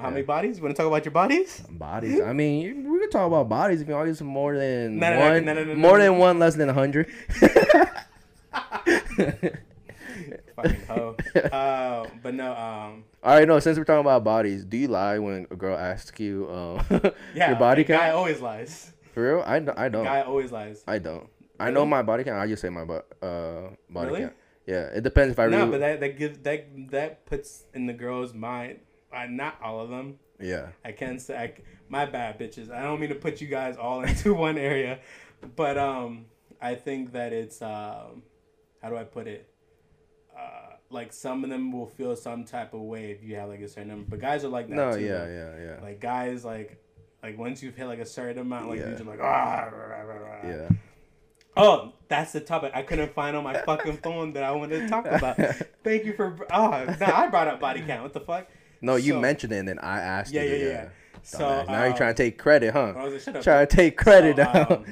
How 0.00 0.08
many 0.08 0.22
bodies? 0.22 0.56
You 0.56 0.62
want 0.62 0.74
to 0.76 0.80
talk 0.82 0.88
about 0.88 1.04
your 1.04 1.12
bodies? 1.12 1.60
Bodies. 1.68 2.20
I 2.20 2.32
mean, 2.32 2.90
we 2.90 2.98
could 3.00 3.10
talk 3.10 3.26
about 3.26 3.48
bodies 3.48 3.82
if 3.82 3.88
you 3.88 3.94
want 3.94 4.06
to 4.06 4.12
get 4.12 4.18
some 4.18 4.26
more 4.28 4.56
than 4.56 4.98
No, 4.98 5.12
no, 5.12 5.20
one. 5.32 5.44
no, 5.44 5.74
more 5.74 5.98
than 5.98 6.16
one, 6.16 6.38
less 6.38 6.54
than 6.54 6.70
a 6.70 6.72
hundred. 6.72 7.10
Fucking 10.56 10.82
hoe. 10.88 11.16
Uh, 11.52 12.06
but 12.22 12.34
no. 12.34 12.52
Um, 12.54 13.04
All 13.22 13.34
right, 13.36 13.46
no. 13.48 13.58
Since 13.58 13.78
we're 13.78 13.84
talking 13.84 14.00
about 14.00 14.24
bodies, 14.24 14.64
do 14.64 14.76
you 14.76 14.88
lie 14.88 15.18
when 15.18 15.46
a 15.50 15.56
girl 15.56 15.76
asks 15.76 16.18
you 16.20 16.48
um, 16.50 16.84
yeah. 17.34 17.50
your 17.50 17.58
body 17.58 17.82
the 17.82 17.92
Guy 17.94 18.10
always 18.10 18.40
lies. 18.40 18.92
For 19.12 19.22
real? 19.36 19.42
I, 19.46 19.56
I 19.76 19.88
don't. 19.88 20.04
Guy 20.04 20.22
always 20.22 20.52
lies. 20.52 20.84
I 20.86 20.98
don't. 20.98 21.28
I 21.60 21.70
know 21.70 21.84
my 21.86 22.02
body 22.02 22.24
count. 22.24 22.38
I 22.38 22.46
just 22.46 22.62
say 22.62 22.70
my 22.70 22.82
uh 22.82 23.68
body 23.90 24.06
Really? 24.08 24.20
count. 24.20 24.32
Yeah, 24.66 24.86
it 24.94 25.02
depends 25.02 25.32
if 25.32 25.38
I 25.38 25.44
really. 25.44 25.58
No, 25.58 25.70
but 25.70 25.80
that 25.80 26.00
that 26.00 26.18
gives 26.18 26.38
that 26.38 26.66
that 26.90 27.26
puts 27.26 27.64
in 27.74 27.86
the 27.86 27.92
girl's 27.92 28.32
mind. 28.34 28.80
Uh, 29.14 29.26
not 29.28 29.58
all 29.62 29.80
of 29.80 29.90
them. 29.90 30.18
yeah. 30.40 30.68
I 30.84 30.92
can't 30.92 31.20
say. 31.20 31.36
I, 31.36 31.52
my 31.88 32.06
bad, 32.06 32.38
bitches. 32.38 32.70
I 32.70 32.82
don't 32.82 32.98
mean 33.00 33.10
to 33.10 33.14
put 33.14 33.40
you 33.40 33.48
guys 33.48 33.76
all 33.76 34.02
into 34.08 34.32
one 34.34 34.56
area, 34.56 35.00
but 35.56 35.76
um, 35.76 36.26
I 36.60 36.74
think 36.76 37.12
that 37.12 37.32
it's 37.32 37.60
um, 37.60 38.22
how 38.80 38.88
do 38.88 38.96
I 38.96 39.04
put 39.04 39.26
it? 39.26 39.48
Uh, 40.38 40.76
like 40.90 41.12
some 41.12 41.44
of 41.44 41.50
them 41.50 41.72
will 41.72 41.86
feel 41.86 42.14
some 42.16 42.44
type 42.44 42.72
of 42.72 42.80
way 42.80 43.10
if 43.10 43.22
you 43.22 43.34
have 43.36 43.48
like 43.48 43.60
a 43.60 43.68
certain 43.68 43.88
number, 43.88 44.06
but 44.10 44.20
guys 44.20 44.44
are 44.44 44.48
like 44.48 44.68
that 44.68 44.74
No. 44.76 44.92
too. 44.92 45.00
Yeah. 45.04 45.26
Yeah. 45.26 45.50
Yeah. 45.60 45.80
Like 45.82 46.00
guys, 46.00 46.44
like 46.44 46.78
like 47.22 47.36
once 47.38 47.62
you've 47.62 47.76
hit 47.76 47.86
like 47.86 47.98
a 47.98 48.06
certain 48.06 48.38
amount, 48.38 48.68
like 48.70 48.78
Yeah. 48.78 48.86
you're 48.86 48.94
just 48.96 49.06
like 49.06 49.20
ah. 49.20 49.68
rah, 49.70 50.02
rah, 50.02 50.14
rah. 50.14 50.48
Yeah. 50.48 50.68
Oh, 51.56 51.92
that's 52.08 52.32
the 52.32 52.40
topic. 52.40 52.72
I 52.74 52.82
couldn't 52.82 53.12
find 53.14 53.36
on 53.36 53.44
my 53.44 53.60
fucking 53.62 53.98
phone 54.02 54.32
that 54.34 54.42
I 54.42 54.52
wanted 54.52 54.80
to 54.80 54.88
talk 54.88 55.06
about. 55.06 55.36
Thank 55.84 56.04
you 56.04 56.14
for. 56.14 56.36
Oh, 56.50 56.70
no, 57.00 57.06
I 57.06 57.28
brought 57.28 57.48
up 57.48 57.60
body 57.60 57.82
count. 57.82 58.02
What 58.02 58.12
the 58.14 58.20
fuck? 58.20 58.48
No, 58.80 58.96
you 58.96 59.14
So- 59.14 59.20
mentioned 59.20 59.52
it, 59.52 59.56
and 59.58 59.68
then 59.68 59.78
I 59.78 60.00
asked 60.00 60.32
Yeah, 60.32 60.42
you. 60.42 60.56
yeah, 60.56 60.66
yeah. 60.68 60.88
So 61.22 61.64
now 61.68 61.82
you're 61.84 61.92
um, 61.92 61.96
trying 61.96 62.14
to 62.14 62.22
take 62.22 62.36
credit, 62.38 62.72
huh? 62.72 62.94
I 62.96 63.04
was 63.04 63.12
like, 63.12 63.22
shut 63.22 63.36
up. 63.36 63.42
Trying 63.44 63.66
to 63.66 63.76
take 63.76 63.96
credit 63.96 64.36
So, 64.36 64.42
now. 64.42 64.66
um, 64.70 64.84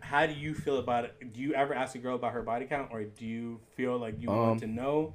how 0.00 0.26
do 0.26 0.34
you 0.34 0.54
feel 0.54 0.78
about 0.78 1.04
it? 1.04 1.32
Do 1.32 1.40
you 1.40 1.54
ever 1.54 1.72
ask 1.72 1.94
a 1.94 1.98
girl 1.98 2.16
about 2.16 2.32
her 2.32 2.42
body 2.42 2.66
count, 2.66 2.88
or 2.92 3.04
do 3.04 3.24
you 3.24 3.60
feel 3.76 3.96
like 3.96 4.20
you 4.20 4.28
Um, 4.28 4.36
want 4.36 4.60
to 4.60 4.66
know? 4.66 5.14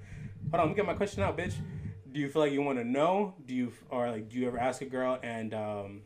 Hold 0.50 0.54
on, 0.54 0.60
let 0.62 0.70
me 0.70 0.74
get 0.76 0.86
my 0.86 0.94
question 0.96 1.22
out, 1.22 1.38
bitch. 1.38 1.54
Do 2.12 2.20
you 2.20 2.30
feel 2.30 2.41
like 2.41 2.54
you 2.54 2.62
want 2.62 2.80
to 2.80 2.84
know? 2.86 3.36
Do 3.46 3.54
you 3.54 3.74
or 3.89 4.10
like 4.10 4.30
do 4.30 4.39
you 4.39 4.48
ever 4.48 4.58
ask 4.58 4.82
a 4.82 4.86
girl 4.86 5.20
and 5.22 5.54
um, 5.54 6.02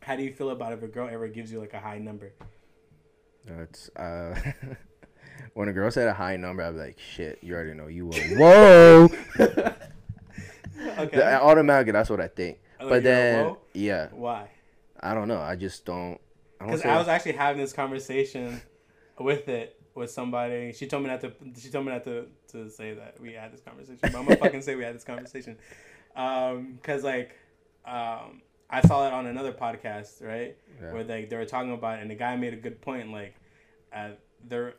how 0.00 0.14
do 0.14 0.22
you 0.22 0.32
feel 0.32 0.50
about 0.50 0.72
if 0.72 0.82
a 0.82 0.86
girl 0.86 1.08
ever 1.10 1.26
gives 1.28 1.50
you 1.50 1.58
like 1.58 1.72
a 1.74 1.80
high 1.80 1.98
number? 1.98 2.32
It's 3.46 3.88
uh, 3.96 4.38
when 5.54 5.68
a 5.68 5.72
girl 5.72 5.90
said 5.90 6.08
a 6.08 6.14
high 6.14 6.36
number, 6.36 6.62
I'd 6.62 6.72
be 6.72 6.78
like, 6.78 6.98
"Shit, 6.98 7.38
you 7.42 7.54
already 7.54 7.74
know 7.74 7.88
you 7.88 8.06
will." 8.06 8.18
Whoa! 8.36 9.08
Okay. 10.98 11.16
The- 11.16 11.42
automatically, 11.42 11.92
that's 11.92 12.10
what 12.10 12.20
I 12.20 12.28
think. 12.28 12.58
Oh, 12.80 12.88
but 12.88 13.02
then, 13.02 13.56
yeah, 13.72 14.08
Why? 14.12 14.50
I 15.00 15.14
don't 15.14 15.28
know. 15.28 15.40
I 15.40 15.56
just 15.56 15.84
don't. 15.84 16.18
I. 16.60 16.66
Because 16.66 16.82
say- 16.82 16.90
I 16.90 16.98
was 16.98 17.08
actually 17.08 17.32
having 17.32 17.60
this 17.60 17.72
conversation 17.72 18.60
with 19.18 19.48
it 19.48 19.80
with 19.94 20.10
somebody. 20.10 20.72
She 20.72 20.86
told 20.86 21.02
me 21.02 21.10
not 21.10 21.20
to. 21.22 21.32
She 21.58 21.70
told 21.70 21.86
me 21.86 21.92
not 21.92 22.04
to, 22.04 22.26
to 22.52 22.70
say 22.70 22.94
that 22.94 23.20
we 23.20 23.32
had 23.32 23.52
this 23.52 23.60
conversation. 23.60 23.98
But 24.00 24.14
I'm 24.14 24.24
gonna 24.24 24.36
fucking 24.40 24.62
say 24.62 24.74
we 24.74 24.84
had 24.84 24.94
this 24.94 25.04
conversation. 25.04 25.58
Um, 26.14 26.78
cause 26.82 27.02
like, 27.04 27.36
um, 27.84 28.42
I 28.72 28.80
saw 28.80 29.06
it 29.06 29.12
on 29.12 29.26
another 29.26 29.52
podcast, 29.52 30.22
right? 30.26 30.56
Yeah. 30.82 30.92
Where 30.92 31.04
like 31.04 31.28
they 31.30 31.36
were 31.36 31.44
talking 31.44 31.72
about, 31.72 31.98
it, 31.98 32.02
and 32.02 32.10
the 32.10 32.14
guy 32.14 32.34
made 32.36 32.54
a 32.54 32.56
good 32.56 32.80
point. 32.80 33.12
Like, 33.12 33.34
uh, 33.94 34.10
they're, 34.48 34.74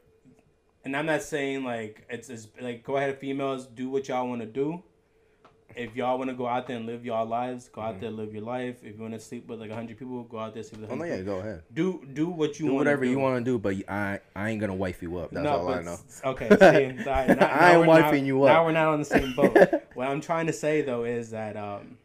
and 0.83 0.95
I'm 0.97 1.05
not 1.05 1.21
saying 1.21 1.63
like 1.63 2.05
it's, 2.09 2.29
it's 2.29 2.47
like 2.59 2.83
go 2.83 2.97
ahead, 2.97 3.19
females, 3.19 3.67
do 3.67 3.89
what 3.89 4.07
y'all 4.07 4.27
want 4.27 4.41
to 4.41 4.47
do. 4.47 4.81
If 5.75 5.95
y'all 5.95 6.19
want 6.19 6.29
to 6.29 6.35
go 6.35 6.45
out 6.45 6.67
there 6.67 6.77
and 6.77 6.85
live 6.85 7.03
y'all 7.03 7.25
lives, 7.25 7.67
go 7.67 7.81
out 7.81 7.99
there, 7.99 8.11
live 8.11 8.31
your 8.31 8.43
life. 8.43 8.83
If 8.83 8.95
you 8.95 9.01
want 9.01 9.15
to 9.15 9.19
sleep 9.19 9.47
with 9.47 9.59
like 9.59 9.71
hundred 9.71 9.97
people, 9.97 10.21
go 10.23 10.37
out 10.37 10.53
there, 10.53 10.61
sleep 10.61 10.81
with 10.81 10.91
Oh 10.91 10.95
no, 10.95 11.01
hundred. 11.03 11.17
yeah, 11.17 11.23
go 11.23 11.39
ahead. 11.39 11.63
Do 11.73 12.05
do 12.13 12.27
what 12.29 12.59
you 12.59 12.65
Do 12.67 12.73
want. 12.73 12.85
whatever 12.85 13.05
do. 13.05 13.09
you 13.11 13.17
want 13.17 13.43
to 13.43 13.51
do, 13.51 13.57
but 13.57 13.75
I 13.89 14.19
I 14.35 14.49
ain't 14.51 14.61
gonna 14.61 14.75
wife 14.75 15.01
you 15.01 15.17
up. 15.17 15.31
That's 15.31 15.47
all 15.47 15.67
I 15.69 15.81
know. 15.81 15.97
Okay, 16.25 16.49
see, 16.49 17.03
now, 17.03 17.11
I 17.13 17.75
ain't 17.75 17.87
wifing 17.87 18.11
not, 18.11 18.23
you 18.23 18.43
up. 18.43 18.49
Now 18.49 18.65
we're 18.65 18.71
not 18.71 18.87
on 18.87 18.99
the 18.99 19.05
same 19.05 19.33
boat. 19.33 19.57
what 19.95 20.07
I'm 20.07 20.21
trying 20.21 20.45
to 20.47 20.53
say 20.53 20.83
though 20.83 21.05
is 21.05 21.31
that 21.31 21.57
um, 21.57 21.97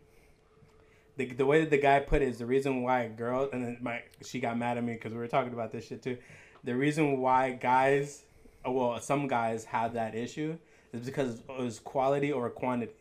the 1.18 1.26
the 1.26 1.44
way 1.44 1.60
that 1.60 1.68
the 1.70 1.78
guy 1.78 2.00
put 2.00 2.22
it 2.22 2.28
is 2.28 2.38
the 2.38 2.46
reason 2.46 2.82
why 2.82 3.02
a 3.02 3.08
girl 3.10 3.50
and 3.52 3.62
then 3.62 3.76
my 3.82 4.00
she 4.24 4.40
got 4.40 4.56
mad 4.56 4.78
at 4.78 4.84
me 4.84 4.94
because 4.94 5.12
we 5.12 5.18
were 5.18 5.28
talking 5.28 5.52
about 5.52 5.70
this 5.70 5.86
shit 5.86 6.02
too. 6.02 6.16
The 6.64 6.74
reason 6.74 7.18
why 7.20 7.52
guys, 7.52 8.22
oh, 8.64 8.72
well, 8.72 9.00
some 9.00 9.28
guys 9.28 9.64
have 9.66 9.92
that 9.94 10.14
issue 10.14 10.56
is 10.92 11.04
because 11.04 11.40
it 11.40 11.60
was 11.62 11.78
quality 11.78 12.32
or 12.32 12.48
quantity, 12.50 12.92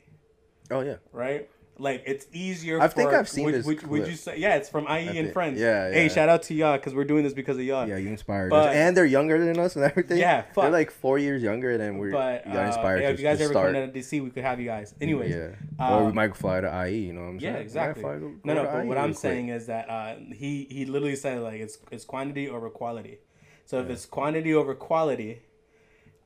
Oh 0.69 0.81
yeah. 0.81 0.97
right? 1.13 1.49
Like 1.79 2.03
it's 2.07 2.25
easier. 2.33 2.79
For 2.79 2.83
I 2.85 2.87
think 2.87 3.13
I've 3.13 3.29
seen 3.29 3.45
would, 3.45 3.53
this 3.53 3.65
Would, 3.65 3.85
would 3.87 4.07
you 4.07 4.15
say? 4.15 4.37
Yeah, 4.37 4.55
it's 4.55 4.67
from 4.67 4.85
IE 4.85 4.87
I 4.89 4.97
and 4.97 5.13
think- 5.13 5.33
Friends. 5.33 5.59
yeah, 5.59 5.89
yeah, 5.89 5.93
Hey, 5.93 6.09
shout 6.09 6.27
out 6.27 6.41
to 6.43 6.53
y'all 6.53 6.75
because 6.77 6.95
we're 6.95 7.03
doing 7.05 7.23
this 7.23 7.33
because 7.33 7.57
of 7.57 7.63
y'all. 7.63 7.87
Yeah, 7.87 7.97
you 7.97 8.09
inspired 8.09 8.49
But- 8.49 8.69
us, 8.69 8.75
and 8.75 8.97
they're 8.97 9.05
younger 9.05 9.43
than 9.43 9.59
us 9.59 9.75
and 9.75 9.85
everything. 9.85 10.17
Yeah, 10.17 10.41
fuck. 10.53 10.63
they're 10.63 10.71
like 10.71 10.89
four 10.91 11.19
years 11.19 11.43
younger 11.43 11.77
than 11.77 11.97
we're. 11.99 12.11
But 12.11 12.47
you 12.47 12.53
got 12.53 12.63
uh, 12.63 12.67
inspired 12.67 13.01
yeah, 13.01 13.07
to 13.09 13.13
if 13.13 13.19
you 13.19 13.25
guys 13.25 13.37
to 13.37 13.43
ever 13.43 13.53
start. 13.53 13.65
come 13.67 13.73
down 13.81 13.91
to 13.93 13.99
DC, 13.99 14.23
we 14.23 14.29
could 14.31 14.43
have 14.43 14.59
you 14.59 14.65
guys. 14.65 14.95
Anyways, 14.99 15.35
yeah, 15.35 15.49
uh, 15.79 15.97
or 15.99 16.05
we 16.05 16.11
might 16.13 16.35
fly 16.35 16.61
to 16.61 16.87
IE. 16.89 16.97
You 16.97 17.13
know 17.13 17.21
what 17.21 17.27
I'm 17.27 17.39
saying? 17.39 17.53
yeah, 17.53 17.59
exactly. 17.59 18.01
go 18.03 18.31
No, 18.43 18.53
no. 18.55 18.63
But 18.63 18.85
what 18.87 18.97
I'm 18.97 19.09
quick. 19.09 19.17
saying 19.17 19.49
is 19.49 19.67
that 19.67 19.89
uh, 19.89 20.15
he 20.33 20.67
he 20.71 20.85
literally 20.85 21.15
said 21.15 21.41
like 21.41 21.59
it's 21.59 21.77
it's 21.91 22.05
quantity 22.05 22.49
over 22.49 22.69
quality. 22.69 23.19
So 23.65 23.79
if 23.81 23.89
it's 23.89 24.05
quantity 24.05 24.53
over 24.53 24.73
quality, 24.73 25.41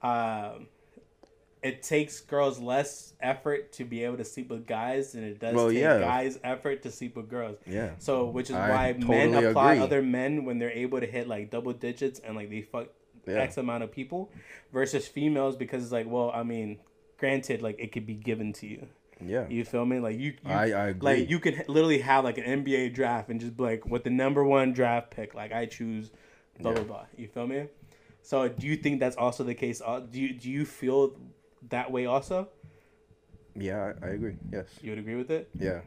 um, 0.01 0.67
it 1.63 1.83
takes 1.83 2.21
girls 2.21 2.59
less 2.59 3.13
effort 3.21 3.71
to 3.73 3.85
be 3.85 4.03
able 4.03 4.17
to 4.17 4.25
sleep 4.25 4.49
with 4.49 4.65
guys 4.65 5.11
than 5.13 5.23
it 5.23 5.39
does 5.39 5.53
Well, 5.53 5.69
take 5.69 5.79
yeah. 5.79 5.99
guys 5.99 6.39
effort 6.43 6.81
to 6.83 6.91
sleep 6.91 7.15
with 7.15 7.29
girls. 7.29 7.57
Yeah. 7.67 7.91
So 7.99 8.25
which 8.25 8.49
is 8.49 8.55
I 8.55 8.69
why 8.69 8.93
men 8.93 9.33
apply 9.35 9.73
agree. 9.73 9.83
other 9.83 10.01
men 10.01 10.43
when 10.45 10.57
they're 10.57 10.71
able 10.71 10.99
to 10.99 11.05
hit 11.05 11.27
like 11.27 11.51
double 11.51 11.73
digits 11.73 12.19
and 12.19 12.35
like 12.35 12.49
they 12.49 12.61
fuck 12.63 12.87
Yeah. 13.27 13.35
X 13.35 13.57
amount 13.57 13.83
of 13.83 13.91
people 13.91 14.31
versus 14.73 15.07
females 15.07 15.55
because 15.55 15.83
it's 15.83 15.91
like, 15.91 16.07
well, 16.09 16.31
I 16.33 16.41
mean, 16.41 16.79
granted, 17.19 17.61
like 17.61 17.79
it 17.79 17.91
could 17.91 18.07
be 18.07 18.15
given 18.15 18.53
to 18.53 18.65
you. 18.67 18.87
Yeah. 19.23 19.45
You 19.47 19.63
feel 19.63 19.85
me? 19.85 19.99
Like 19.99 20.17
you, 20.17 20.31
you 20.43 20.51
I, 20.51 20.63
I 20.71 20.85
agree. 20.87 21.01
like 21.19 21.29
you 21.29 21.39
could 21.39 21.63
literally 21.67 21.99
have 21.99 22.23
like 22.23 22.39
an 22.39 22.63
NBA 22.65 22.95
draft 22.95 23.29
and 23.29 23.39
just 23.39 23.55
be 23.55 23.61
like 23.63 23.85
with 23.85 24.03
the 24.03 24.09
number 24.09 24.43
one 24.43 24.73
draft 24.73 25.11
pick, 25.11 25.35
like 25.35 25.51
I 25.51 25.67
choose 25.67 26.09
blah 26.59 26.71
blah 26.71 26.81
Yeah. 26.81 26.87
blah. 26.87 27.05
You 27.17 27.27
feel 27.27 27.45
me? 27.45 27.67
So 28.23 28.47
do 28.47 28.65
you 28.65 28.75
think 28.77 28.99
that's 28.99 29.15
also 29.15 29.43
the 29.43 29.53
case? 29.53 29.79
Uh, 29.85 29.99
Do 29.99 30.19
you 30.19 30.33
do 30.33 30.49
you 30.49 30.65
feel 30.65 31.13
that 31.69 31.91
way 31.91 32.05
also? 32.05 32.49
yeah, 33.55 33.93
I, 34.01 34.07
I 34.07 34.09
agree. 34.11 34.35
Yes. 34.51 34.65
You 34.81 34.91
would 34.91 34.99
agree 34.99 35.15
with 35.15 35.31
it? 35.31 35.49
Yeah. 35.57 35.81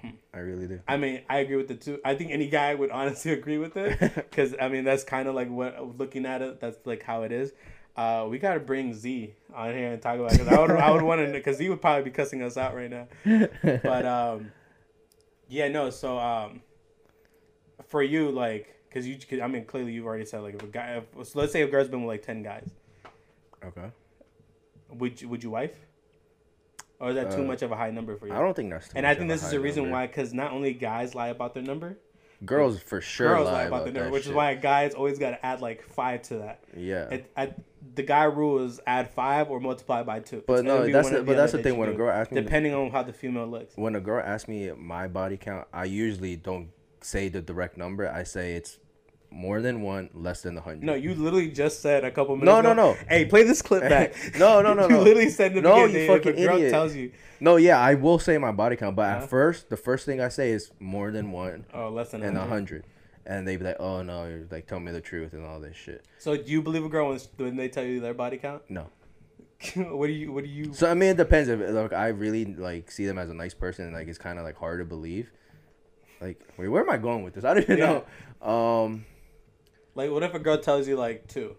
Hmm. 0.00 0.10
I 0.32 0.38
really 0.38 0.66
do. 0.66 0.80
I 0.86 0.96
mean, 0.96 1.22
I 1.28 1.38
agree 1.38 1.56
with 1.56 1.70
it 1.70 1.80
too. 1.80 2.00
I 2.04 2.14
think 2.14 2.30
any 2.30 2.48
guy 2.48 2.74
would 2.74 2.90
honestly 2.90 3.32
agree 3.40 3.58
with 3.58 3.76
it 3.76 3.98
because 4.14 4.54
I 4.60 4.68
mean 4.68 4.84
that's 4.84 5.04
kind 5.04 5.28
of 5.28 5.34
like 5.34 5.50
what 5.50 5.98
looking 5.98 6.26
at 6.26 6.42
it. 6.42 6.60
That's 6.60 6.78
like 6.84 7.02
how 7.02 7.22
it 7.22 7.32
is. 7.32 7.52
Uh, 7.96 8.26
we 8.30 8.38
gotta 8.38 8.60
bring 8.60 8.94
Z 8.94 9.34
on 9.52 9.74
here 9.74 9.92
and 9.92 10.00
talk 10.00 10.16
about 10.18 10.30
because 10.30 10.46
I 10.46 10.60
would 10.60 10.70
I 10.70 10.90
would 10.92 11.02
want 11.02 11.20
to 11.26 11.32
because 11.32 11.56
Z 11.56 11.68
would 11.68 11.80
probably 11.80 12.04
be 12.04 12.10
cussing 12.10 12.42
us 12.42 12.56
out 12.56 12.74
right 12.74 12.90
now. 12.90 13.08
But 13.62 14.06
um, 14.06 14.52
yeah, 15.48 15.66
no. 15.68 15.90
So 15.90 16.16
um, 16.16 16.62
for 17.88 18.02
you, 18.02 18.30
like, 18.30 18.80
cause 18.92 19.04
you, 19.04 19.16
cause, 19.16 19.40
I 19.40 19.48
mean, 19.48 19.64
clearly 19.64 19.92
you've 19.92 20.06
already 20.06 20.26
said 20.26 20.42
like 20.42 20.54
if 20.54 20.62
a 20.62 20.66
guy, 20.66 21.02
if, 21.18 21.26
so 21.26 21.40
let's 21.40 21.52
say 21.52 21.62
a 21.62 21.66
girl's 21.66 21.88
been 21.88 22.04
with 22.04 22.14
like 22.14 22.22
ten 22.22 22.44
guys, 22.44 22.70
okay. 23.64 23.90
Would 24.90 25.20
you, 25.20 25.28
would 25.28 25.42
you 25.42 25.50
wife? 25.50 25.74
Or 27.00 27.10
is 27.10 27.14
that 27.14 27.30
too 27.30 27.42
Uh, 27.42 27.46
much 27.46 27.62
of 27.62 27.70
a 27.70 27.76
high 27.76 27.90
number 27.90 28.16
for 28.16 28.26
you? 28.26 28.32
I 28.32 28.38
don't 28.40 28.54
think 28.54 28.70
that's. 28.70 28.88
too 28.88 28.94
and 28.96 29.06
I 29.06 29.14
think 29.14 29.28
this 29.28 29.44
is 29.44 29.50
the 29.50 29.60
reason 29.60 29.84
number. 29.84 29.96
why, 29.98 30.06
because 30.08 30.34
not 30.34 30.50
only 30.52 30.72
guys 30.72 31.14
lie 31.14 31.28
about 31.28 31.54
their 31.54 31.62
number, 31.62 31.96
girls 32.44 32.80
for 32.80 33.00
sure 33.00 33.28
girls 33.36 33.46
lie 33.46 33.64
about, 33.64 33.82
about 33.82 33.84
the 33.86 33.92
number, 33.92 34.10
which 34.10 34.24
shit. 34.24 34.30
is 34.30 34.34
why 34.36 34.54
guys 34.54 34.94
always 34.94 35.18
got 35.18 35.30
to 35.30 35.46
add 35.46 35.60
like 35.60 35.82
five 35.82 36.22
to 36.22 36.38
that. 36.38 36.60
Yeah. 36.76 37.08
It, 37.10 37.30
I, 37.36 37.52
the 37.94 38.02
guy 38.02 38.24
rule 38.24 38.64
is 38.64 38.80
add 38.86 39.10
five 39.10 39.48
or 39.48 39.60
multiply 39.60 40.02
by 40.02 40.20
two. 40.20 40.42
but 40.46 40.54
It's 40.54 40.62
no, 40.64 40.90
that's 40.90 41.10
the, 41.10 41.22
but 41.22 41.36
that's 41.36 41.52
the 41.52 41.62
thing. 41.62 41.78
When 41.78 41.88
a 41.88 41.94
girl 41.94 42.10
asks 42.10 42.32
me, 42.32 42.40
depending 42.40 42.74
on 42.74 42.90
how 42.90 43.04
the 43.04 43.12
female 43.12 43.46
looks. 43.46 43.76
when 43.76 43.94
a 43.94 44.00
girl 44.00 44.20
asks 44.24 44.48
me 44.48 44.72
my 44.72 45.06
body 45.06 45.36
count, 45.36 45.68
I 45.72 45.84
usually 45.84 46.34
don't 46.34 46.70
say 47.00 47.28
the 47.28 47.40
direct 47.40 47.76
number. 47.76 48.08
I 48.08 48.24
say 48.24 48.54
it's 48.54 48.78
more 49.30 49.60
than 49.60 49.82
one, 49.82 50.10
less 50.14 50.42
than 50.42 50.56
a 50.56 50.60
hundred. 50.60 50.84
No, 50.84 50.94
you 50.94 51.14
literally 51.14 51.50
just 51.50 51.80
said 51.80 52.04
a 52.04 52.10
couple 52.10 52.34
minutes. 52.36 52.46
No, 52.46 52.60
no, 52.60 52.72
ago, 52.72 52.94
no. 52.94 53.06
Hey, 53.08 53.24
play 53.26 53.42
this 53.42 53.62
clip 53.62 53.82
back. 53.88 54.14
No, 54.38 54.62
no, 54.62 54.74
no, 54.74 54.82
You 54.88 54.96
no. 54.96 55.02
literally 55.02 55.28
said 55.30 55.54
the 55.54 55.60
No, 55.60 55.84
you 55.86 56.06
fucking 56.06 56.36
girl 56.36 56.56
idiot. 56.56 56.70
tells 56.70 56.94
you, 56.94 57.12
No, 57.40 57.56
yeah, 57.56 57.78
I 57.78 57.94
will 57.94 58.18
say 58.18 58.38
my 58.38 58.52
body 58.52 58.76
count, 58.76 58.96
but 58.96 59.02
Uh-huh. 59.08 59.22
at 59.24 59.30
first, 59.30 59.68
the 59.70 59.76
first 59.76 60.06
thing 60.06 60.20
I 60.20 60.28
say 60.28 60.50
is 60.50 60.70
more 60.80 61.10
than 61.10 61.30
one 61.32 61.66
oh, 61.74 61.88
less 61.90 62.10
than 62.12 62.22
and 62.22 62.36
a 62.36 62.40
100. 62.40 62.48
hundred, 62.48 62.84
and 63.26 63.46
they 63.46 63.56
be 63.56 63.64
like, 63.64 63.76
"Oh 63.78 64.02
no, 64.02 64.26
you're 64.26 64.46
like 64.50 64.66
tell 64.66 64.80
me 64.80 64.90
the 64.92 65.00
truth 65.00 65.32
and 65.34 65.44
all 65.44 65.60
this 65.60 65.76
shit." 65.76 66.04
So, 66.18 66.36
do 66.36 66.50
you 66.50 66.62
believe 66.62 66.84
a 66.84 66.88
girl 66.88 67.08
when, 67.10 67.20
when 67.36 67.56
they 67.56 67.68
tell 67.68 67.84
you 67.84 68.00
their 68.00 68.14
body 68.14 68.38
count? 68.38 68.62
No. 68.68 68.88
what 69.74 70.06
do 70.06 70.12
you? 70.12 70.32
What 70.32 70.44
do 70.44 70.50
you? 70.50 70.72
So 70.72 70.90
I 70.90 70.94
mean, 70.94 71.10
it 71.10 71.16
depends. 71.16 71.48
If 71.48 71.60
like 71.60 71.92
I 71.92 72.08
really 72.08 72.44
like 72.46 72.90
see 72.90 73.06
them 73.06 73.18
as 73.18 73.28
a 73.28 73.34
nice 73.34 73.54
person, 73.54 73.84
and 73.86 73.94
like 73.94 74.08
it's 74.08 74.18
kind 74.18 74.38
of 74.38 74.44
like 74.44 74.56
hard 74.56 74.78
to 74.80 74.84
believe. 74.84 75.30
Like, 76.20 76.40
wait, 76.56 76.68
where 76.68 76.82
am 76.82 76.90
I 76.90 76.96
going 76.96 77.22
with 77.22 77.34
this? 77.34 77.44
I 77.44 77.54
don't 77.54 77.62
even 77.64 77.78
Yeah. 77.78 78.00
know. 78.40 78.48
Um, 78.48 79.04
Like, 79.98 80.12
what 80.12 80.22
if 80.22 80.32
a 80.32 80.38
girl 80.38 80.58
tells 80.58 80.86
you 80.86 80.96
like 80.96 81.26
two? 81.26 81.56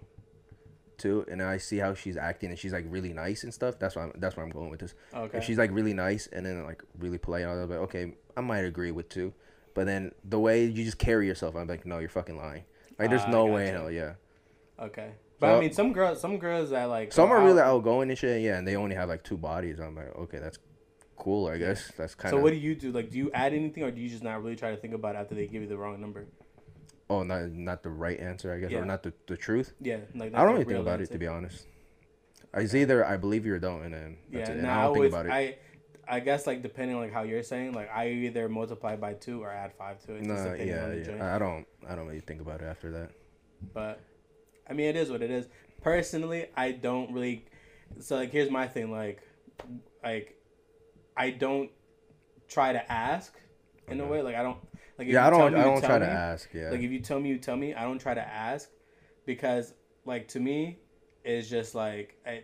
two, 0.97 1.25
and 1.29 1.41
I 1.41 1.57
see 1.57 1.77
how 1.77 1.93
she's 1.93 2.15
acting, 2.15 2.49
and 2.49 2.57
she's 2.59 2.71
like 2.71 2.85
really 2.87 3.11
nice 3.13 3.43
and 3.43 3.53
stuff. 3.53 3.79
That's 3.79 3.97
why 3.97 4.03
I'm, 4.03 4.13
that's 4.15 4.37
where 4.37 4.45
I'm 4.45 4.51
going 4.51 4.69
with 4.69 4.79
this. 4.79 4.93
Okay. 5.13 5.37
If 5.37 5.43
she's 5.43 5.57
like 5.57 5.71
really 5.71 5.93
nice 5.93 6.27
and 6.27 6.45
then 6.45 6.63
like 6.63 6.81
really 6.97 7.17
polite, 7.17 7.43
I'll 7.43 7.67
be 7.67 7.73
like, 7.73 7.83
okay, 7.83 8.13
I 8.37 8.41
might 8.41 8.65
agree 8.65 8.91
with 8.91 9.09
two. 9.09 9.33
But 9.73 9.87
then 9.87 10.13
the 10.23 10.39
way 10.39 10.65
you 10.65 10.85
just 10.85 10.97
carry 10.97 11.27
yourself, 11.27 11.55
I'm 11.55 11.67
like, 11.67 11.85
no, 11.85 11.99
you're 11.99 12.09
fucking 12.09 12.37
lying. 12.37 12.63
Like, 12.97 13.09
there's 13.09 13.23
ah, 13.23 13.27
I 13.27 13.31
no 13.31 13.45
way 13.45 13.67
in 13.67 13.75
hell, 13.75 13.91
yeah. 13.91 14.13
okay. 14.79 15.11
But 15.39 15.47
So- 15.47 15.57
I 15.57 15.59
mean, 15.59 15.73
some 15.73 15.91
girls, 15.91 16.21
some 16.21 16.37
girls 16.37 16.69
that 16.69 16.85
like 16.85 17.11
Some 17.11 17.31
are 17.31 17.43
really 17.43 17.61
outgoing 17.61 18.09
and 18.09 18.17
shit, 18.17 18.41
yeah, 18.41 18.57
and 18.57 18.65
they 18.65 18.77
only 18.77 18.95
have 18.95 19.09
like 19.09 19.23
two 19.23 19.37
bodies. 19.37 19.79
I'm 19.79 19.95
like, 19.95 20.15
okay, 20.15 20.39
that's 20.39 20.59
cool, 21.17 21.47
I 21.47 21.57
guess. 21.57 21.91
That's 21.97 22.15
kind 22.15 22.33
of. 22.33 22.39
So 22.39 22.43
what 22.43 22.51
do 22.51 22.57
you 22.57 22.75
do? 22.75 22.91
Like, 22.91 23.09
do 23.09 23.17
you 23.17 23.31
add 23.33 23.53
anything, 23.53 23.83
or 23.83 23.91
do 23.91 23.99
you 23.99 24.09
just 24.09 24.23
not 24.23 24.41
really 24.41 24.55
try 24.55 24.71
to 24.71 24.77
think 24.77 24.93
about 24.93 25.15
it 25.15 25.19
after 25.19 25.35
they 25.35 25.47
give 25.47 25.61
you 25.61 25.67
the 25.67 25.77
wrong 25.77 25.99
number? 25.99 26.25
Oh, 27.09 27.23
not 27.23 27.49
not 27.51 27.83
the 27.83 27.89
right 27.89 28.19
answer, 28.19 28.53
I 28.53 28.59
guess, 28.59 28.71
Yeah. 28.71 28.79
or 28.79 28.85
not 28.85 29.03
the, 29.03 29.13
the 29.27 29.35
truth. 29.37 29.73
Yeah, 29.81 29.97
like 30.15 30.33
I 30.33 30.43
don't 30.43 30.53
really 30.53 30.65
think 30.65 30.79
about 30.79 31.01
it 31.01 31.11
to 31.11 31.17
be 31.17 31.27
honest. 31.27 31.65
It's 32.53 32.73
either 32.73 33.05
I 33.05 33.17
believe 33.17 33.45
you 33.45 33.53
or 33.53 33.59
don't, 33.59 33.83
and 33.83 33.93
then 33.93 34.17
that's 34.31 34.49
Yeah, 34.49 34.55
it. 34.55 34.61
no, 34.61 34.61
And 34.63 34.67
I 34.67 34.71
I 34.71 34.75
don't 34.77 34.85
always, 34.95 35.11
think 35.11 35.21
about 35.21 35.25
it. 35.27 35.31
I, 36.09 36.15
I 36.15 36.19
guess 36.19 36.47
like 36.47 36.63
depending 36.63 36.95
on 36.95 37.03
like 37.03 37.13
how 37.13 37.21
you're 37.23 37.43
saying, 37.43 37.73
like 37.73 37.89
I 37.93 38.09
either 38.09 38.49
multiply 38.49 38.95
by 38.95 39.13
two 39.13 39.43
or 39.43 39.51
add 39.51 39.73
five 39.77 39.99
to 40.05 40.15
it. 40.15 40.23
no, 40.23 40.35
depending 40.35 40.67
yeah, 40.67 41.03
joint. 41.03 41.17
yeah. 41.19 41.35
I 41.35 41.39
don't. 41.39 41.65
I 41.87 41.95
don't 41.95 42.07
really 42.07 42.21
think 42.21 42.41
about 42.41 42.61
it 42.61 42.65
after 42.65 42.89
that. 42.91 43.11
But 43.73 43.99
I 44.67 44.73
mean, 44.73 44.87
it 44.87 44.95
is 44.95 45.11
what 45.11 45.21
it 45.21 45.29
is. 45.29 45.47
Personally, 45.83 46.47
I 46.57 46.71
don't 46.71 47.13
really. 47.13 47.45
So 47.99 48.15
like, 48.15 48.31
here's 48.31 48.49
my 48.49 48.67
thing. 48.67 48.91
Like, 48.91 49.21
like, 50.03 50.35
I 51.15 51.29
don't 51.31 51.69
try 52.47 52.73
to 52.73 52.91
ask 52.91 53.33
in 53.87 53.99
a 54.01 54.05
way. 54.07 54.21
Like 54.23 54.35
I 54.35 54.41
don't. 54.41 54.57
Like 54.99 55.07
Yeah, 55.07 55.25
I 55.25 55.29
don't. 55.29 55.53
me, 55.53 55.59
I 55.59 55.63
don't 55.63 55.81
try 55.81 55.97
to 55.97 56.05
ask. 56.05 56.49
Yeah. 56.53 56.69
Like 56.69 56.81
if 56.81 56.91
you 56.91 56.99
tell 56.99 57.19
me, 57.19 57.29
you 57.29 57.37
tell 57.39 57.55
me. 57.55 57.73
I 57.73 57.83
don't 57.83 57.99
try 57.99 58.13
to 58.13 58.21
ask 58.21 58.69
because 59.25 59.73
like 60.05 60.27
to 60.29 60.39
me, 60.39 60.79
it's 61.23 61.49
just 61.49 61.73
like 61.73 62.17
I. 62.27 62.43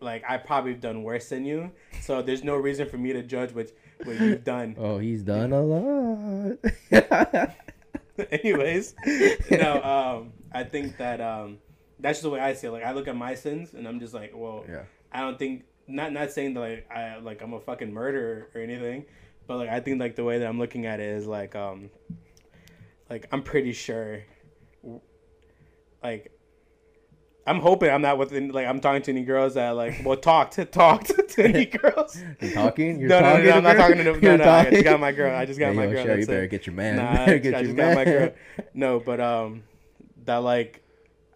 Like 0.00 0.24
I 0.28 0.38
probably 0.38 0.72
have 0.72 0.80
done 0.80 1.02
worse 1.02 1.28
than 1.30 1.44
you, 1.46 1.70
so 2.02 2.20
there's 2.20 2.44
no 2.44 2.56
reason 2.56 2.86
for 2.88 2.98
me 2.98 3.12
to 3.14 3.22
judge 3.22 3.52
what 3.54 3.70
what 4.02 4.20
you've 4.20 4.44
done. 4.44 4.74
oh, 4.78 4.98
he's 4.98 5.22
done 5.22 5.52
a 5.52 5.62
lot. 5.62 6.58
Anyways, 8.30 8.94
no, 9.50 9.82
um, 9.82 10.32
I 10.52 10.64
think 10.64 10.98
that 10.98 11.22
um, 11.22 11.58
that's 12.00 12.18
just 12.18 12.24
the 12.24 12.30
way 12.30 12.40
I 12.40 12.52
see 12.52 12.66
it. 12.66 12.70
Like 12.70 12.84
I 12.84 12.92
look 12.92 13.08
at 13.08 13.16
my 13.16 13.34
sins, 13.34 13.72
and 13.72 13.88
I'm 13.88 13.98
just 13.98 14.12
like, 14.12 14.32
well, 14.34 14.64
yeah. 14.68 14.82
I 15.10 15.20
don't 15.20 15.38
think 15.38 15.64
not 15.86 16.12
not 16.12 16.32
saying 16.32 16.54
that 16.54 16.60
like 16.60 16.90
I 16.90 17.18
like 17.18 17.40
I'm 17.40 17.54
a 17.54 17.60
fucking 17.60 17.92
murderer 17.92 18.48
or 18.54 18.60
anything, 18.60 19.06
but 19.46 19.56
like 19.58 19.68
I 19.68 19.80
think 19.80 20.00
like 20.00 20.16
the 20.16 20.24
way 20.24 20.38
that 20.38 20.46
I'm 20.48 20.58
looking 20.58 20.86
at 20.86 21.00
it 21.00 21.08
is 21.08 21.26
like 21.26 21.54
um, 21.54 21.90
like 23.10 23.26
I'm 23.32 23.42
pretty 23.42 23.72
sure, 23.72 24.22
like. 26.02 26.30
I'm 27.46 27.60
hoping 27.60 27.90
I'm 27.90 28.00
not 28.00 28.16
with 28.16 28.32
any- 28.32 28.50
like 28.50 28.66
I'm 28.66 28.80
talking 28.80 29.02
to 29.02 29.10
any 29.10 29.22
girls 29.22 29.52
that 29.52 29.68
like 29.76 30.00
well 30.02 30.16
talked 30.16 30.54
talked 30.72 31.08
to 31.28 31.44
any 31.44 31.66
girls. 31.82 32.18
You 32.40 32.54
talking? 32.54 32.98
You're 32.98 33.10
no, 33.10 33.20
no, 33.20 33.26
talking 33.32 33.44
no, 33.44 33.50
no, 33.50 33.56
I'm 33.58 33.62
not 33.64 33.76
talking 33.76 33.96
to. 33.98 34.04
No, 34.04 34.12
You're 34.22 34.38
no, 34.38 34.48
I 34.50 34.70
just 34.70 34.84
got 34.84 34.98
my 34.98 35.12
girl. 35.12 35.36
I 35.36 35.44
just 35.44 35.58
got 35.60 35.72
Hey, 35.72 35.76
my 35.76 35.84
yo, 35.84 35.92
girl. 35.92 36.06
That's 36.06 36.20
you 36.20 36.26
better 36.26 36.44
it. 36.44 36.48
get 36.48 36.66
your 36.66 36.74
man. 36.74 36.96
Nah, 36.96 37.22
I 37.34 37.36
get 37.36 37.50
just 37.52 37.64
your 37.66 37.74
got 37.74 37.94
my 37.96 38.04
girl. 38.06 38.32
No, 38.72 38.98
but 38.98 39.20
um, 39.20 39.62
that 40.24 40.38
like, 40.38 40.82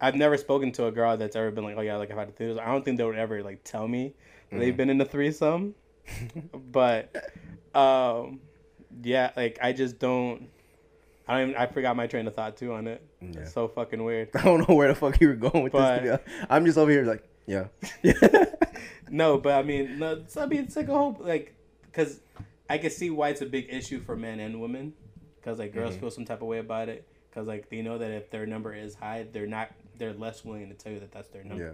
I've 0.01 0.15
never 0.15 0.35
spoken 0.37 0.71
to 0.71 0.87
a 0.87 0.91
girl 0.91 1.15
that's 1.15 1.35
ever 1.35 1.51
been 1.51 1.63
like, 1.63 1.77
oh 1.77 1.81
yeah, 1.81 1.97
like 1.97 2.09
I've 2.09 2.17
had 2.17 2.29
a 2.29 2.31
threesome. 2.31 2.59
I 2.59 2.71
don't 2.71 2.83
think 2.83 2.97
they 2.97 3.03
would 3.03 3.15
ever 3.15 3.43
like 3.43 3.63
tell 3.63 3.87
me 3.87 4.15
that 4.49 4.57
they've 4.57 4.73
Mhm. 4.73 4.77
been 4.77 4.89
in 4.89 4.99
a 5.01 5.05
threesome, 5.05 5.75
but 6.71 7.15
um, 7.73 8.39
yeah, 9.03 9.31
like 9.35 9.59
I 9.61 9.73
just 9.73 9.99
don't. 9.99 10.47
I 11.27 11.39
don't. 11.39 11.49
Even, 11.51 11.61
I 11.61 11.67
forgot 11.67 11.95
my 11.95 12.07
train 12.07 12.27
of 12.27 12.35
thought 12.35 12.57
too 12.57 12.73
on 12.73 12.87
it. 12.87 13.01
Yeah. 13.21 13.41
It's 13.41 13.53
so 13.53 13.67
fucking 13.67 14.03
weird. 14.03 14.29
I 14.35 14.41
don't 14.43 14.67
know 14.67 14.75
where 14.75 14.87
the 14.87 14.95
fuck 14.95 15.19
you 15.21 15.27
were 15.27 15.35
going 15.35 15.63
with 15.63 15.73
But- 15.73 16.01
this. 16.03 16.11
To 16.11 16.17
be 16.25 16.31
honest. 16.33 16.47
I'm 16.49 16.65
just 16.65 16.77
over 16.77 16.89
here 16.91 17.03
like, 17.03 17.23
yeah. 17.45 17.65
No, 19.11 19.37
but 19.39 19.53
I 19.53 19.63
mean, 19.63 19.97
no. 19.99 20.13
it's- 20.13 20.37
I 20.37 20.45
mean, 20.45 20.63
it's 20.65 20.75
like 20.75 20.87
a 20.87 20.93
whole 20.93 21.17
like, 21.19 21.55
because 21.83 22.19
I 22.69 22.77
can 22.77 22.91
see 22.91 23.09
why 23.09 23.29
it's 23.29 23.41
a 23.41 23.45
big 23.47 23.67
issue 23.69 23.99
for 24.01 24.15
men 24.15 24.39
and 24.39 24.61
women, 24.61 24.93
because 25.39 25.57
like 25.57 25.73
girls 25.73 25.95
Mhm. 25.95 25.99
feel 25.99 26.11
some 26.11 26.25
type 26.25 26.41
of 26.43 26.47
way 26.47 26.59
about 26.59 26.89
it, 26.89 27.07
because 27.29 27.47
like 27.47 27.69
they 27.69 27.81
know 27.81 27.97
that 27.97 28.11
if 28.11 28.29
their 28.29 28.45
number 28.45 28.73
is 28.73 28.93
high, 28.95 29.25
they're 29.31 29.47
not, 29.47 29.71
they're 29.97 30.13
less 30.13 30.45
willing 30.45 30.69
to 30.69 30.75
tell 30.75 30.91
you 30.93 30.99
that 30.99 31.11
that's 31.11 31.29
their 31.29 31.43
number. 31.43 31.63
yeah. 31.63 31.71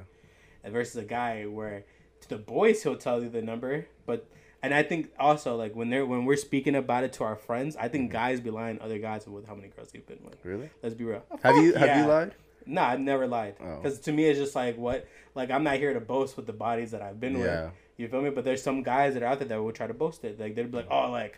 And 0.64 0.72
versus 0.74 0.96
a 0.96 1.04
guy 1.04 1.44
where 1.44 1.84
to 2.26 2.36
the 2.36 2.38
boys 2.42 2.84
he'll 2.84 2.98
tell 2.98 3.22
you 3.24 3.30
the 3.30 3.42
number, 3.42 3.88
but 4.06 4.28
and 4.64 4.74
I 4.74 4.82
think 4.84 5.12
also 5.20 5.56
like 5.56 5.76
when 5.76 5.90
they're 5.90 6.06
when 6.06 6.26
we're 6.26 6.38
speaking 6.38 6.76
about 6.76 7.04
it 7.04 7.14
to 7.14 7.24
our 7.24 7.36
friends, 7.36 7.76
I 7.76 7.88
think 7.88 8.10
Mhm. 8.10 8.14
guys 8.14 8.40
be 8.42 8.50
lying 8.50 8.80
other 8.82 8.98
guys 8.98 9.28
with 9.28 9.48
how 9.48 9.56
many 9.56 9.68
girls 9.70 9.92
they've 9.92 10.06
been 10.06 10.24
with. 10.24 10.44
Really? 10.44 10.70
Let's 10.82 10.96
be 10.96 11.04
real. 11.04 11.24
Have 11.44 11.56
you 11.58 11.74
have 11.74 11.88
yeah. 11.88 12.02
you 12.02 12.08
lied? 12.08 12.36
No, 12.66 12.82
I've 12.82 13.00
never 13.00 13.28
lied. 13.28 13.56
Oh. 13.62 13.76
Because 13.78 14.00
to 14.02 14.12
me, 14.12 14.26
it's 14.26 14.40
just 14.40 14.56
like 14.56 14.76
what, 14.78 15.08
like 15.36 15.52
I'm 15.52 15.64
not 15.64 15.76
here 15.78 15.94
to 15.94 16.00
boast 16.00 16.36
with 16.36 16.48
the 16.48 16.54
bodies 16.54 16.92
that 16.92 17.02
I've 17.04 17.20
been 17.20 17.38
with. 17.40 17.72
You 17.98 18.08
feel 18.08 18.22
me? 18.22 18.30
But 18.32 18.44
there's 18.44 18.62
some 18.64 18.82
guys 18.84 19.14
that 19.14 19.22
are 19.24 19.28
out 19.28 19.40
there 19.40 19.48
that 19.48 19.62
will 19.62 19.72
try 19.72 19.88
to 19.88 19.94
boast 19.94 20.24
it. 20.26 20.40
Like 20.40 20.56
they'd 20.56 20.72
be 20.72 20.78
like, 20.78 20.88
oh, 20.90 21.12
like 21.12 21.38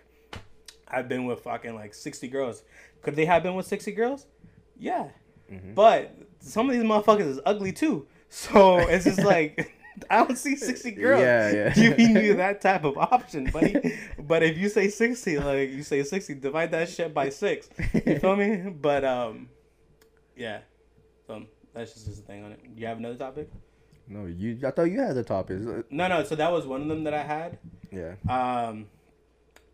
I've 0.88 1.10
been 1.10 1.26
with 1.26 1.41
fucking 1.41 1.76
like 1.76 1.93
60 1.93 2.28
girls. 2.30 2.63
Could 3.02 3.15
they 3.15 3.26
have 3.26 3.43
been 3.43 3.56
with 3.56 3.67
60 3.67 3.91
girls? 3.91 4.26
Yeah. 4.80 5.10
Mhm. 5.52 5.76
But 5.76 6.15
some 6.39 6.69
of 6.69 6.76
these 6.76 6.84
motherfuckers 6.84 7.28
is 7.28 7.39
ugly 7.45 7.73
too. 7.73 8.08
So 8.30 8.78
it's 8.78 9.04
just 9.06 9.21
like 9.36 9.73
I 10.10 10.23
don't 10.23 10.38
see 10.38 10.55
60 10.55 10.91
girls 10.91 11.21
Yeah, 11.21 11.51
yeah. 11.51 11.69
giving 11.73 12.17
you 12.17 12.36
that 12.36 12.62
type 12.62 12.83
of 12.83 12.97
option, 12.97 13.45
buddy. 13.45 13.97
but 14.19 14.43
if 14.43 14.57
you 14.57 14.69
say 14.69 14.89
60, 14.89 15.39
like 15.39 15.71
you 15.71 15.83
say 15.83 16.03
60, 16.03 16.36
divide 16.36 16.71
that 16.71 16.89
shit 16.89 17.13
by 17.13 17.29
six. 17.29 17.69
You 17.93 18.19
feel 18.19 18.36
me? 18.36 18.69
But 18.69 19.03
um, 19.03 19.49
yeah. 20.36 20.60
So 21.25 21.43
that's 21.73 21.93
just 21.93 22.05
the 22.07 22.13
thing 22.13 22.43
on 22.43 22.51
it. 22.53 22.60
You 22.75 22.88
have 22.88 22.97
another 22.97 23.15
topic? 23.15 23.49
No, 24.07 24.25
you. 24.25 24.60
I 24.65 24.71
thought 24.71 24.83
you 24.83 25.01
had 25.01 25.15
the 25.15 25.23
topics. 25.23 25.65
No, 25.89 26.07
no. 26.07 26.23
So 26.23 26.36
that 26.36 26.51
was 26.51 26.65
one 26.65 26.81
of 26.81 26.88
them 26.88 27.03
that 27.03 27.13
I 27.13 27.23
had. 27.23 27.60
Yeah. 27.91 28.13
Um, 28.29 28.86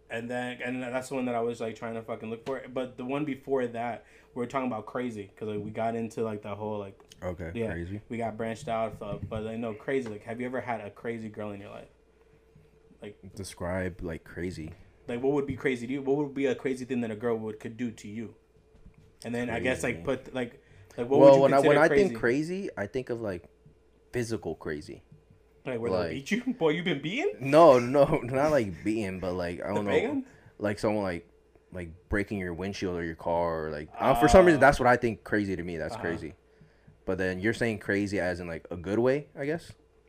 and 0.10 0.30
then 0.30 0.60
and 0.64 0.82
that's 0.82 1.10
the 1.10 1.16
one 1.16 1.26
that 1.26 1.36
I 1.36 1.42
was 1.42 1.62
like 1.62 1.76
trying 1.76 1.94
to 1.96 2.02
fucking 2.02 2.30
look 2.30 2.46
for. 2.46 2.62
But 2.74 2.98
the 2.98 3.06
one 3.06 3.26
before 3.26 3.68
that, 3.68 4.06
we 4.34 4.40
were 4.40 4.48
talking 4.48 4.68
about 4.68 4.86
crazy 4.86 5.32
because 5.34 5.50
like, 5.50 5.64
we 5.64 5.70
got 5.72 5.96
into 5.96 6.24
like 6.24 6.42
the 6.42 6.56
whole 6.56 6.80
like 6.80 7.00
Okay. 7.24 7.52
Yeah. 7.54 7.72
Crazy. 7.72 8.02
we 8.10 8.18
got 8.18 8.38
branched 8.38 8.68
out. 8.68 8.98
Of, 9.02 9.30
but 9.30 9.48
I 9.48 9.56
know 9.56 9.74
crazy. 9.74 10.10
Like, 10.10 10.24
have 10.24 10.40
you 10.40 10.46
ever 10.46 10.62
had 10.62 10.82
a 10.82 10.90
crazy 10.90 11.30
girl 11.30 11.52
in 11.52 11.60
your 11.62 11.70
life? 11.70 11.88
Like 13.02 13.18
describe 13.36 14.02
like 14.02 14.24
crazy. 14.24 14.72
Like, 15.08 15.22
what 15.22 15.34
would 15.34 15.46
be 15.48 15.56
crazy 15.56 15.86
to 15.88 15.94
you? 15.94 16.02
What 16.02 16.18
would 16.18 16.34
be 16.34 16.46
a 16.46 16.56
crazy 16.56 16.86
thing 16.86 17.02
that 17.02 17.12
a 17.12 17.16
girl 17.16 17.36
would 17.38 17.60
could 17.60 17.76
do 17.78 17.92
to 17.92 18.08
you? 18.08 18.36
And 19.26 19.34
then 19.36 19.50
I 19.50 19.60
guess 19.60 19.84
like 19.84 20.04
put 20.04 20.34
like 20.34 20.62
like 20.98 21.10
what 21.10 21.20
would 21.20 21.26
well, 21.26 21.36
you 21.36 21.42
when 21.42 21.54
I 21.54 21.60
when 21.60 21.78
I 21.78 21.88
think 21.90 22.16
crazy, 22.18 22.70
I 22.78 22.88
think 22.88 23.10
of 23.10 23.22
like 23.22 23.44
physical 24.12 24.56
crazy. 24.56 25.04
like 25.66 25.80
where 25.80 25.92
like- 25.92 26.08
they 26.10 26.14
beat 26.16 26.32
you? 26.32 26.54
Boy, 26.60 26.70
You've 26.70 26.86
been 26.86 27.02
beaten? 27.02 27.32
No, 27.40 27.80
no, 27.80 28.06
not 28.24 28.52
like 28.52 28.84
beating, 28.84 29.20
but 29.20 29.34
like 29.34 29.62
I 29.64 29.74
don't 29.74 29.86
know, 29.86 29.92
banging? 29.92 30.26
like 30.60 30.80
someone 30.80 31.04
like 31.04 31.28
like 31.74 31.90
breaking 32.08 32.38
your 32.38 32.54
windshield 32.54 32.96
or 32.96 33.04
your 33.04 33.16
car, 33.16 33.66
or 33.66 33.72
like 33.72 33.90
don't- 34.00 34.20
for 34.20 34.28
some 34.30 34.46
reason 34.46 34.60
Ah. 34.60 34.68
that's 34.68 34.80
what 34.80 34.88
I 34.88 34.96
think 34.96 35.24
crazy 35.24 35.56
to 35.56 35.64
me. 35.64 35.78
That's 35.78 35.96
Uh-huh. 35.96 36.04
crazy. 36.04 36.36
But 37.06 37.18
then 37.18 37.40
you're 37.40 37.54
saying 37.54 37.80
crazy 37.80 38.20
as 38.20 38.40
in 38.40 38.48
like 38.48 38.66
a 38.72 38.78
good 38.78 39.00
way, 39.00 39.28
I 39.38 39.46
guess. 39.46 39.64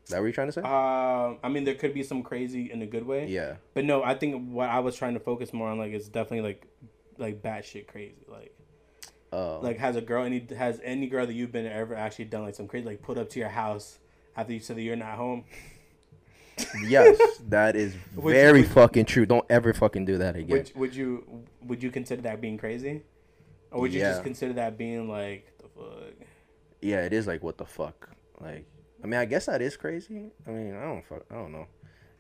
Is 0.04 0.10
that 0.10 0.18
what 0.18 0.24
you're 0.24 0.32
trying 0.32 0.48
to 0.48 0.52
say? 0.52 0.60
Um, 0.60 1.38
I 1.42 1.48
mean, 1.48 1.64
there 1.64 1.74
could 1.74 1.94
be 1.94 2.02
some 2.02 2.22
crazy 2.22 2.70
in 2.70 2.82
a 2.82 2.86
good 2.86 3.06
way. 3.06 3.26
yeah. 3.26 3.56
But 3.72 3.84
no, 3.86 4.02
I 4.02 4.14
think 4.14 4.50
what 4.50 4.68
I 4.68 4.80
was 4.80 4.94
trying 4.96 5.14
to 5.14 5.20
focus 5.20 5.52
more 5.52 5.68
on 5.70 5.78
like 5.78 5.92
is 5.92 6.08
definitely 6.08 6.46
like 6.48 6.66
like 7.18 7.42
batshit 7.42 7.86
crazy. 7.86 8.24
Like 8.28 8.52
Uh, 9.32 9.58
like 9.60 9.78
has 9.78 9.96
a 9.96 10.00
girl 10.02 10.24
any 10.24 10.46
has 10.56 10.80
any 10.84 11.06
girl 11.08 11.26
that 11.26 11.32
you've 11.32 11.52
been 11.52 11.66
ever 11.66 11.94
actually 11.94 12.26
done 12.26 12.42
like 12.44 12.54
some 12.54 12.68
crazy 12.68 12.86
like 12.86 13.02
put 13.02 13.16
up 13.18 13.30
to 13.30 13.40
your 13.40 13.48
house 13.48 13.98
after 14.36 14.52
you 14.52 14.60
said 14.60 14.76
that 14.76 14.82
you're 14.82 14.94
not 14.96 15.16
home? 15.16 15.44
yes, 16.86 17.18
that 17.48 17.74
is 17.74 17.94
Would 18.14 18.34
you- 18.34 18.40
very 18.40 18.62
fucking 18.62 19.06
true. 19.06 19.26
Don't 19.26 19.46
ever 19.50 19.72
fucking 19.72 20.04
do 20.04 20.18
that 20.18 20.36
again. 20.36 20.50
Would 20.50 20.72
would 20.76 20.94
you 20.94 21.44
would 21.62 21.82
you 21.82 21.90
consider 21.90 22.22
that 22.22 22.40
being 22.40 22.58
crazy? 22.58 23.02
Or 23.70 23.80
would 23.80 23.92
you 23.92 24.00
Yeah. 24.00 24.10
just 24.12 24.22
consider 24.22 24.52
that 24.54 24.76
being 24.78 25.08
like 25.08 25.50
the 25.58 25.68
fuck? 25.68 26.23
Yeah, 26.84 27.00
it 27.00 27.12
is 27.12 27.26
like 27.26 27.42
what 27.42 27.56
the 27.58 27.64
fuck. 27.64 28.10
Like, 28.40 28.66
I 29.02 29.06
mean, 29.06 29.18
I 29.20 29.24
guess 29.24 29.46
that 29.46 29.62
is 29.62 29.76
crazy. 29.76 30.30
I 30.46 30.50
mean, 30.50 30.74
I 30.76 30.82
don't 30.84 31.04
fuck. 31.06 31.22
I 31.30 31.34
don't 31.34 31.52
know. 31.52 31.66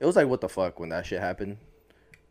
It 0.00 0.06
was 0.06 0.16
like 0.16 0.26
what 0.28 0.40
the 0.40 0.48
fuck 0.48 0.80
when 0.80 0.88
that 0.90 1.06
shit 1.06 1.20
happened. 1.20 1.58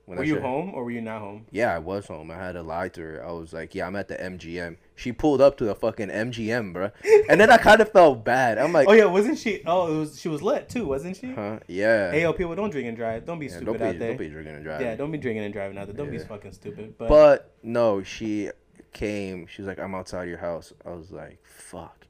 When 0.05 0.17
Were 0.17 0.25
you 0.25 0.33
shit- 0.33 0.43
home 0.43 0.73
or 0.75 0.83
were 0.83 0.91
you 0.91 0.99
not 0.99 1.21
home? 1.21 1.45
Yeah, 1.49 1.73
I 1.73 1.79
was 1.79 2.07
home. 2.07 2.29
I 2.29 2.35
had 2.35 2.51
to 2.53 2.61
lie 2.61 2.89
to 2.89 3.01
her. 3.01 3.25
I 3.25 3.31
was 3.31 3.53
like, 3.53 3.73
"Yeah, 3.73 3.87
I'm 3.87 3.95
at 3.95 4.09
the 4.09 4.15
MGM." 4.17 4.75
She 4.95 5.13
pulled 5.13 5.39
up 5.39 5.55
to 5.59 5.63
the 5.65 5.73
fucking 5.75 6.09
MGM, 6.09 6.73
bro. 6.73 6.91
And 7.29 7.39
then 7.39 7.49
I 7.49 7.57
kind 7.69 7.79
of 7.79 7.89
felt 7.89 8.25
bad. 8.25 8.57
I'm 8.57 8.73
like, 8.73 8.89
Oh 8.89 8.91
yeah, 8.91 9.05
wasn't 9.05 9.37
she? 9.37 9.61
Oh, 9.65 9.95
it 9.95 9.97
was. 9.97 10.19
She 10.19 10.27
was 10.27 10.41
lit 10.41 10.67
too, 10.67 10.85
wasn't 10.87 11.15
she? 11.15 11.31
"Huh? 11.31 11.59
Yeah." 11.67 12.11
Hey, 12.11 12.23
yo, 12.23 12.33
people, 12.33 12.53
don't 12.53 12.69
drink 12.69 12.87
and 12.89 12.97
drive. 12.97 13.25
Don't 13.25 13.39
be 13.39 13.45
Yeah, 13.45 13.51
stupid 13.53 13.65
don't 13.65 13.77
be, 13.77 13.85
out 13.85 13.99
there. 13.99 14.07
don't 14.09 14.17
be 14.17 14.27
drinking 14.29 14.55
and 14.55 14.63
driving. 14.65 14.87
yeah, 14.87 14.95
don't 14.95 15.11
be 15.11 15.17
drinking 15.19 15.45
and 15.45 15.53
driving 15.53 15.77
out 15.77 15.87
there. 15.87 15.95
Don't 15.95 16.11
be 16.11 16.19
fucking 16.19 16.51
stupid. 16.51 16.95
But, 16.97 17.07
But 17.07 17.53
no, 17.63 18.03
she 18.03 18.49
came. 18.91 19.47
She 19.47 19.61
was 19.61 19.67
like, 19.69 19.79
"I'm 19.79 19.95
outside 19.95 20.27
your 20.27 20.37
house." 20.39 20.73
I 20.85 20.89
was 20.89 21.11
like, 21.11 21.39
"Fuck." 21.45 22.07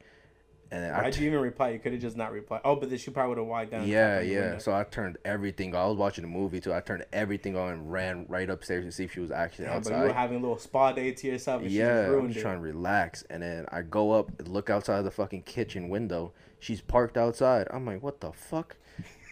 And 0.73 0.91
I 0.91 1.03
why'd 1.03 1.15
you 1.17 1.27
even 1.27 1.39
reply? 1.39 1.69
You 1.69 1.77
could 1.77 1.91
have 1.91 2.01
just 2.01 2.17
not 2.17 2.31
replied. 2.31 2.61
Oh, 2.65 2.75
but 2.75 2.89
then 2.89 2.97
she 2.97 3.11
probably 3.11 3.29
would 3.29 3.37
have 3.37 3.47
walked 3.47 3.69
down. 3.69 3.87
yeah, 3.87 4.07
tapped 4.07 4.21
on 4.21 4.27
the 4.27 4.33
yeah. 4.33 4.57
So 4.57 4.73
I 4.73 4.83
turned 4.83 5.19
everything. 5.23 5.75
on. 5.75 5.81
I 5.81 5.85
was 5.85 5.97
watching 5.97 6.23
a 6.23 6.27
movie 6.27 6.59
too. 6.59 6.73
I 6.73 6.81
turned 6.81 7.05
everything 7.13 7.55
on 7.55 7.73
and 7.73 7.91
ran 7.91 8.25
right 8.27 8.49
upstairs 8.49 8.83
to 8.85 8.91
see 8.91 9.03
if 9.03 9.13
she 9.13 9.19
was 9.19 9.29
actually 9.29 9.65
Yeah, 9.65 9.79
but 9.79 9.93
you 9.93 9.99
were 9.99 10.13
having 10.13 10.37
a 10.37 10.41
little 10.41 10.57
spa 10.57 10.91
day 10.91 11.11
to 11.11 11.27
yourself. 11.27 11.61
Yeah, 11.63 12.11
I'm 12.11 12.27
just 12.29 12.39
it. 12.39 12.41
trying 12.41 12.55
to 12.55 12.61
relax, 12.63 13.23
and 13.29 13.43
then 13.43 13.67
I 13.71 13.83
go 13.83 14.13
up, 14.13 14.31
and 14.39 14.47
look 14.47 14.71
outside 14.71 15.03
the 15.03 15.11
fucking 15.11 15.43
kitchen 15.43 15.89
window. 15.89 16.31
She's 16.59 16.81
parked 16.81 17.17
outside. 17.17 17.67
I'm 17.69 17.85
like, 17.85 18.01
what 18.01 18.19
the 18.19 18.31
fuck? 18.31 18.75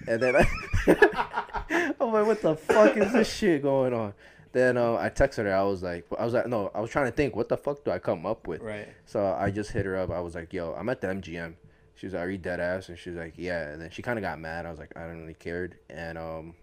And 0.07 0.21
then 0.21 0.35
I, 0.35 0.45
I'm 1.99 2.11
like, 2.11 2.27
what 2.27 2.41
the 2.43 2.55
fuck 2.55 2.97
is 2.97 3.13
this 3.13 3.33
shit 3.33 3.63
going 3.63 3.95
on? 3.95 4.13
Then 4.53 4.75
uh, 4.77 4.95
I 4.95 5.09
texted 5.09 5.45
her. 5.45 5.53
I 5.53 5.63
was 5.63 5.81
like, 5.81 6.05
I 6.19 6.25
was 6.25 6.33
like, 6.33 6.47
no, 6.47 6.71
I 6.75 6.81
was 6.81 6.89
trying 6.89 7.05
to 7.05 7.11
think, 7.11 7.35
what 7.35 7.47
the 7.49 7.57
fuck 7.57 7.85
do 7.85 7.91
I 7.91 7.99
come 7.99 8.25
up 8.25 8.47
with? 8.47 8.61
Right. 8.61 8.87
So 9.05 9.25
I 9.25 9.49
just 9.49 9.71
hit 9.71 9.85
her 9.85 9.95
up. 9.97 10.09
I 10.11 10.19
was 10.19 10.35
like, 10.35 10.51
yo, 10.51 10.73
I'm 10.73 10.89
at 10.89 10.99
the 11.01 11.07
MGM. 11.07 11.53
She 11.95 12.05
was 12.07 12.13
like, 12.13 12.23
are 12.23 12.29
you 12.29 12.37
dead 12.37 12.59
ass? 12.59 12.89
And 12.89 12.97
she 12.97 13.11
was 13.11 13.17
like, 13.19 13.33
yeah. 13.37 13.69
And 13.69 13.81
then 13.81 13.89
she 13.91 14.01
kind 14.01 14.19
of 14.19 14.23
got 14.23 14.39
mad. 14.39 14.65
I 14.65 14.69
was 14.71 14.79
like, 14.79 14.91
I 14.97 15.01
don't 15.07 15.21
really 15.21 15.35
cared. 15.35 15.77
And 15.89 16.17
um, 16.17 16.55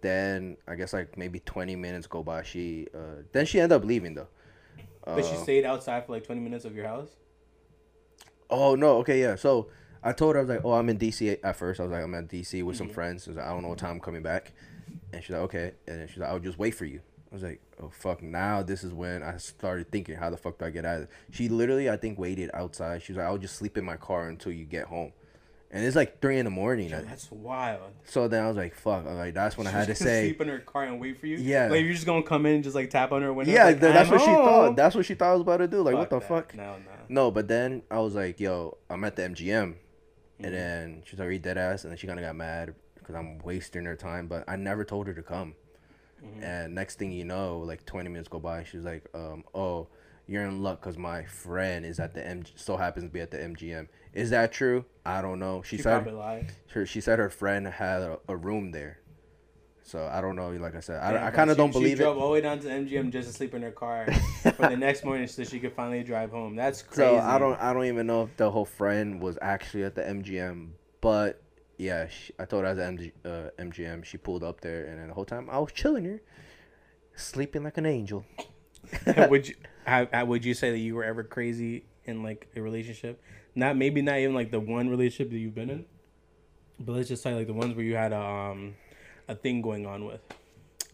then 0.00 0.56
I 0.66 0.74
guess 0.74 0.92
like 0.92 1.16
maybe 1.18 1.40
20 1.40 1.76
minutes 1.76 2.06
go 2.06 2.22
by. 2.22 2.42
She 2.42 2.86
uh, 2.94 3.22
then 3.32 3.44
she 3.46 3.60
ended 3.60 3.76
up 3.76 3.84
leaving 3.84 4.14
though. 4.14 4.28
But 5.04 5.24
she 5.24 5.34
Uh, 5.34 5.42
stayed 5.42 5.64
outside 5.64 6.06
for 6.06 6.12
like 6.12 6.24
20 6.24 6.40
minutes 6.40 6.64
of 6.64 6.74
your 6.74 6.86
house. 6.86 7.10
Oh 8.48 8.74
no, 8.74 8.98
okay, 8.98 9.20
yeah. 9.20 9.34
So 9.34 9.68
I 10.02 10.12
told 10.12 10.34
her 10.34 10.40
I 10.40 10.42
was 10.44 10.48
like, 10.50 10.64
oh, 10.64 10.72
I'm 10.72 10.88
in 10.88 10.98
DC 10.98 11.38
at 11.42 11.56
first. 11.56 11.80
I 11.80 11.82
was 11.84 11.92
like, 11.92 12.04
I'm 12.04 12.14
at 12.14 12.28
DC 12.28 12.62
with 12.62 12.76
some 12.76 12.88
Mhm. 12.88 12.92
friends. 12.94 13.26
I, 13.26 13.30
was 13.30 13.36
like, 13.36 13.46
I 13.46 13.50
don't 13.50 13.62
know 13.62 13.68
what 13.68 13.78
time 13.78 13.92
I'm 13.92 14.00
coming 14.00 14.22
back. 14.22 14.52
And 15.16 15.24
she's 15.24 15.32
like, 15.32 15.42
okay. 15.42 15.72
And 15.86 16.00
then 16.00 16.08
she's 16.08 16.18
like, 16.18 16.28
I'll 16.30 16.38
just 16.38 16.58
wait 16.58 16.74
for 16.74 16.84
you. 16.84 17.00
I 17.30 17.34
was 17.34 17.42
like, 17.42 17.60
oh 17.82 17.90
fuck. 17.90 18.22
Now 18.22 18.62
this 18.62 18.84
is 18.84 18.92
when 18.92 19.22
I 19.22 19.36
started 19.38 19.90
thinking, 19.90 20.16
how 20.16 20.30
the 20.30 20.36
fuck 20.36 20.58
do 20.58 20.64
I 20.64 20.70
get 20.70 20.84
out 20.84 20.96
of 20.98 21.02
it? 21.04 21.10
She 21.30 21.48
literally, 21.48 21.90
I 21.90 21.96
think, 21.96 22.18
waited 22.18 22.50
outside. 22.54 23.02
She 23.02 23.12
was 23.12 23.18
like, 23.18 23.26
I'll 23.26 23.38
just 23.38 23.56
sleep 23.56 23.76
in 23.76 23.84
my 23.84 23.96
car 23.96 24.28
until 24.28 24.52
you 24.52 24.64
get 24.64 24.86
home. 24.86 25.12
And 25.70 25.84
it's 25.84 25.96
like 25.96 26.20
three 26.22 26.38
in 26.38 26.44
the 26.44 26.50
morning. 26.50 26.90
Yo, 26.90 27.02
that's 27.02 27.30
wild. 27.30 27.90
So 28.04 28.28
then 28.28 28.44
I 28.44 28.48
was 28.48 28.56
like, 28.56 28.74
fuck. 28.74 29.04
I 29.04 29.08
was 29.08 29.18
like, 29.18 29.34
that's 29.34 29.58
when 29.58 29.66
I 29.66 29.70
had 29.70 29.88
to 29.88 29.94
say, 29.96 30.26
sleep 30.28 30.40
in 30.40 30.48
her 30.48 30.60
car 30.60 30.84
and 30.84 31.00
wait 31.00 31.18
for 31.18 31.26
you. 31.26 31.36
Yeah. 31.38 31.68
Like 31.68 31.82
you're 31.82 31.92
just 31.92 32.06
gonna 32.06 32.22
come 32.22 32.46
in 32.46 32.54
and 32.56 32.64
just 32.64 32.76
like 32.76 32.88
tap 32.90 33.10
on 33.10 33.22
her 33.22 33.32
window. 33.32 33.52
yeah, 33.52 33.64
like, 33.64 33.80
that's 33.80 34.08
"I'm 34.08 34.12
what 34.14 34.20
she 34.20 34.26
thought. 34.26 34.76
That's 34.76 34.94
what 34.94 35.04
she 35.06 35.14
thought 35.14 35.30
I 35.30 35.32
was 35.32 35.42
about 35.42 35.56
to 35.58 35.68
do. 35.68 35.82
Like, 35.82 35.96
what 35.96 36.10
the 36.10 36.20
that. 36.20 36.28
fuck? 36.28 36.54
No, 36.54 36.76
no. 36.76 36.92
No, 37.08 37.30
but 37.30 37.48
then 37.48 37.82
I 37.90 37.98
was 37.98 38.14
like, 38.14 38.38
yo, 38.38 38.78
I'm 38.88 39.02
at 39.04 39.16
the 39.16 39.22
MGM. 39.22 39.74
Mhm. 39.74 39.74
And 40.40 40.54
then 40.54 41.02
she's 41.04 41.18
"Are 41.18 41.36
dead 41.38 41.58
ass?" 41.58 41.84
And 41.84 41.90
then 41.90 41.98
she 41.98 42.06
kind 42.06 42.18
of 42.18 42.24
got 42.24 42.36
mad 42.36 42.74
because 43.06 43.14
I'm 43.18 43.38
wasting 43.38 43.84
her 43.84 43.94
time. 43.96 44.26
But 44.26 44.44
I 44.48 44.56
never 44.56 44.84
told 44.84 45.06
her 45.06 45.14
to 45.14 45.22
come. 45.22 45.54
Mhm. 46.24 46.42
And 46.42 46.74
next 46.74 46.98
thing 46.98 47.12
you 47.12 47.24
know, 47.24 47.58
like 47.58 47.84
20 47.86 48.08
minutes 48.10 48.28
go 48.28 48.40
by, 48.40 48.64
she's 48.64 48.84
like, 48.84 49.04
um, 49.14 49.44
"Oh, 49.54 49.86
you're 50.26 50.42
in 50.44 50.62
luck 50.62 50.80
because 50.80 50.98
my 50.98 51.24
friend 51.24 51.86
is 51.86 52.00
at 52.00 52.14
the 52.14 52.26
M. 52.26 52.42
So 52.56 52.76
happens 52.76 53.04
to 53.04 53.10
be 53.10 53.20
at 53.20 53.30
the 53.30 53.38
MGM. 53.38 53.88
Is 54.12 54.30
that 54.30 54.50
true? 54.50 54.84
I 55.04 55.22
don't 55.22 55.38
know. 55.38 55.62
She, 55.62 55.76
She 55.76 55.82
said 55.82 56.04
her. 56.72 56.86
She 56.86 57.00
said 57.00 57.18
her 57.18 57.30
friend 57.30 57.66
had 57.66 58.02
a, 58.02 58.18
a 58.28 58.36
room 58.36 58.72
there. 58.72 58.98
So 59.82 60.04
I 60.12 60.20
don't 60.20 60.34
know. 60.34 60.50
Like 60.50 60.74
I 60.74 60.80
said, 60.80 61.00
I, 61.00 61.12
Yeah, 61.12 61.26
I 61.26 61.30
kind 61.30 61.48
of 61.48 61.56
don't 61.56 61.70
believe 61.70 61.90
She 61.98 62.02
drove 62.02 62.16
it. 62.16 62.20
all 62.20 62.26
the 62.26 62.32
way 62.32 62.40
down 62.40 62.58
to 62.58 62.66
MGM 62.68 63.12
just 63.12 63.28
to 63.28 63.34
sleep 63.34 63.54
in 63.54 63.62
her 63.62 63.70
car 63.70 64.06
for 64.56 64.68
the 64.68 64.76
next 64.76 65.04
morning 65.04 65.28
so 65.28 65.44
she 65.44 65.60
could 65.60 65.74
finally 65.74 66.02
drive 66.02 66.32
home. 66.32 66.56
That's 66.56 66.82
crazy. 66.82 67.02
So 67.02 67.18
I 67.18 67.38
don't. 67.38 67.60
I 67.60 67.72
don't 67.72 67.84
even 67.84 68.06
know 68.08 68.24
if 68.24 68.36
the 68.36 68.50
whole 68.50 68.64
friend 68.64 69.20
was 69.20 69.38
actually 69.40 69.84
at 69.84 69.94
the 69.94 70.02
MGM, 70.02 70.70
but 71.00 71.40
yeah, 71.78 72.08
she, 72.08 72.32
I 72.38 72.44
told 72.44 72.64
her 72.64 72.70
at 72.70 72.76
MG, 72.76 73.12
uh, 73.24 73.50
MGM. 73.58 74.04
She 74.04 74.16
pulled 74.18 74.42
up 74.42 74.60
there, 74.60 74.84
and 74.86 74.98
then 75.00 75.08
the 75.08 75.14
whole 75.14 75.24
time 75.24 75.48
I 75.50 75.58
was 75.58 75.72
chilling 75.72 76.04
here, 76.04 76.22
sleeping 77.14 77.64
like 77.64 77.78
an 77.78 77.86
angel. 77.86 78.24
would 79.28 79.48
you 79.48 79.54
how, 79.84 80.06
how 80.12 80.24
would 80.24 80.44
you 80.44 80.54
say 80.54 80.70
that 80.70 80.78
you 80.78 80.94
were 80.94 81.04
ever 81.04 81.22
crazy 81.24 81.84
in 82.04 82.22
like 82.22 82.48
a 82.56 82.60
relationship? 82.60 83.20
Not 83.54 83.76
maybe 83.76 84.02
not 84.02 84.18
even 84.18 84.34
like 84.34 84.50
the 84.50 84.60
one 84.60 84.88
relationship 84.88 85.30
that 85.32 85.38
you've 85.38 85.54
been 85.54 85.70
in, 85.70 85.84
but 86.78 86.92
let's 86.92 87.08
just 87.08 87.22
say 87.22 87.34
like 87.34 87.46
the 87.46 87.52
ones 87.54 87.74
where 87.74 87.84
you 87.84 87.96
had 87.96 88.12
a 88.12 88.20
um 88.20 88.74
a 89.28 89.34
thing 89.34 89.60
going 89.62 89.86
on 89.86 90.04
with 90.04 90.20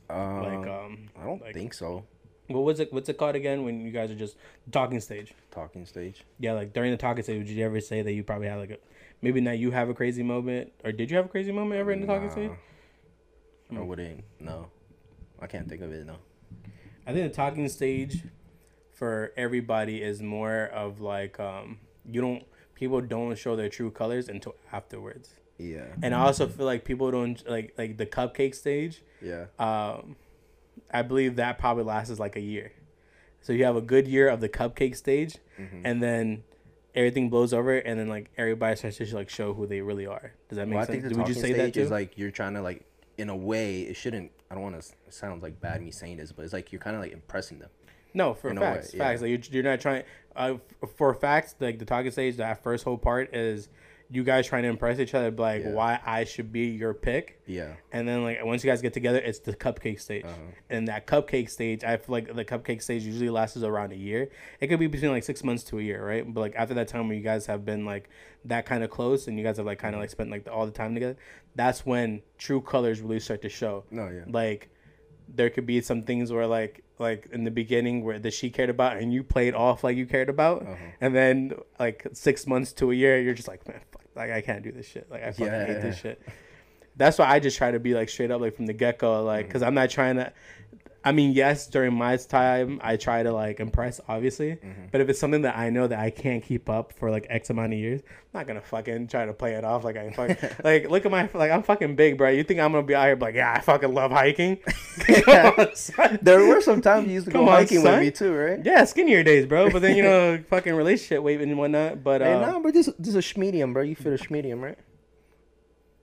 Uh, 0.09 0.43
like 0.43 0.69
um 0.69 1.09
I 1.21 1.25
don't 1.25 1.43
like- 1.43 1.55
think 1.55 1.75
so. 1.75 2.05
what 2.49 2.61
was 2.65 2.81
it 2.81 2.93
what's 2.93 3.09
it 3.09 3.19
called 3.19 3.35
again 3.37 3.65
when 3.65 3.81
you 3.81 3.91
guys 3.91 4.11
are 4.11 4.15
just 4.15 4.37
talking 4.71 5.01
stage? 5.01 5.35
Talking 5.51 5.85
stage. 5.87 6.25
Yeah, 6.39 6.53
like 6.53 6.73
during 6.73 6.91
the 6.93 6.97
talking 6.97 7.23
stage, 7.25 7.47
did 7.47 7.57
you 7.57 7.65
ever 7.65 7.81
say 7.81 8.03
that 8.03 8.13
you 8.13 8.23
probably 8.23 8.49
had 8.49 8.59
like 8.59 8.71
a 8.71 8.79
maybe 9.23 9.41
not 9.41 9.59
you 9.59 9.71
have 9.71 9.89
a 9.89 9.95
crazy 9.95 10.23
moment 10.23 10.73
or 10.85 10.93
did 10.93 11.11
you 11.11 11.17
have 11.17 11.27
a 11.27 11.29
crazy 11.29 11.53
moment 11.53 11.81
ever 11.81 11.93
in 11.93 12.01
the 12.01 12.07
talking 12.07 12.31
stage? 12.31 12.51
I 13.75 13.81
wouldn't. 13.81 14.25
No, 14.39 14.67
I 15.41 15.47
can't 15.47 15.69
think 15.69 15.81
of 15.81 15.93
it. 15.93 16.05
No. 16.07 16.17
I 17.07 17.13
think 17.13 17.31
the 17.31 17.35
talking 17.35 17.69
stage 17.69 18.25
for 18.93 19.33
everybody 19.37 20.03
is 20.03 20.21
more 20.23 20.67
of 20.67 21.01
like 21.01 21.41
um 21.41 21.79
you 22.05 22.21
don't 22.21 22.45
people 22.75 23.01
don't 23.01 23.37
show 23.39 23.57
their 23.57 23.69
true 23.71 23.91
colors 23.91 24.29
until 24.29 24.55
afterwards. 24.73 25.31
Yeah. 25.59 25.87
And 26.03 26.15
I 26.15 26.21
also 26.21 26.47
feel 26.49 26.67
like 26.67 26.85
people 26.85 27.11
don't 27.11 27.43
like 27.49 27.75
like 27.79 27.97
the 27.97 28.07
cupcake 28.07 28.55
stage. 28.55 29.03
Yeah. 29.23 29.47
Um 29.59 30.17
I 30.91 31.03
believe 31.03 31.37
that 31.37 31.59
probably 31.59 31.85
lasts 31.85 32.19
like 32.19 32.37
a 32.37 32.41
year. 32.41 32.73
So 33.41 33.53
you 33.53 33.65
have 33.65 33.77
a 33.77 33.81
good 33.83 34.07
year 34.07 34.29
of 34.29 34.41
the 34.41 34.49
cupcake 34.49 34.97
stage 34.97 35.37
Mhm. 35.59 35.83
and 35.85 36.03
then 36.03 36.45
everything 36.95 37.31
blows 37.31 37.53
over 37.55 37.77
and 37.79 37.99
then 37.99 38.09
like 38.09 38.31
everybody 38.37 38.77
starts 38.77 38.99
to 38.99 39.15
like 39.15 39.31
show 39.31 39.55
who 39.55 39.67
they 39.67 39.81
really 39.81 40.07
are. 40.07 40.33
Does 40.49 40.57
that 40.57 40.67
make 40.69 40.75
Well, 40.77 40.83
I 40.83 40.87
sense? 40.87 41.03
think 41.03 41.15
the 41.15 41.19
Would 41.19 41.29
you 41.29 41.35
say 41.35 41.53
that 41.55 41.75
too? 41.75 41.81
is 41.81 41.91
like 41.91 42.19
you're 42.19 42.31
trying 42.31 42.55
to 42.55 42.63
like, 42.63 42.85
in 43.19 43.29
a 43.29 43.37
way, 43.37 43.83
it 43.83 43.95
shouldn't. 43.97 44.31
I 44.51 44.55
don't 44.55 44.63
want 44.65 44.81
to 44.83 44.93
sound 45.13 45.43
like 45.43 45.61
bad 45.61 45.81
me 45.83 45.91
saying 45.91 46.19
this, 46.19 46.33
but 46.33 46.45
it's 46.45 46.53
like 46.53 46.73
you're 46.73 46.81
kind 46.81 46.95
of 46.97 47.03
like 47.03 47.13
impressing 47.13 47.59
them. 47.59 47.71
No, 48.15 48.35
for 48.35 48.51
in 48.51 48.59
a 48.59 48.61
way, 48.61 48.67
facts, 48.75 48.93
facts. 48.95 48.95
yeah. 49.23 49.29
Like 49.29 49.49
you're, 49.51 49.63
you're 49.63 49.71
not 49.71 49.81
trying. 49.81 50.03
Uh, 50.37 50.55
for 50.97 51.15
facts, 51.15 51.55
like 51.61 51.79
the 51.79 51.85
talking 51.87 52.11
stage, 52.11 52.37
that 52.37 52.63
first 52.63 52.85
whole 52.85 52.99
part 52.99 53.35
is 53.35 53.69
you 54.13 54.23
guys 54.25 54.47
trying 54.47 54.63
to 54.65 54.69
impress 54.69 54.99
each 54.99 55.15
other, 55.15 55.31
like 55.31 55.63
Yeah. 55.63 55.71
why 55.73 55.99
I 56.05 56.25
should 56.25 56.53
be 56.53 56.67
your 56.67 56.93
pick, 56.93 57.41
Yeah. 57.47 57.73
and 57.93 58.07
then 58.07 58.23
like 58.23 58.45
once 58.45 58.63
you 58.63 58.71
guys 58.71 58.83
get 58.83 58.93
together, 58.93 59.19
it's 59.19 59.39
the 59.39 59.55
cupcake 59.55 60.01
stage. 60.01 60.25
Uh-huh. 60.25 60.35
And 60.69 60.87
that 60.89 61.07
cupcake 61.07 61.49
stage, 61.49 61.83
I 61.83 61.97
feel 61.97 62.13
like 62.13 62.35
the 62.35 62.45
cupcake 62.45 62.83
stage 62.83 63.05
usually 63.05 63.31
lasts 63.31 63.57
around 63.63 63.93
a 63.93 63.97
year. 63.97 64.29
It 64.61 64.67
could 64.67 64.79
be 64.79 64.87
between 64.87 65.13
like 65.13 65.25
six 65.25 65.43
months 65.43 65.65
to 65.65 65.79
a 65.79 65.83
year, 65.83 66.07
right? 66.07 66.25
But 66.33 66.41
like 66.41 66.55
after 66.57 66.75
that 66.75 66.89
time 66.89 67.09
where 67.09 67.17
you 67.17 67.23
guys 67.23 67.47
have 67.47 67.65
been 67.65 67.85
like 67.87 68.11
that 68.45 68.67
kind 68.67 68.85
of 68.85 68.91
close 68.91 69.29
and 69.29 69.39
you 69.39 69.45
guys 69.45 69.57
have 69.57 69.67
like 69.67 69.79
kind 69.79 69.95
of 69.95 70.01
like 70.01 70.11
spent 70.11 70.31
like 70.31 70.47
all 70.51 70.67
the 70.67 70.73
time 70.73 70.93
together, 70.95 71.17
that's 71.55 71.87
when 71.87 72.23
true 72.39 72.61
colors 72.61 73.01
really 73.01 73.21
start 73.21 73.41
to 73.43 73.49
show 73.49 73.85
No. 73.91 74.09
Yeah. 74.09 74.25
like 74.29 74.69
there 75.35 75.49
could 75.49 75.65
be 75.65 75.81
some 75.81 76.03
things 76.03 76.31
where 76.31 76.47
like 76.47 76.85
like 76.99 77.29
in 77.33 77.45
the 77.45 77.51
beginning 77.51 78.05
where 78.05 78.19
that 78.19 78.33
she 78.35 78.51
cared 78.51 78.69
about 78.69 78.99
and 78.99 79.13
you 79.15 79.23
played 79.23 79.55
off 79.55 79.83
like 79.83 79.97
you 79.97 80.05
cared 80.05 80.29
about 80.29 80.63
Uh-huh. 80.63 80.75
and 81.01 81.15
then 81.15 81.53
like 81.79 82.07
six 82.13 82.47
months 82.47 82.73
to 82.75 82.91
a 82.91 82.95
year 82.95 83.19
you're 83.21 83.33
just 83.35 83.49
like 83.49 83.67
man 83.67 83.81
fuck, 83.93 84.02
like 84.15 84.31
i 84.31 84.41
can't 84.41 84.63
do 84.63 84.73
this 84.73 84.87
shit. 84.87 85.11
Like 85.11 85.23
i 85.23 85.33
fucking 85.33 85.53
hate 85.53 85.81
this 85.83 85.99
shit. 85.99 86.21
That's 86.97 87.19
why 87.19 87.27
i 87.31 87.39
just 87.41 87.57
try 87.57 87.71
to 87.71 87.79
be 87.81 87.95
like 87.95 88.09
straight 88.09 88.31
up 88.31 88.41
like 88.41 88.55
from 88.55 88.67
the 88.67 88.73
get-go 88.73 89.25
like 89.25 89.41
Mm-hmm. 89.45 89.49
because 89.49 89.63
i'm 89.63 89.75
not 89.75 89.91
trying 89.91 90.17
to 90.17 90.33
i 91.05 91.11
mean 91.13 91.33
yes 91.33 91.67
during 91.67 91.93
my 91.93 92.17
time 92.17 92.81
i 92.83 92.97
try 92.97 93.23
to 93.23 93.33
like 93.33 93.59
impress 93.61 94.01
obviously 94.09 94.53
Mm-hmm. 94.53 94.87
but 94.93 95.01
if 95.01 95.09
it's 95.09 95.19
something 95.19 95.43
that 95.43 95.57
i 95.57 95.69
know 95.71 95.87
that 95.87 95.99
i 95.99 96.11
can't 96.11 96.43
keep 96.45 96.69
up 96.71 96.93
for 96.93 97.11
like 97.11 97.27
x 97.29 97.51
amount 97.51 97.73
of 97.73 97.79
years 97.79 98.01
i'm 98.07 98.41
not 98.41 98.47
gonna 98.47 98.61
fucking 98.61 99.09
try 99.09 99.27
to 99.27 99.33
play 99.33 99.55
it 99.55 99.65
off 99.65 99.83
like 99.85 99.97
i 99.97 100.11
fuck 100.11 100.31
like 100.65 100.89
look 100.91 101.05
at 101.05 101.11
my 101.11 101.29
like 101.35 101.51
i'm 101.51 101.63
fucking 101.63 101.97
big 101.97 102.17
bro 102.17 102.29
you 102.29 102.45
think 102.45 102.61
i'm 102.61 102.73
gonna 102.73 102.87
be 102.87 102.95
out 102.95 103.07
here 103.07 103.17
like 103.17 103.35
yeah 103.35 103.53
i 103.53 103.61
fucking 103.61 103.93
love 103.93 104.11
hiking 104.13 104.59
on, 105.27 105.69
there 106.23 106.47
were 106.47 106.61
some 106.61 106.81
times 106.81 107.09
you 107.09 107.15
used 107.15 107.27
to 107.27 107.33
go 107.33 107.43
on, 107.43 107.49
hiking 107.49 107.83
with 107.83 107.99
me 108.01 108.11
too, 108.11 108.33
right? 108.35 108.61
yeah 108.65 108.85
skinnier 108.85 109.23
days 109.23 109.45
bro 109.47 109.71
but 109.71 109.83
then 109.83 109.97
you 109.97 110.03
know 110.03 110.39
fucking 110.51 110.75
relationship 110.75 111.23
weight 111.23 111.41
and 111.41 111.59
whatnot 111.59 112.03
but 112.05 112.23
uh 112.23 112.25
Hey, 112.27 112.41
nah, 112.41 112.59
but 112.61 112.73
this 112.75 112.87
this 112.99 113.09
is 113.09 113.17
a 113.17 113.19
schmedium, 113.19 113.73
bro. 113.73 113.83
You 113.83 113.97
fit 113.97 114.13
a 114.19 114.23
schmedium, 114.25 114.63
right? 114.63 114.79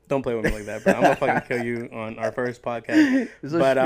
don't 0.08 0.24
play 0.24 0.34
with 0.34 0.44
me 0.46 0.52
like 0.52 0.66
that 0.66 0.84
bro 0.84 0.94
i'm 0.94 1.02
gonna 1.04 1.16
fucking 1.16 1.48
kill 1.48 1.64
you 1.64 1.88
on 1.94 2.18
our 2.18 2.32
first 2.32 2.64
podcast 2.64 3.30
This 3.44 3.54
is 3.54 3.54
a 3.54 3.60
um, 3.60 3.78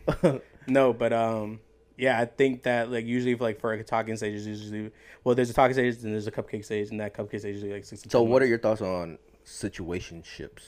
schmedium. 0.00 0.40
No, 0.66 0.92
but 0.92 1.12
um, 1.12 1.60
yeah, 1.96 2.20
I 2.20 2.24
think 2.24 2.62
that 2.64 2.90
like 2.90 3.04
usually 3.06 3.34
for, 3.34 3.44
like 3.44 3.60
for 3.60 3.72
a 3.72 3.82
talking 3.84 4.16
stage 4.16 4.34
is 4.34 4.46
usually 4.46 4.90
well, 5.24 5.34
there's 5.34 5.50
a 5.50 5.54
talking 5.54 5.74
stage 5.74 5.96
and 6.02 6.12
there's 6.12 6.26
a 6.26 6.32
cupcake 6.32 6.64
stage, 6.64 6.90
and 6.90 7.00
that 7.00 7.14
cupcake 7.14 7.40
stage 7.40 7.56
is 7.56 7.62
usually 7.62 7.72
like 7.72 7.84
six. 7.84 8.02
so, 8.08 8.20
10 8.22 8.28
what 8.30 8.42
are 8.42 8.46
your 8.46 8.58
thoughts 8.58 8.80
on 8.80 9.18
situationships? 9.44 10.62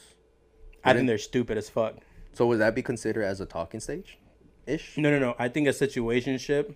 I 0.85 0.95
think 0.95 1.07
they're 1.07 1.19
stupid 1.19 1.59
as 1.59 1.69
fuck. 1.69 1.97
So, 2.33 2.47
would 2.47 2.59
that 2.61 2.75
be 2.75 2.83
considered 2.83 3.25
as 3.25 3.41
a 3.41 3.47
talking 3.47 3.81
stage, 3.81 4.19
ish? 4.67 4.97
No, 4.97 5.11
no, 5.11 5.19
no. 5.19 5.35
I 5.39 5.49
think 5.49 5.67
a 5.67 5.71
situationship. 5.73 6.75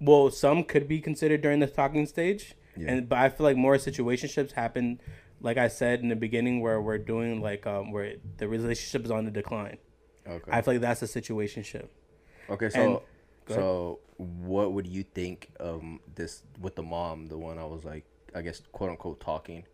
Well, 0.00 0.30
some 0.30 0.62
could 0.64 0.86
be 0.88 1.00
considered 1.00 1.40
during 1.42 1.60
the 1.60 1.66
talking 1.66 2.06
stage, 2.06 2.54
Yeah. 2.76 2.92
and 2.92 3.08
but 3.08 3.18
I 3.18 3.28
feel 3.30 3.44
like 3.44 3.56
more 3.56 3.76
situationships 3.76 4.52
happen, 4.52 5.00
like 5.40 5.56
I 5.56 5.68
said 5.68 6.00
in 6.00 6.08
the 6.08 6.16
beginning, 6.16 6.60
where 6.60 6.80
we're 6.80 6.98
doing 6.98 7.40
like 7.40 7.66
um 7.66 7.90
where 7.92 8.14
the 8.38 8.46
relationship 8.46 9.04
is 9.04 9.10
on 9.10 9.24
the 9.24 9.30
decline. 9.30 9.78
Okay. 10.28 10.50
I 10.52 10.60
feel 10.62 10.74
like 10.74 10.80
that's 10.82 11.02
a 11.02 11.06
situationship. 11.06 11.88
Okay, 12.50 12.68
so 12.70 13.02
go 13.46 13.54
so 13.54 13.98
what 14.18 14.72
would 14.72 14.86
you 14.86 15.02
think 15.02 15.50
of 15.60 15.82
this 16.14 16.42
with 16.60 16.74
the 16.74 16.82
mom, 16.82 17.26
the 17.26 17.36
one 17.38 17.58
I 17.58 17.64
was 17.64 17.84
like, 17.84 18.04
I 18.34 18.42
guess 18.42 18.62
quote 18.72 18.90
unquote 18.90 19.20
talking? 19.20 19.64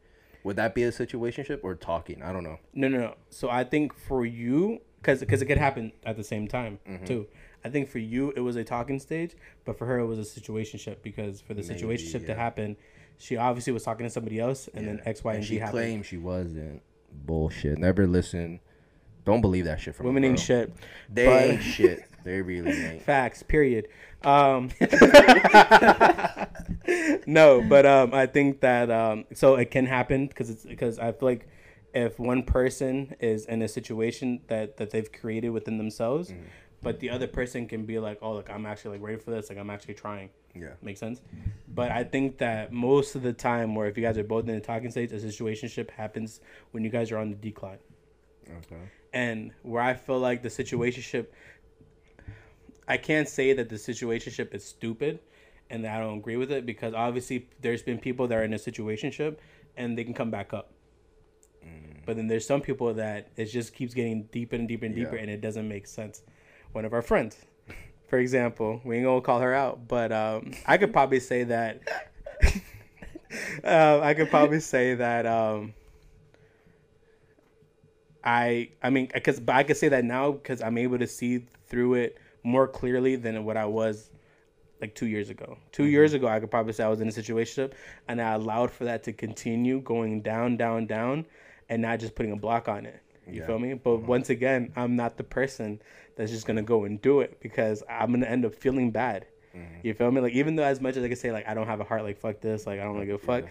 Would 0.45 0.57
that 0.57 0.75
be 0.75 0.83
a 0.85 0.91
situationship 0.91 1.61
or 1.63 1.75
talking? 1.77 2.23
I 2.23 2.33
don't 2.33 2.43
know. 2.43 2.59
No, 2.75 2.89
no, 2.89 2.99
no. 2.99 3.15
So 3.31 3.49
I 3.49 3.63
think 3.65 3.95
for 3.95 4.27
you, 4.27 4.81
because 5.01 5.21
because 5.21 5.41
it 5.43 5.47
could 5.47 5.59
happen 5.59 5.93
at 6.05 6.17
the 6.17 6.25
same 6.25 6.49
time 6.49 6.79
Mm-hmm. 6.89 7.05
too. 7.05 7.27
I 7.65 7.69
think 7.69 7.89
for 7.89 8.01
you 8.01 8.33
it 8.35 8.41
was 8.41 8.57
a 8.57 8.65
talking 8.65 8.99
stage, 8.99 9.37
but 9.65 9.79
for 9.79 9.87
her 9.87 9.99
it 10.01 10.07
was 10.07 10.19
a 10.19 10.41
situationship 10.41 10.97
because 11.03 11.41
for 11.41 11.55
the 11.55 11.63
Maybe, 11.63 11.81
situationship 11.81 12.27
to 12.27 12.35
happen, 12.35 12.77
she 13.19 13.37
obviously 13.37 13.73
was 13.73 13.85
talking 13.85 14.05
to 14.05 14.11
somebody 14.11 14.41
else, 14.41 14.69
and 14.75 14.89
then 14.89 15.01
X, 15.05 15.23
Y, 15.23 15.31
and, 15.31 15.39
And 15.39 15.47
Z 15.47 15.55
she 15.55 15.59
happened. 15.61 15.73
claimed 15.79 16.07
she 16.07 16.17
wasn't. 16.17 16.83
Bullshit. 17.13 17.79
Never 17.79 18.09
listen. 18.09 18.59
Don't 19.25 19.41
believe 19.43 19.67
that 19.67 19.81
shit 19.81 19.95
from 19.95 20.07
Women 20.07 20.25
ain't 20.25 20.41
shit. 20.41 20.73
They 21.09 21.51
ain't 21.51 21.63
shit. 21.63 22.05
They 22.25 22.41
really 22.43 22.71
ain't. 22.73 23.03
Facts. 23.03 23.43
Period. 23.43 23.89
Um, 24.25 24.71
no, 27.27 27.63
but 27.69 27.87
um, 27.87 28.15
I 28.15 28.27
think 28.27 28.61
that 28.61 28.91
um, 28.91 29.25
so 29.35 29.57
it 29.57 29.71
can 29.71 29.87
happen 29.87 30.27
because 30.27 30.51
it's 30.51 30.65
because 30.65 30.99
I 30.99 31.13
feel 31.13 31.29
like 31.29 31.49
if 31.95 32.19
one 32.19 32.43
person 32.43 33.15
is 33.21 33.45
in 33.47 33.63
a 33.63 33.69
situation 33.69 34.41
that 34.49 34.77
that 34.79 34.91
they've 34.91 35.11
created 35.11 35.51
within 35.51 35.79
themselves, 35.79 36.31
Mm-hmm. 36.31 36.43
but 36.83 37.01
the 37.01 37.11
other 37.11 37.27
person 37.27 37.67
can 37.69 37.85
be 37.85 37.99
like, 37.99 38.19
oh, 38.23 38.33
like 38.33 38.51
I'm 38.51 38.67
actually 38.67 38.99
like 38.99 39.07
ready 39.07 39.19
for 39.19 39.31
this, 39.31 39.49
like 39.51 39.59
I'm 39.59 39.71
actually 39.71 39.95
trying. 39.95 40.31
Yeah. 40.55 40.71
Makes 40.83 41.01
sense. 41.01 41.21
But 41.69 41.91
I 41.91 42.05
think 42.05 42.39
that 42.39 42.73
most 42.73 43.15
of 43.15 43.23
the 43.23 43.33
time, 43.33 43.75
where 43.75 43.87
if 43.89 43.97
you 43.97 44.03
guys 44.05 44.19
are 44.19 44.25
both 44.25 44.47
in 44.49 44.55
the 44.55 44.61
talking 44.61 44.91
stage, 44.91 45.11
a 45.13 45.17
situationship 45.17 45.91
happens 45.91 46.41
when 46.73 46.85
you 46.85 46.91
guys 46.91 47.11
are 47.11 47.17
on 47.19 47.31
the 47.31 47.37
decline 47.37 47.79
Okay. 48.59 48.77
and 49.15 49.53
where 49.63 49.83
I 49.83 49.95
feel 49.95 50.19
like 50.19 50.43
the 50.43 50.51
situationship, 50.51 51.29
I 52.89 52.97
can't 52.97 53.29
say 53.29 53.53
that 53.53 53.69
the 53.69 53.77
situationship 53.77 54.55
is 54.55 54.65
stupid, 54.65 55.21
and 55.71 55.85
that 55.85 55.97
I 55.97 56.01
don't 56.01 56.19
agree 56.19 56.37
with 56.37 56.51
it 56.53 56.67
because 56.67 56.95
obviously 56.95 57.49
there's 57.61 57.83
been 57.83 57.99
people 57.99 58.27
that 58.29 58.37
are 58.39 58.45
in 58.45 58.53
a 58.53 58.59
situationship 58.59 59.37
and 59.77 59.97
they 59.97 60.05
can 60.05 60.13
come 60.15 60.31
back 60.31 60.53
up, 60.53 60.71
but 62.05 62.17
then 62.17 62.27
there's 62.27 62.47
some 62.47 62.61
people 62.61 62.93
that 62.95 63.29
it 63.37 63.47
just 63.47 63.73
keeps 63.75 63.95
getting 63.95 64.25
deeper 64.25 64.57
and 64.57 64.69
deeper 64.69 64.85
and 64.85 64.95
deeper, 64.95 65.17
Yeah. 65.17 65.23
and 65.23 65.31
it 65.31 65.41
doesn't 65.41 65.67
make 65.69 65.87
sense. 65.87 66.23
One 66.73 66.85
of 66.85 66.93
our 66.93 67.03
friends, 67.03 67.37
for 68.09 68.19
example, 68.19 68.81
we 68.85 68.97
ain't 68.97 69.05
gonna 69.07 69.21
call 69.23 69.41
her 69.41 69.55
out, 69.55 69.89
but 69.89 70.13
um, 70.13 70.53
I 70.67 70.77
could 70.77 70.93
probably 70.93 71.21
say 71.21 71.45
that. 71.45 71.81
uh, 73.65 74.01
I 74.03 74.13
could 74.15 74.29
probably 74.29 74.61
say 74.61 74.95
that. 74.95 75.25
Um, 75.25 75.73
I 78.25 78.71
I 78.83 78.91
mean 78.91 79.09
because 79.13 79.41
but 79.41 79.57
I 79.57 79.63
could 79.65 79.77
say 79.77 79.89
that 79.89 80.05
now 80.05 80.33
because 80.33 80.63
I'm 80.63 80.79
able 80.79 80.99
to 80.99 81.07
see 81.07 81.47
through 81.69 81.95
it 81.95 82.19
more 82.43 82.67
clearly 82.69 83.17
than 83.17 83.45
what 83.45 83.57
I 83.57 83.65
was 83.67 84.11
like 84.81 84.95
two 84.95 85.07
years 85.07 85.31
ago. 85.31 85.59
2 85.73 85.83
Mm-hmm. 85.85 85.91
years 85.93 86.13
ago, 86.13 86.27
I 86.27 86.41
could 86.41 86.51
probably 86.51 86.73
say 86.73 86.83
I 86.85 86.89
was 86.89 87.01
in 87.01 87.09
a 87.09 87.13
situation 87.13 87.71
and 88.09 88.21
I 88.21 88.33
allowed 88.35 88.71
for 88.73 88.85
that 88.85 89.05
to 89.05 89.13
continue 89.13 89.81
going 89.81 90.23
down, 90.23 90.57
down, 90.57 90.87
down, 90.87 91.27
and 91.69 91.81
not 91.83 92.01
just 92.01 92.15
putting 92.17 92.33
a 92.33 92.37
block 92.37 92.69
on 92.69 92.87
it. 92.87 93.01
You 93.27 93.35
Yeah. 93.35 93.39
Mm-hmm. 93.43 93.47
feel 93.47 93.59
me? 93.61 93.75
But 93.75 93.99
once 94.03 94.29
again, 94.31 94.73
I'm 94.75 94.97
not 94.97 95.17
the 95.17 95.23
person 95.25 95.81
that's 96.17 96.33
just 96.33 96.47
gonna 96.47 96.63
go 96.63 96.85
and 96.85 97.01
do 97.01 97.21
it 97.21 97.41
because 97.41 97.83
I'm 97.89 98.11
gonna 98.13 98.27
end 98.27 98.45
up 98.45 98.55
feeling 98.55 98.91
bad. 98.91 99.27
Mm-hmm. 99.57 99.87
You 99.87 99.95
feel 99.95 100.11
me? 100.11 100.21
Like 100.21 100.33
even 100.33 100.57
though 100.57 100.65
as 100.65 100.81
much 100.81 100.97
as 100.97 101.05
I 101.05 101.09
can 101.09 101.17
say 101.17 101.31
like 101.31 101.47
I 101.49 101.55
don't 101.55 101.67
have 101.69 101.81
a 101.81 101.85
heart, 101.85 102.03
like 102.03 102.19
fuck 102.19 102.41
this, 102.41 102.67
like 102.67 102.81
I 102.81 102.85
don't 102.85 102.99
give 103.07 103.15
a 103.15 103.19
fuck. 103.19 103.45
Yeah. 103.45 103.51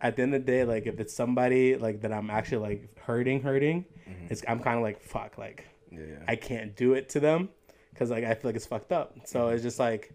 At 0.00 0.16
the 0.16 0.22
end 0.22 0.34
of 0.34 0.44
the 0.46 0.50
day, 0.50 0.64
like 0.64 0.86
if 0.86 0.98
it's 0.98 1.12
somebody 1.14 1.76
like 1.76 2.00
that 2.00 2.12
I'm 2.12 2.30
actually 2.30 2.58
like 2.68 2.98
hurting, 2.98 3.42
hurting, 3.42 3.84
it's 4.30 4.42
I'm 4.48 4.60
kind 4.60 4.78
of 4.78 4.82
like 4.82 5.00
fuck, 5.02 5.36
like 5.36 5.66
Yeah. 5.90 6.00
yeah. 6.00 6.24
I 6.26 6.36
can't 6.36 6.74
do 6.74 6.94
it 6.94 7.10
to 7.10 7.20
them 7.20 7.50
because 7.92 8.10
like 8.10 8.24
I 8.24 8.34
feel 8.34 8.48
like 8.48 8.56
it's 8.56 8.66
fucked 8.66 8.92
up. 8.92 9.16
So 9.24 9.48
it's 9.48 9.62
just 9.62 9.78
like 9.78 10.12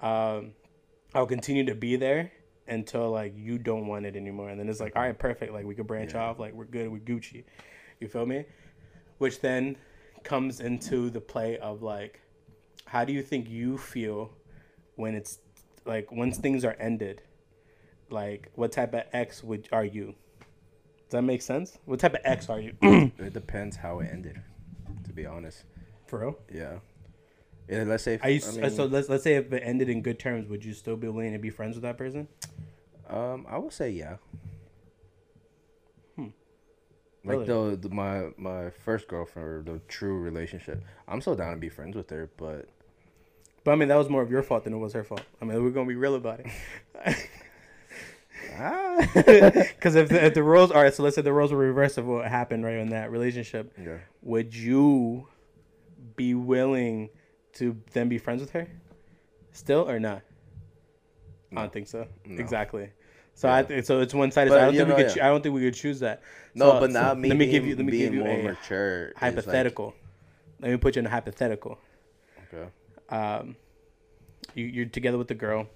um, 0.00 0.52
I'll 1.14 1.26
continue 1.26 1.64
to 1.66 1.74
be 1.74 1.96
there 1.96 2.30
until 2.68 3.10
like 3.10 3.32
you 3.36 3.58
don't 3.58 3.86
want 3.86 4.06
it 4.06 4.16
anymore, 4.16 4.48
and 4.50 4.58
then 4.58 4.68
it's 4.68 4.80
like 4.80 4.94
all 4.96 5.02
right, 5.02 5.18
perfect. 5.18 5.52
Like 5.52 5.64
we 5.64 5.74
could 5.74 5.86
branch 5.86 6.14
Yeah. 6.14 6.24
off. 6.24 6.38
Like 6.38 6.52
we're 6.54 6.64
good. 6.64 6.90
We're 6.90 6.98
Gucci. 6.98 7.44
You 8.00 8.08
feel 8.08 8.26
me? 8.26 8.44
Which 9.18 9.40
then 9.40 9.76
comes 10.24 10.60
into 10.60 11.08
the 11.10 11.20
play 11.20 11.56
of 11.58 11.82
like, 11.82 12.20
how 12.84 13.04
do 13.04 13.12
you 13.12 13.22
think 13.22 13.48
you 13.48 13.78
feel 13.78 14.30
when 14.96 15.14
it's 15.14 15.38
like 15.86 16.10
once 16.12 16.36
things 16.38 16.64
are 16.64 16.76
ended? 16.78 17.22
Like 18.10 18.50
what 18.54 18.72
type 18.72 18.94
of 18.94 19.02
ex 19.12 19.42
would 19.42 19.68
are 19.72 19.84
you? 19.84 20.14
Does 21.08 21.12
that 21.12 21.22
make 21.22 21.40
sense? 21.40 21.78
What 21.84 22.00
type 22.00 22.14
of 22.14 22.20
ex 22.24 22.48
are 22.50 22.60
you? 22.60 22.74
It 22.82 23.32
depends 23.32 23.76
how 23.76 24.00
it 24.00 24.08
ended. 24.12 24.40
To 25.04 25.12
be 25.12 25.24
honest. 25.24 25.64
For 26.06 26.18
real? 26.20 26.38
Yeah. 26.52 26.78
Yeah. 27.68 27.84
Let's 27.84 28.04
say. 28.04 28.18
Are 28.22 28.30
you, 28.30 28.40
I 28.46 28.50
mean, 28.52 28.70
so 28.70 28.86
let's 28.86 29.08
let's 29.08 29.24
say 29.24 29.36
if 29.36 29.52
it 29.52 29.62
ended 29.64 29.88
in 29.88 30.02
good 30.02 30.18
terms, 30.18 30.48
would 30.48 30.64
you 30.64 30.72
still 30.72 30.96
be 30.96 31.08
willing 31.08 31.32
to 31.32 31.38
be 31.38 31.50
friends 31.50 31.76
with 31.76 31.82
that 31.82 31.98
person? 31.98 32.28
Um, 33.08 33.46
I 33.48 33.58
would 33.58 33.72
say 33.72 33.90
yeah. 33.90 34.16
Hmm. 36.16 36.28
Like 37.24 37.46
the, 37.46 37.78
the 37.80 37.88
my 37.88 38.30
my 38.36 38.70
first 38.70 39.08
girlfriend, 39.08 39.48
or 39.48 39.72
the 39.72 39.80
true 39.88 40.18
relationship. 40.18 40.84
I'm 41.08 41.20
still 41.20 41.34
down 41.34 41.52
to 41.52 41.58
be 41.58 41.68
friends 41.68 41.96
with 41.96 42.10
her, 42.10 42.30
but 42.36 42.68
But 43.64 43.72
I 43.72 43.74
mean, 43.76 43.88
that 43.88 43.96
was 43.96 44.08
more 44.08 44.22
of 44.22 44.30
your 44.30 44.42
fault 44.42 44.64
than 44.64 44.72
it 44.72 44.78
was 44.78 44.92
her 44.92 45.04
fault. 45.04 45.22
I 45.40 45.44
mean, 45.44 45.62
we're 45.62 45.70
gonna 45.70 45.88
be 45.88 45.96
real 45.96 46.14
about 46.14 46.40
it. 46.40 46.46
Because 49.14 49.94
if 49.94 50.08
the, 50.08 50.24
if 50.24 50.34
the 50.34 50.42
roles 50.42 50.70
are 50.70 50.90
so, 50.90 51.02
let's 51.02 51.16
say 51.16 51.22
the 51.22 51.32
roles 51.32 51.52
were 51.52 51.58
reversed 51.58 51.98
of 51.98 52.06
what 52.06 52.26
happened 52.26 52.64
right 52.64 52.76
in 52.76 52.90
that 52.90 53.10
relationship, 53.10 53.72
yeah. 53.78 53.98
would 54.22 54.54
you 54.54 55.28
be 56.16 56.34
willing 56.34 57.10
to 57.56 57.76
then 57.92 58.08
be 58.08 58.18
friends 58.18 58.40
with 58.40 58.50
her, 58.52 58.66
still 59.52 59.88
or 59.88 59.98
not? 59.98 60.22
I 61.52 61.56
don't 61.62 61.72
think 61.72 61.88
so. 61.88 62.06
No. 62.24 62.40
Exactly. 62.40 62.90
So 63.34 63.48
I 63.50 63.62
think 63.62 63.84
so. 63.84 64.00
It's 64.00 64.14
one 64.14 64.30
sided. 64.30 64.52
I 64.52 64.64
don't 64.66 64.74
think 64.74 64.88
we 64.88 64.94
could. 64.94 65.16
yeah. 65.16 65.26
I 65.26 65.28
don't 65.28 65.42
think 65.42 65.54
we 65.54 65.60
could 65.60 65.74
choose 65.74 66.00
that. 66.00 66.22
No, 66.54 66.72
So- 66.72 66.80
but 66.80 66.92
so 66.92 67.00
now 67.02 67.14
me 67.14 67.28
let 67.28 67.38
me 67.38 67.46
give 67.46 67.66
you. 67.66 67.76
Let 67.76 67.84
me 67.84 67.92
give 67.92 68.14
you 68.14 68.24
more 68.24 68.32
a 68.32 68.42
mature. 68.42 69.08
is 69.08 69.14
like- 69.14 69.20
hypothetical. 69.20 69.94
Let 70.60 70.70
me 70.70 70.76
put 70.78 70.96
you 70.96 71.00
in 71.00 71.06
a 71.06 71.10
hypothetical. 71.10 71.78
okay. 72.52 72.68
um, 73.10 73.56
you, 74.54 74.64
you're 74.64 74.86
together 74.86 75.18
with 75.18 75.28
the 75.28 75.34
girl, 75.34 75.66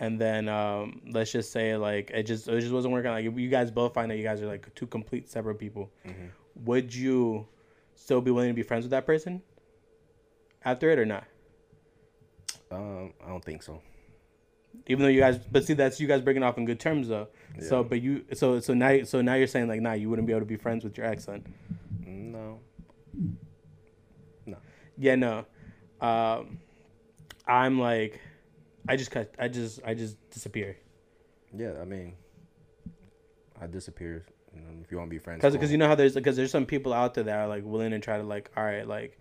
and 0.00 0.20
then 0.20 0.48
um, 0.48 1.00
let's 1.12 1.30
just 1.30 1.52
say 1.52 1.76
like 1.76 2.10
it 2.10 2.24
just 2.24 2.48
it 2.48 2.60
just 2.60 2.72
wasn't 2.72 2.92
working. 2.92 3.12
Like 3.12 3.24
you 3.24 3.48
guys 3.48 3.70
both 3.70 3.94
find 3.94 4.10
that 4.10 4.16
you 4.16 4.24
guys 4.24 4.42
are 4.42 4.46
like 4.46 4.74
two 4.74 4.86
complete 4.86 5.30
separate 5.30 5.56
people. 5.58 5.90
Mm-hmm. 6.06 6.26
Would 6.64 6.92
you 6.92 7.46
still 7.94 8.20
be 8.20 8.32
willing 8.32 8.48
to 8.50 8.54
be 8.54 8.62
friends 8.62 8.82
with 8.84 8.90
that 8.90 9.06
person 9.06 9.40
after 10.70 10.90
it 10.90 10.98
or 10.98 11.06
not? 11.06 11.24
Um, 12.70 13.12
I 13.24 13.28
don't 13.28 13.44
think 13.44 13.62
so. 13.62 13.80
Even 14.86 15.02
though 15.02 15.08
you 15.08 15.20
guys, 15.20 15.38
but 15.38 15.64
see, 15.64 15.74
that's 15.74 16.00
you 16.00 16.06
guys 16.06 16.20
breaking 16.20 16.42
off 16.42 16.58
in 16.58 16.64
good 16.64 16.80
terms 16.80 17.08
though. 17.08 17.28
So, 17.60 17.82
but 17.82 18.00
you, 18.00 18.24
so 18.34 18.60
so 18.60 18.74
now, 18.74 19.02
so 19.02 19.20
now 19.20 19.34
you're 19.34 19.46
saying 19.46 19.68
like, 19.68 19.80
nah, 19.80 19.92
you 19.92 20.08
wouldn't 20.08 20.26
be 20.26 20.32
able 20.32 20.42
to 20.42 20.46
be 20.46 20.56
friends 20.56 20.84
with 20.84 20.96
your 20.96 21.06
ex 21.06 21.24
then. 21.24 21.44
No. 22.06 22.60
No. 24.46 24.58
Yeah, 24.96 25.16
no. 25.16 25.46
Um, 26.00 26.58
I'm 27.46 27.80
like, 27.80 28.20
I 28.88 28.96
just 28.96 29.10
cut. 29.10 29.34
I 29.38 29.48
just, 29.48 29.80
I 29.84 29.94
just 29.94 30.16
disappear. 30.30 30.76
Yeah, 31.56 31.72
I 31.80 31.84
mean, 31.84 32.14
I 33.60 33.66
disappear. 33.66 34.24
You 34.54 34.60
know, 34.60 34.68
if 34.82 34.90
you 34.90 34.98
want 34.98 35.10
to 35.10 35.14
be 35.14 35.18
friends, 35.18 35.38
because 35.38 35.52
cool. 35.52 35.58
because 35.58 35.72
you 35.72 35.78
know 35.78 35.88
how 35.88 35.94
there's 35.94 36.14
because 36.14 36.36
there's 36.36 36.50
some 36.50 36.66
people 36.66 36.92
out 36.92 37.14
there 37.14 37.24
that 37.24 37.38
are 37.38 37.48
like 37.48 37.64
willing 37.64 37.90
to 37.90 37.98
try 37.98 38.16
to 38.16 38.22
like 38.22 38.50
all 38.56 38.64
right 38.64 38.86
like 38.86 39.18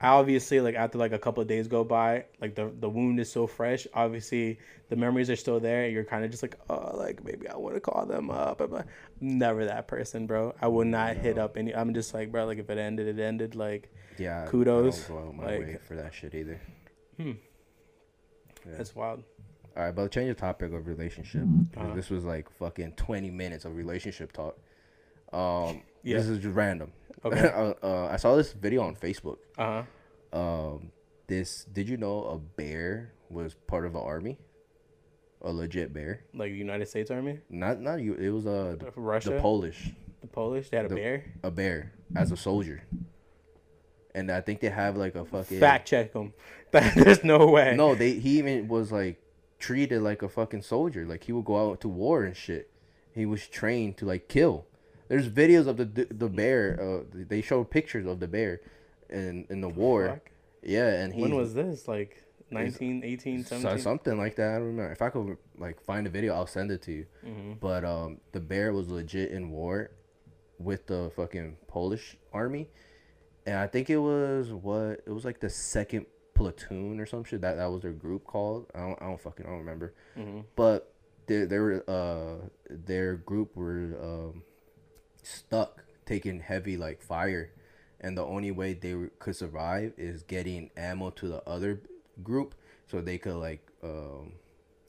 obviously 0.00 0.60
like 0.60 0.74
after 0.74 0.98
like 0.98 1.12
a 1.12 1.18
couple 1.18 1.40
of 1.40 1.48
days 1.48 1.68
go 1.68 1.82
by 1.82 2.24
like 2.40 2.54
the 2.54 2.70
the 2.80 2.88
wound 2.88 3.18
is 3.18 3.30
so 3.32 3.46
fresh 3.46 3.86
obviously 3.94 4.58
the 4.90 4.96
memories 4.96 5.30
are 5.30 5.36
still 5.36 5.58
there 5.58 5.88
you're 5.88 6.04
kind 6.04 6.22
of 6.24 6.30
just 6.30 6.42
like 6.42 6.54
oh 6.68 6.94
like 6.96 7.24
maybe 7.24 7.48
I 7.48 7.56
want 7.56 7.74
to 7.76 7.80
call 7.80 8.04
them 8.04 8.30
up 8.30 8.60
I'm 8.60 8.84
never 9.20 9.64
that 9.64 9.88
person 9.88 10.26
bro 10.26 10.54
I 10.60 10.68
will 10.68 10.84
not 10.84 11.16
hit 11.16 11.38
up 11.38 11.56
any 11.56 11.74
I'm 11.74 11.94
just 11.94 12.12
like 12.12 12.30
bro 12.30 12.44
like 12.44 12.58
if 12.58 12.68
it 12.68 12.76
ended 12.78 13.18
it 13.18 13.22
ended 13.22 13.54
like 13.54 13.90
yeah, 14.18 14.46
kudos, 14.46 15.04
I 15.04 15.08
don't 15.08 15.22
go 15.22 15.28
out 15.28 15.34
my 15.36 15.44
like- 15.44 15.60
way 15.60 15.78
for 15.86 15.94
that 15.96 16.12
shit 16.14 16.34
either. 16.34 16.58
hmm 17.18 17.32
Yeah. 18.66 18.76
that's 18.76 18.94
wild 18.94 19.22
All 19.76 19.82
right, 19.84 19.94
but 19.94 20.10
change 20.10 20.28
the 20.28 20.34
topic 20.34 20.72
of 20.72 20.86
relationship 20.86 21.42
Uh-huh. 21.76 21.94
This 21.94 22.10
was 22.10 22.24
like 22.24 22.50
fucking 22.50 22.92
twenty 22.92 23.30
minutes 23.30 23.64
of 23.64 23.76
relationship 23.76 24.32
talk. 24.32 24.56
Um, 25.32 25.82
Yeah. 26.06 26.18
this 26.18 26.28
is 26.28 26.38
just 26.38 26.54
random. 26.54 26.92
Okay. 27.24 27.48
uh, 27.54 27.74
uh, 27.82 28.08
I 28.10 28.16
saw 28.16 28.36
this 28.36 28.52
video 28.52 28.82
on 28.82 28.94
Facebook. 28.96 29.38
uh 29.58 29.82
huh 30.32 30.38
Um, 30.38 30.92
this 31.26 31.64
did 31.64 31.88
you 31.88 31.96
know 31.96 32.24
a 32.24 32.38
bear 32.38 33.12
was 33.28 33.54
part 33.66 33.84
of 33.86 33.94
an 33.96 34.02
army? 34.02 34.38
A 35.42 35.52
legit 35.52 35.92
bear. 35.92 36.24
like 36.34 36.52
United 36.52 36.86
States 36.88 37.10
Army 37.10 37.40
Not 37.50 37.80
not 37.80 38.00
you. 38.00 38.14
It 38.14 38.30
was 38.30 38.46
uh 38.46 38.76
the, 38.78 38.92
Russia 38.96 39.30
the 39.30 39.40
Polish. 39.40 39.90
the 40.20 40.26
Polish 40.28 40.70
they 40.70 40.76
had 40.78 40.86
a 40.86 40.88
the- 40.88 40.94
bear 40.94 41.24
A 41.42 41.50
bear 41.50 41.92
as 42.14 42.30
a 42.32 42.36
soldier. 42.36 42.82
And 44.14 44.30
I 44.30 44.40
think 44.40 44.60
they 44.60 44.70
have 44.70 44.96
like 44.96 45.14
a 45.14 45.24
fucking 45.24 45.60
fact 45.60 45.88
check 45.88 46.12
them 46.12 46.32
there's 46.70 47.22
no 47.24 47.46
way 47.48 47.74
No, 47.76 47.94
they 47.94 48.12
he 48.18 48.38
even 48.38 48.68
was 48.68 48.90
like 48.92 49.20
treated 49.58 50.02
like 50.02 50.22
a 50.22 50.28
fucking 50.28 50.62
soldier. 50.62 51.04
Like 51.06 51.24
he 51.24 51.32
would 51.32 51.44
go 51.44 51.70
out 51.70 51.80
to 51.82 51.88
war 51.88 52.24
and 52.24 52.36
shit. 52.36 52.70
He 53.12 53.26
was 53.26 53.46
trained 53.48 53.96
to 53.98 54.04
like 54.06 54.28
kill. 54.28 54.66
There's 55.08 55.28
videos 55.28 55.66
of 55.66 55.76
the 55.76 55.84
the 56.10 56.28
bear. 56.28 56.78
Uh, 56.80 57.04
they 57.12 57.40
showed 57.42 57.70
pictures 57.70 58.06
of 58.06 58.20
the 58.20 58.28
bear, 58.28 58.60
in 59.10 59.46
in 59.50 59.60
the 59.60 59.68
war. 59.68 60.08
Fuck. 60.08 60.30
Yeah, 60.62 60.88
and 60.88 61.14
he 61.14 61.22
When 61.22 61.34
was 61.36 61.54
this? 61.54 61.86
Like 61.86 62.24
19, 62.50 63.02
18, 63.04 63.44
17? 63.44 63.78
something 63.78 64.18
like 64.18 64.36
that. 64.36 64.50
I 64.50 64.54
don't 64.58 64.66
remember. 64.66 64.92
If 64.92 65.02
I 65.02 65.10
could 65.10 65.36
like 65.58 65.80
find 65.80 66.06
a 66.06 66.10
video, 66.10 66.34
I'll 66.34 66.46
send 66.46 66.70
it 66.70 66.82
to 66.82 66.92
you. 66.92 67.06
hmm 67.24 67.52
But 67.60 67.84
um, 67.84 68.20
the 68.32 68.40
bear 68.40 68.72
was 68.72 68.88
legit 68.88 69.30
in 69.30 69.50
war 69.50 69.90
with 70.58 70.86
the 70.86 71.10
fucking 71.14 71.56
Polish 71.68 72.16
army, 72.32 72.68
and 73.46 73.56
I 73.56 73.66
think 73.68 73.90
it 73.90 73.98
was 73.98 74.52
what 74.52 75.02
it 75.06 75.10
was 75.10 75.24
like 75.24 75.38
the 75.40 75.50
second 75.50 76.06
platoon 76.34 76.98
or 77.00 77.06
some 77.06 77.24
shit. 77.24 77.40
That 77.42 77.56
that 77.56 77.66
was 77.70 77.82
their 77.82 77.92
group 77.92 78.24
called. 78.24 78.66
I 78.74 78.80
don't 78.80 79.00
I 79.02 79.06
don't 79.06 79.20
fucking 79.20 79.46
I 79.46 79.50
don't 79.50 79.58
remember. 79.58 79.94
hmm 80.14 80.40
But 80.56 80.92
they 81.26 81.44
they 81.44 81.58
were 81.58 81.84
uh 81.88 82.48
their 82.70 83.16
group 83.16 83.54
were 83.56 83.96
um 84.02 84.42
stuck 85.26 85.84
taking 86.04 86.40
heavy 86.40 86.76
like 86.76 87.02
fire, 87.02 87.52
and 88.00 88.16
the 88.16 88.24
only 88.24 88.50
way 88.50 88.72
they 88.72 88.94
could 89.18 89.36
survive 89.36 89.92
is 89.96 90.22
getting 90.22 90.70
ammo 90.76 91.10
to 91.10 91.28
the 91.28 91.42
other 91.48 91.80
group 92.22 92.54
so 92.86 93.00
they 93.00 93.18
could 93.18 93.36
like 93.36 93.66
um 93.82 94.32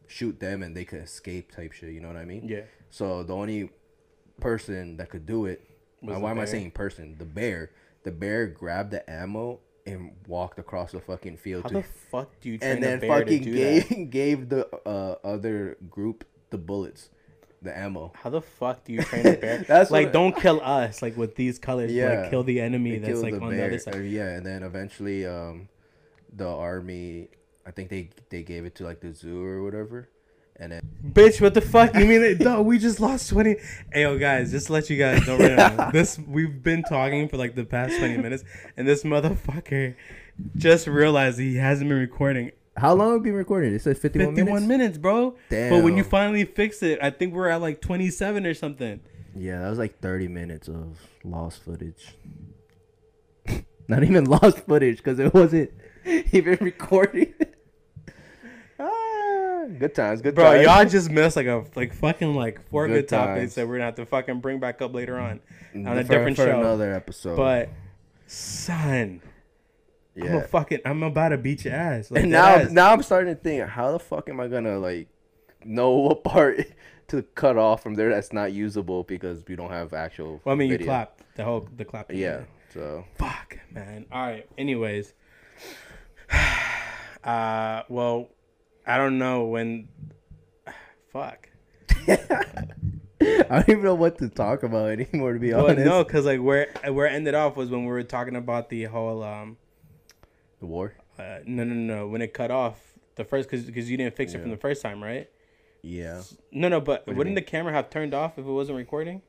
shoot 0.08 0.40
them 0.40 0.64
and 0.64 0.76
they 0.76 0.86
could 0.86 1.02
escape 1.02 1.52
type 1.52 1.72
shit. 1.72 1.92
You 1.92 2.00
know 2.00 2.08
what 2.08 2.18
I 2.18 2.26
mean? 2.26 2.48
Yeah. 2.48 2.62
So 2.90 3.24
the 3.24 3.36
only 3.36 3.70
person 4.40 4.98
that 4.98 5.10
could 5.10 5.26
do 5.26 5.46
it, 5.46 5.68
why 6.00 6.32
am 6.32 6.40
I 6.40 6.46
saying 6.46 6.72
person? 6.72 7.16
The 7.18 7.26
bear. 7.26 7.72
The 8.04 8.12
bear 8.12 8.48
grabbed 8.48 8.92
the 8.92 9.10
ammo 9.10 9.60
and 9.86 10.12
walked 10.28 10.60
across 10.60 10.92
the 10.92 11.00
fucking 11.00 11.38
field 11.38 11.64
How 11.64 11.70
to 11.70 11.76
the 11.76 11.84
fuck 11.84 12.30
do 12.42 12.50
you 12.50 12.58
train 12.58 12.84
and 12.84 12.84
then 12.84 13.00
fucking 13.02 13.44
gave 13.44 13.90
that? 13.90 14.10
gave 14.10 14.50
the 14.50 14.68
uh, 14.86 15.16
other 15.24 15.78
group 15.90 16.26
the 16.50 16.58
bullets, 16.58 17.10
the 17.62 17.76
ammo. 17.78 18.12
How 18.16 18.30
the 18.30 18.42
fuck 18.42 18.84
do 18.86 18.94
you 18.94 19.02
train 19.04 19.26
a 19.28 19.34
bear? 19.38 19.58
That's 19.68 19.90
like, 19.92 20.12
don't 20.14 20.36
kill 20.36 20.62
us, 20.62 21.02
like 21.02 21.18
with 21.18 21.36
these 21.36 21.58
colors. 21.60 21.92
Yeah. 21.92 22.22
Like, 22.22 22.30
kill 22.30 22.44
the 22.44 22.60
enemy 22.62 22.98
that's 23.00 23.22
like 23.22 23.34
the 23.34 23.42
on 23.42 23.50
the 23.50 23.56
bear. 23.58 23.66
other 23.68 23.76
Uh, 23.76 23.80
side. 23.80 24.06
yeah, 24.06 24.30
and 24.36 24.46
then 24.46 24.64
eventually, 24.64 25.26
um, 25.26 25.68
the 26.36 26.48
army. 26.48 27.30
I 27.66 27.72
think 27.72 27.90
they 27.90 28.10
they 28.30 28.44
gave 28.44 28.64
it 28.66 28.76
to 28.76 28.84
like 28.86 29.02
the 29.02 29.14
zoo 29.14 29.44
or 29.44 29.62
whatever, 29.64 30.08
and 30.56 30.72
then 30.72 30.82
Bitch, 31.12 31.42
what 31.42 31.54
the 31.54 31.60
fuck? 31.62 31.94
You 31.96 32.06
mean? 32.06 32.38
No, 32.40 32.62
we 32.70 32.78
just 32.80 33.00
lost 33.02 33.30
20. 33.30 33.56
Hey, 33.92 34.04
yo, 34.04 34.18
guys, 34.18 34.52
just 34.52 34.68
to 34.68 34.74
let 34.74 34.90
you 34.90 34.98
guys 34.98 35.26
know 35.28 35.38
right 35.38 35.56
now. 35.58 35.92
This, 35.92 36.18
we've 36.18 36.64
been 36.64 36.84
talking 36.84 37.28
for 37.28 37.36
like 37.38 37.56
the 37.56 37.66
past 37.66 37.98
20 37.98 38.18
minutes, 38.18 38.44
and 38.78 38.88
this 38.88 39.04
motherfucker 39.04 39.96
just 40.56 40.88
realized 40.88 41.40
he 41.40 41.56
hasn't 41.58 41.90
been 41.90 41.98
recording 42.00 42.52
how 42.78 42.94
long 42.94 43.14
have 43.14 43.22
we 43.22 43.30
been 43.32 43.38
recording? 43.38 43.74
It 43.74 43.82
said 43.82 43.98
51, 43.98 44.36
51 44.36 44.46
minutes. 44.54 44.68
minutes, 44.68 44.98
bro. 44.98 45.36
But 45.50 45.84
when 45.84 45.98
you 45.98 46.04
finally 46.04 46.46
fix 46.46 46.82
it, 46.84 47.00
I 47.02 47.10
think 47.10 47.34
we're 47.34 47.50
at 47.50 47.60
like 47.62 47.82
27 47.82 48.46
or 48.46 48.54
something. 48.54 49.00
Yeah, 49.36 49.62
that 49.62 49.70
was 49.70 49.78
like 49.78 50.00
thirty 50.00 50.28
minutes 50.28 50.68
of 50.68 50.98
lost 51.24 51.62
footage. 51.64 52.16
Not 53.88 54.04
even 54.04 54.26
lost 54.26 54.60
footage 54.66 54.98
because 54.98 55.20
it 55.20 55.32
wasn't 55.34 55.72
even 56.32 56.58
recording. 56.60 57.34
ah, 58.80 59.66
good 59.78 59.94
times, 59.94 60.22
good 60.22 60.36
times. 60.36 60.44
Bro, 60.44 60.54
times. 60.54 60.66
y'all 60.66 60.86
just 60.86 61.12
missed 61.12 61.36
like 61.36 61.46
a 61.48 61.64
like 61.76 61.94
fucking 61.94 62.34
like 62.36 62.68
four 62.70 62.88
good, 62.88 62.94
Good 63.08 63.10
topics 63.10 63.54
that 63.56 63.68
we're 63.68 63.76
gonna 63.76 63.86
have 63.86 63.96
to 63.96 64.06
fucking 64.06 64.40
bring 64.40 64.60
back 64.60 64.82
up 64.82 64.94
later 64.94 65.18
on. 65.20 65.40
on 65.76 65.86
a 65.98 66.04
For- 66.04 66.14
different 66.14 66.38
for 66.38 66.46
show. 66.46 66.60
another 66.60 66.94
episode. 66.94 67.36
But 67.38 67.70
son, 68.26 69.22
I'm 70.18 70.24
yeah, 70.24 70.36
a 70.38 70.48
fucking 70.48 70.80
I'm 70.86 71.04
about 71.04 71.30
to 71.30 71.38
beat 71.38 71.66
your 71.66 71.74
ass. 71.74 72.10
Like, 72.12 72.24
and 72.24 72.32
now 72.32 72.48
ass. 72.48 72.72
now 72.72 72.92
I'm 72.92 73.04
starting 73.04 73.36
to 73.36 73.40
think, 73.40 73.64
how 73.68 73.92
the 73.92 74.00
fuck 74.00 74.30
am 74.30 74.40
I 74.40 74.48
gonna 74.48 74.80
like 74.80 75.10
know 75.64 75.92
what 75.98 76.24
part 76.24 76.66
to 77.10 77.22
cut 77.22 77.58
off 77.58 77.84
from 77.84 77.96
there 77.96 78.10
that's 78.10 78.34
not 78.34 78.52
usable 78.52 79.04
because 79.04 79.44
we 79.48 79.56
don't 79.56 79.72
have 79.72 79.94
actual. 79.94 80.42
Well, 80.44 80.54
I 80.54 80.58
mean, 80.58 80.72
you 80.72 80.80
clap 80.80 81.22
the 81.36 81.44
whole 81.44 81.68
the 81.76 81.86
clap. 81.86 82.12
Yeah. 82.12 82.42
So 82.74 83.06
Fuck, 83.18 83.60
man. 83.72 84.06
All 84.12 84.26
right. 84.26 84.48
Anyways, 84.58 85.14
uh, 87.24 87.84
well, 87.90 88.30
I 88.86 88.98
don't 88.98 89.18
know 89.18 89.46
when. 89.46 89.88
Fuck. 91.14 91.50
I 93.20 93.46
don't 93.50 93.70
even 93.70 93.84
know 93.84 93.96
what 93.96 94.20
to 94.20 94.30
talk 94.30 94.64
about 94.64 94.90
anymore. 94.92 95.34
To 95.34 95.40
be 95.40 95.52
Well, 95.54 95.66
honest, 95.66 95.86
no, 95.86 96.04
because 96.04 96.26
like 96.26 96.40
where 96.42 96.68
where 96.90 97.08
it 97.08 97.14
ended 97.14 97.34
off 97.36 97.56
was 97.56 97.70
when 97.70 97.82
we 97.82 97.88
were 97.88 98.04
talking 98.04 98.36
about 98.36 98.70
the 98.70 98.84
whole 98.86 99.24
um. 99.24 99.58
The 100.60 100.66
war. 100.66 100.94
Uh, 101.18 101.40
no, 101.46 101.64
no, 101.64 101.74
no. 101.74 102.08
When 102.08 102.22
it 102.22 102.34
cut 102.34 102.52
off 102.52 102.80
the 103.16 103.24
first, 103.24 103.50
because 103.50 103.66
because 103.66 103.90
you 103.90 103.98
didn't 103.98 104.16
fix 104.16 104.34
it 104.34 104.42
from 104.42 104.52
the 104.52 104.58
first 104.58 104.82
time, 104.82 105.04
right? 105.04 105.30
Yeah, 105.84 106.22
No, 106.52 106.68
no. 106.70 106.82
But 106.82 107.08
wouldn't 107.08 107.36
the 107.36 107.42
camera 107.42 107.72
have 107.74 107.90
turned 107.90 108.14
off 108.14 108.38
if 108.38 108.46
it 108.46 108.52
wasn't 108.52 108.78
recording? 108.78 109.22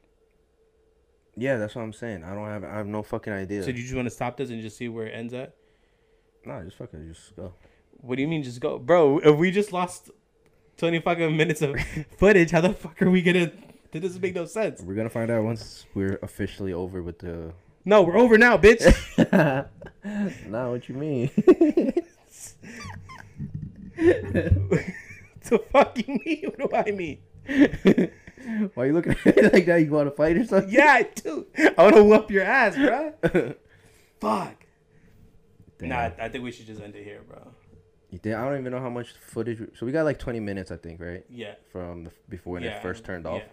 yeah, 1.36 1.56
that's 1.56 1.74
what 1.76 1.82
I'm 1.82 1.92
saying. 1.92 2.24
I 2.24 2.34
don't 2.34 2.46
have, 2.48 2.64
I 2.64 2.74
have 2.78 2.86
no 2.88 3.02
fucking 3.02 3.32
idea. 3.32 3.62
So 3.62 3.68
you 3.70 3.82
just 3.82 3.94
want 3.94 4.06
to 4.06 4.10
stop 4.10 4.36
this 4.36 4.50
and 4.50 4.60
just 4.60 4.76
see 4.76 4.88
where 4.88 5.06
it 5.06 5.10
ends 5.14 5.32
at? 5.34 5.54
nah, 6.44 6.62
just 6.62 6.76
fucking 6.78 7.06
just 7.12 7.36
go. 7.36 7.52
What 8.00 8.16
do 8.16 8.22
you 8.22 8.28
mean, 8.28 8.42
just 8.42 8.60
go, 8.60 8.78
bro? 8.78 9.18
If 9.18 9.36
we 9.36 9.50
just 9.50 9.72
lost 9.72 10.10
twenty 10.76 11.00
fucking 11.00 11.36
minutes 11.36 11.62
of 11.62 11.76
footage, 12.18 12.50
how 12.50 12.60
the 12.60 12.72
fuck 12.72 13.00
are 13.02 13.10
we 13.10 13.22
gonna? 13.22 13.52
That 13.92 14.00
doesn't 14.00 14.20
make 14.20 14.34
no 14.34 14.46
sense. 14.46 14.80
We're 14.82 14.94
gonna 14.94 15.10
find 15.10 15.30
out 15.30 15.44
once 15.44 15.86
we're 15.94 16.18
officially 16.22 16.72
over 16.72 17.02
with 17.02 17.20
the. 17.20 17.52
No, 17.88 18.02
we're 18.02 18.18
over 18.18 18.36
now, 18.36 18.58
bitch. 18.58 18.84
nah, 20.46 20.70
what 20.70 20.90
you 20.90 20.94
mean? 20.94 21.30
the 23.96 25.58
fucking 25.72 26.20
me? 26.22 26.44
What 26.54 26.70
do 26.70 26.76
I 26.76 26.90
mean? 26.90 27.20
Why 28.74 28.82
are 28.82 28.86
you 28.88 28.92
looking 28.92 29.12
at 29.12 29.24
me 29.24 29.42
like 29.42 29.64
that? 29.64 29.76
You 29.80 29.90
want 29.90 30.06
to 30.06 30.14
fight 30.14 30.36
or 30.36 30.44
something? 30.44 30.70
Yeah, 30.70 30.84
I 30.84 31.04
do. 31.04 31.46
I 31.56 31.82
want 31.82 31.96
to 31.96 32.04
whoop 32.04 32.30
your 32.30 32.44
ass, 32.44 32.76
bro. 32.76 33.14
Fuck. 34.20 34.66
Damn. 35.78 35.88
Nah, 35.88 36.10
I 36.20 36.28
think 36.28 36.44
we 36.44 36.52
should 36.52 36.66
just 36.66 36.82
end 36.82 36.94
it 36.94 37.04
here, 37.04 37.22
bro. 37.26 37.38
You 38.10 38.18
think, 38.18 38.36
I 38.36 38.44
don't 38.44 38.60
even 38.60 38.70
know 38.70 38.80
how 38.80 38.90
much 38.90 39.12
footage. 39.12 39.66
So 39.78 39.86
we 39.86 39.92
got 39.92 40.04
like 40.04 40.18
20 40.18 40.40
minutes, 40.40 40.70
I 40.70 40.76
think, 40.76 41.00
right? 41.00 41.24
Yeah. 41.30 41.54
From 41.72 42.04
the, 42.04 42.10
before 42.28 42.52
when 42.52 42.64
yeah, 42.64 42.76
it 42.76 42.82
first 42.82 43.02
turned 43.04 43.26
off. 43.26 43.40
yeah. 43.40 43.48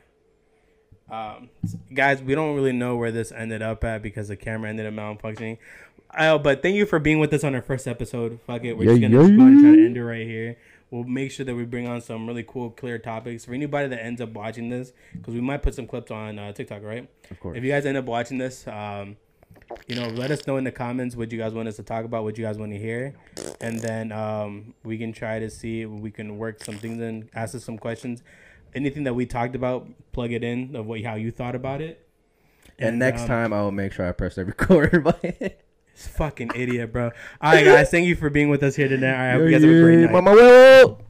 Um, 1.10 1.50
guys, 1.94 2.22
we 2.22 2.34
don't 2.34 2.56
really 2.56 2.72
know 2.72 2.96
where 2.96 3.12
this 3.12 3.32
ended 3.32 3.62
up 3.62 3.84
at 3.84 4.02
because 4.02 4.28
the 4.28 4.36
camera 4.36 4.70
ended 4.70 4.88
up 4.88 4.94
malfunctioning. 4.94 5.58
Oh, 6.18 6.40
but 6.40 6.62
thank 6.62 6.76
you 6.76 6.86
for 6.86 6.98
being 7.00 7.20
with 7.20 7.34
us 7.34 7.44
on 7.44 7.54
our 7.56 7.62
first 7.62 7.88
episode. 7.88 8.40
Fuck 8.48 8.64
it, 8.64 8.78
we're 8.78 8.86
just 8.86 9.02
gonna 9.02 9.18
just 9.18 9.36
go 9.36 9.42
ahead 9.42 9.52
and 9.52 9.60
try 9.60 9.72
to 9.76 9.86
end 9.86 9.98
it 9.98 10.04
right 10.04 10.26
here. 10.26 10.58
We'll 10.92 11.04
make 11.04 11.32
sure 11.32 11.46
that 11.46 11.56
we 11.56 11.66
bring 11.66 11.88
on 11.88 12.00
some 12.00 12.26
really 12.28 12.44
cool, 12.44 12.70
clear 12.70 12.98
topics 12.98 13.44
for 13.44 13.54
anybody 13.54 13.90
that 13.90 14.04
ends 14.04 14.22
up 14.22 14.30
watching 14.30 14.70
this, 14.70 14.94
because 15.14 15.34
we 15.34 15.42
might 15.42 15.62
put 15.62 15.76
some 15.76 15.88
clips 15.88 16.12
on 16.12 16.40
uh, 16.40 16.54
TikTok, 16.54 16.84
right? 16.84 17.10
Of 17.30 17.40
course. 17.40 17.58
If 17.58 17.64
you 17.64 17.72
guys 17.72 17.86
end 17.86 17.98
up 17.98 18.06
watching 18.06 18.38
this, 18.38 18.66
um, 18.68 19.18
you 19.88 19.96
know, 19.96 20.08
let 20.08 20.32
us 20.32 20.46
know 20.48 20.58
in 20.58 20.64
the 20.64 20.72
comments 20.72 21.16
what 21.16 21.32
you 21.32 21.40
guys 21.40 21.54
want 21.54 21.68
us 21.68 21.76
to 21.78 21.84
talk 21.84 22.06
about, 22.06 22.24
what 22.24 22.38
you 22.38 22.46
guys 22.46 22.58
want 22.58 22.72
to 22.72 22.78
hear, 22.78 23.16
and 23.60 23.80
then 23.80 24.12
um, 24.12 24.74
we 24.84 24.98
can 24.98 25.12
try 25.12 25.40
to 25.40 25.50
see 25.50 25.86
we 25.86 26.12
can 26.12 26.38
work 26.38 26.64
some 26.64 26.78
things 26.78 27.02
in, 27.02 27.30
ask 27.34 27.56
us 27.56 27.66
some 27.66 27.78
questions, 27.78 28.24
anything 28.76 29.04
that 29.06 29.14
we 29.14 29.26
talked 29.26 29.56
about, 29.56 29.88
plug 30.12 30.32
it 30.32 30.44
in 30.44 30.76
of 30.76 30.86
what 30.86 31.02
how 31.02 31.16
you 31.16 31.32
thought 31.32 31.56
about 31.56 31.82
it. 31.82 32.08
and, 32.78 33.00
next 33.00 33.22
um, 33.24 33.28
time, 33.28 33.54
I 33.54 33.62
will 33.62 33.72
make 33.72 33.94
sure 33.94 34.08
I 34.08 34.12
press 34.12 34.36
the 34.36 34.46
record 34.46 35.04
button. 35.04 35.34
This 35.40 36.08
fucking 36.08 36.52
idiot, 36.56 36.92
bro. 36.92 37.12
All 37.42 37.54
right, 37.54 37.64
guys, 37.64 37.90
thank 37.90 38.06
you 38.06 38.16
for 38.16 38.30
being 38.30 38.50
with 38.50 38.64
us 38.64 38.76
here 38.76 38.90
today. 38.90 39.10
All 39.10 39.40
right, 39.40 39.46
you 39.46 39.52
guys 39.52 39.64
have 39.64 39.72
a 39.72 39.82
great 39.82 40.00
night. 40.00 40.12
Mama, 40.12 40.32
well. 40.32 41.02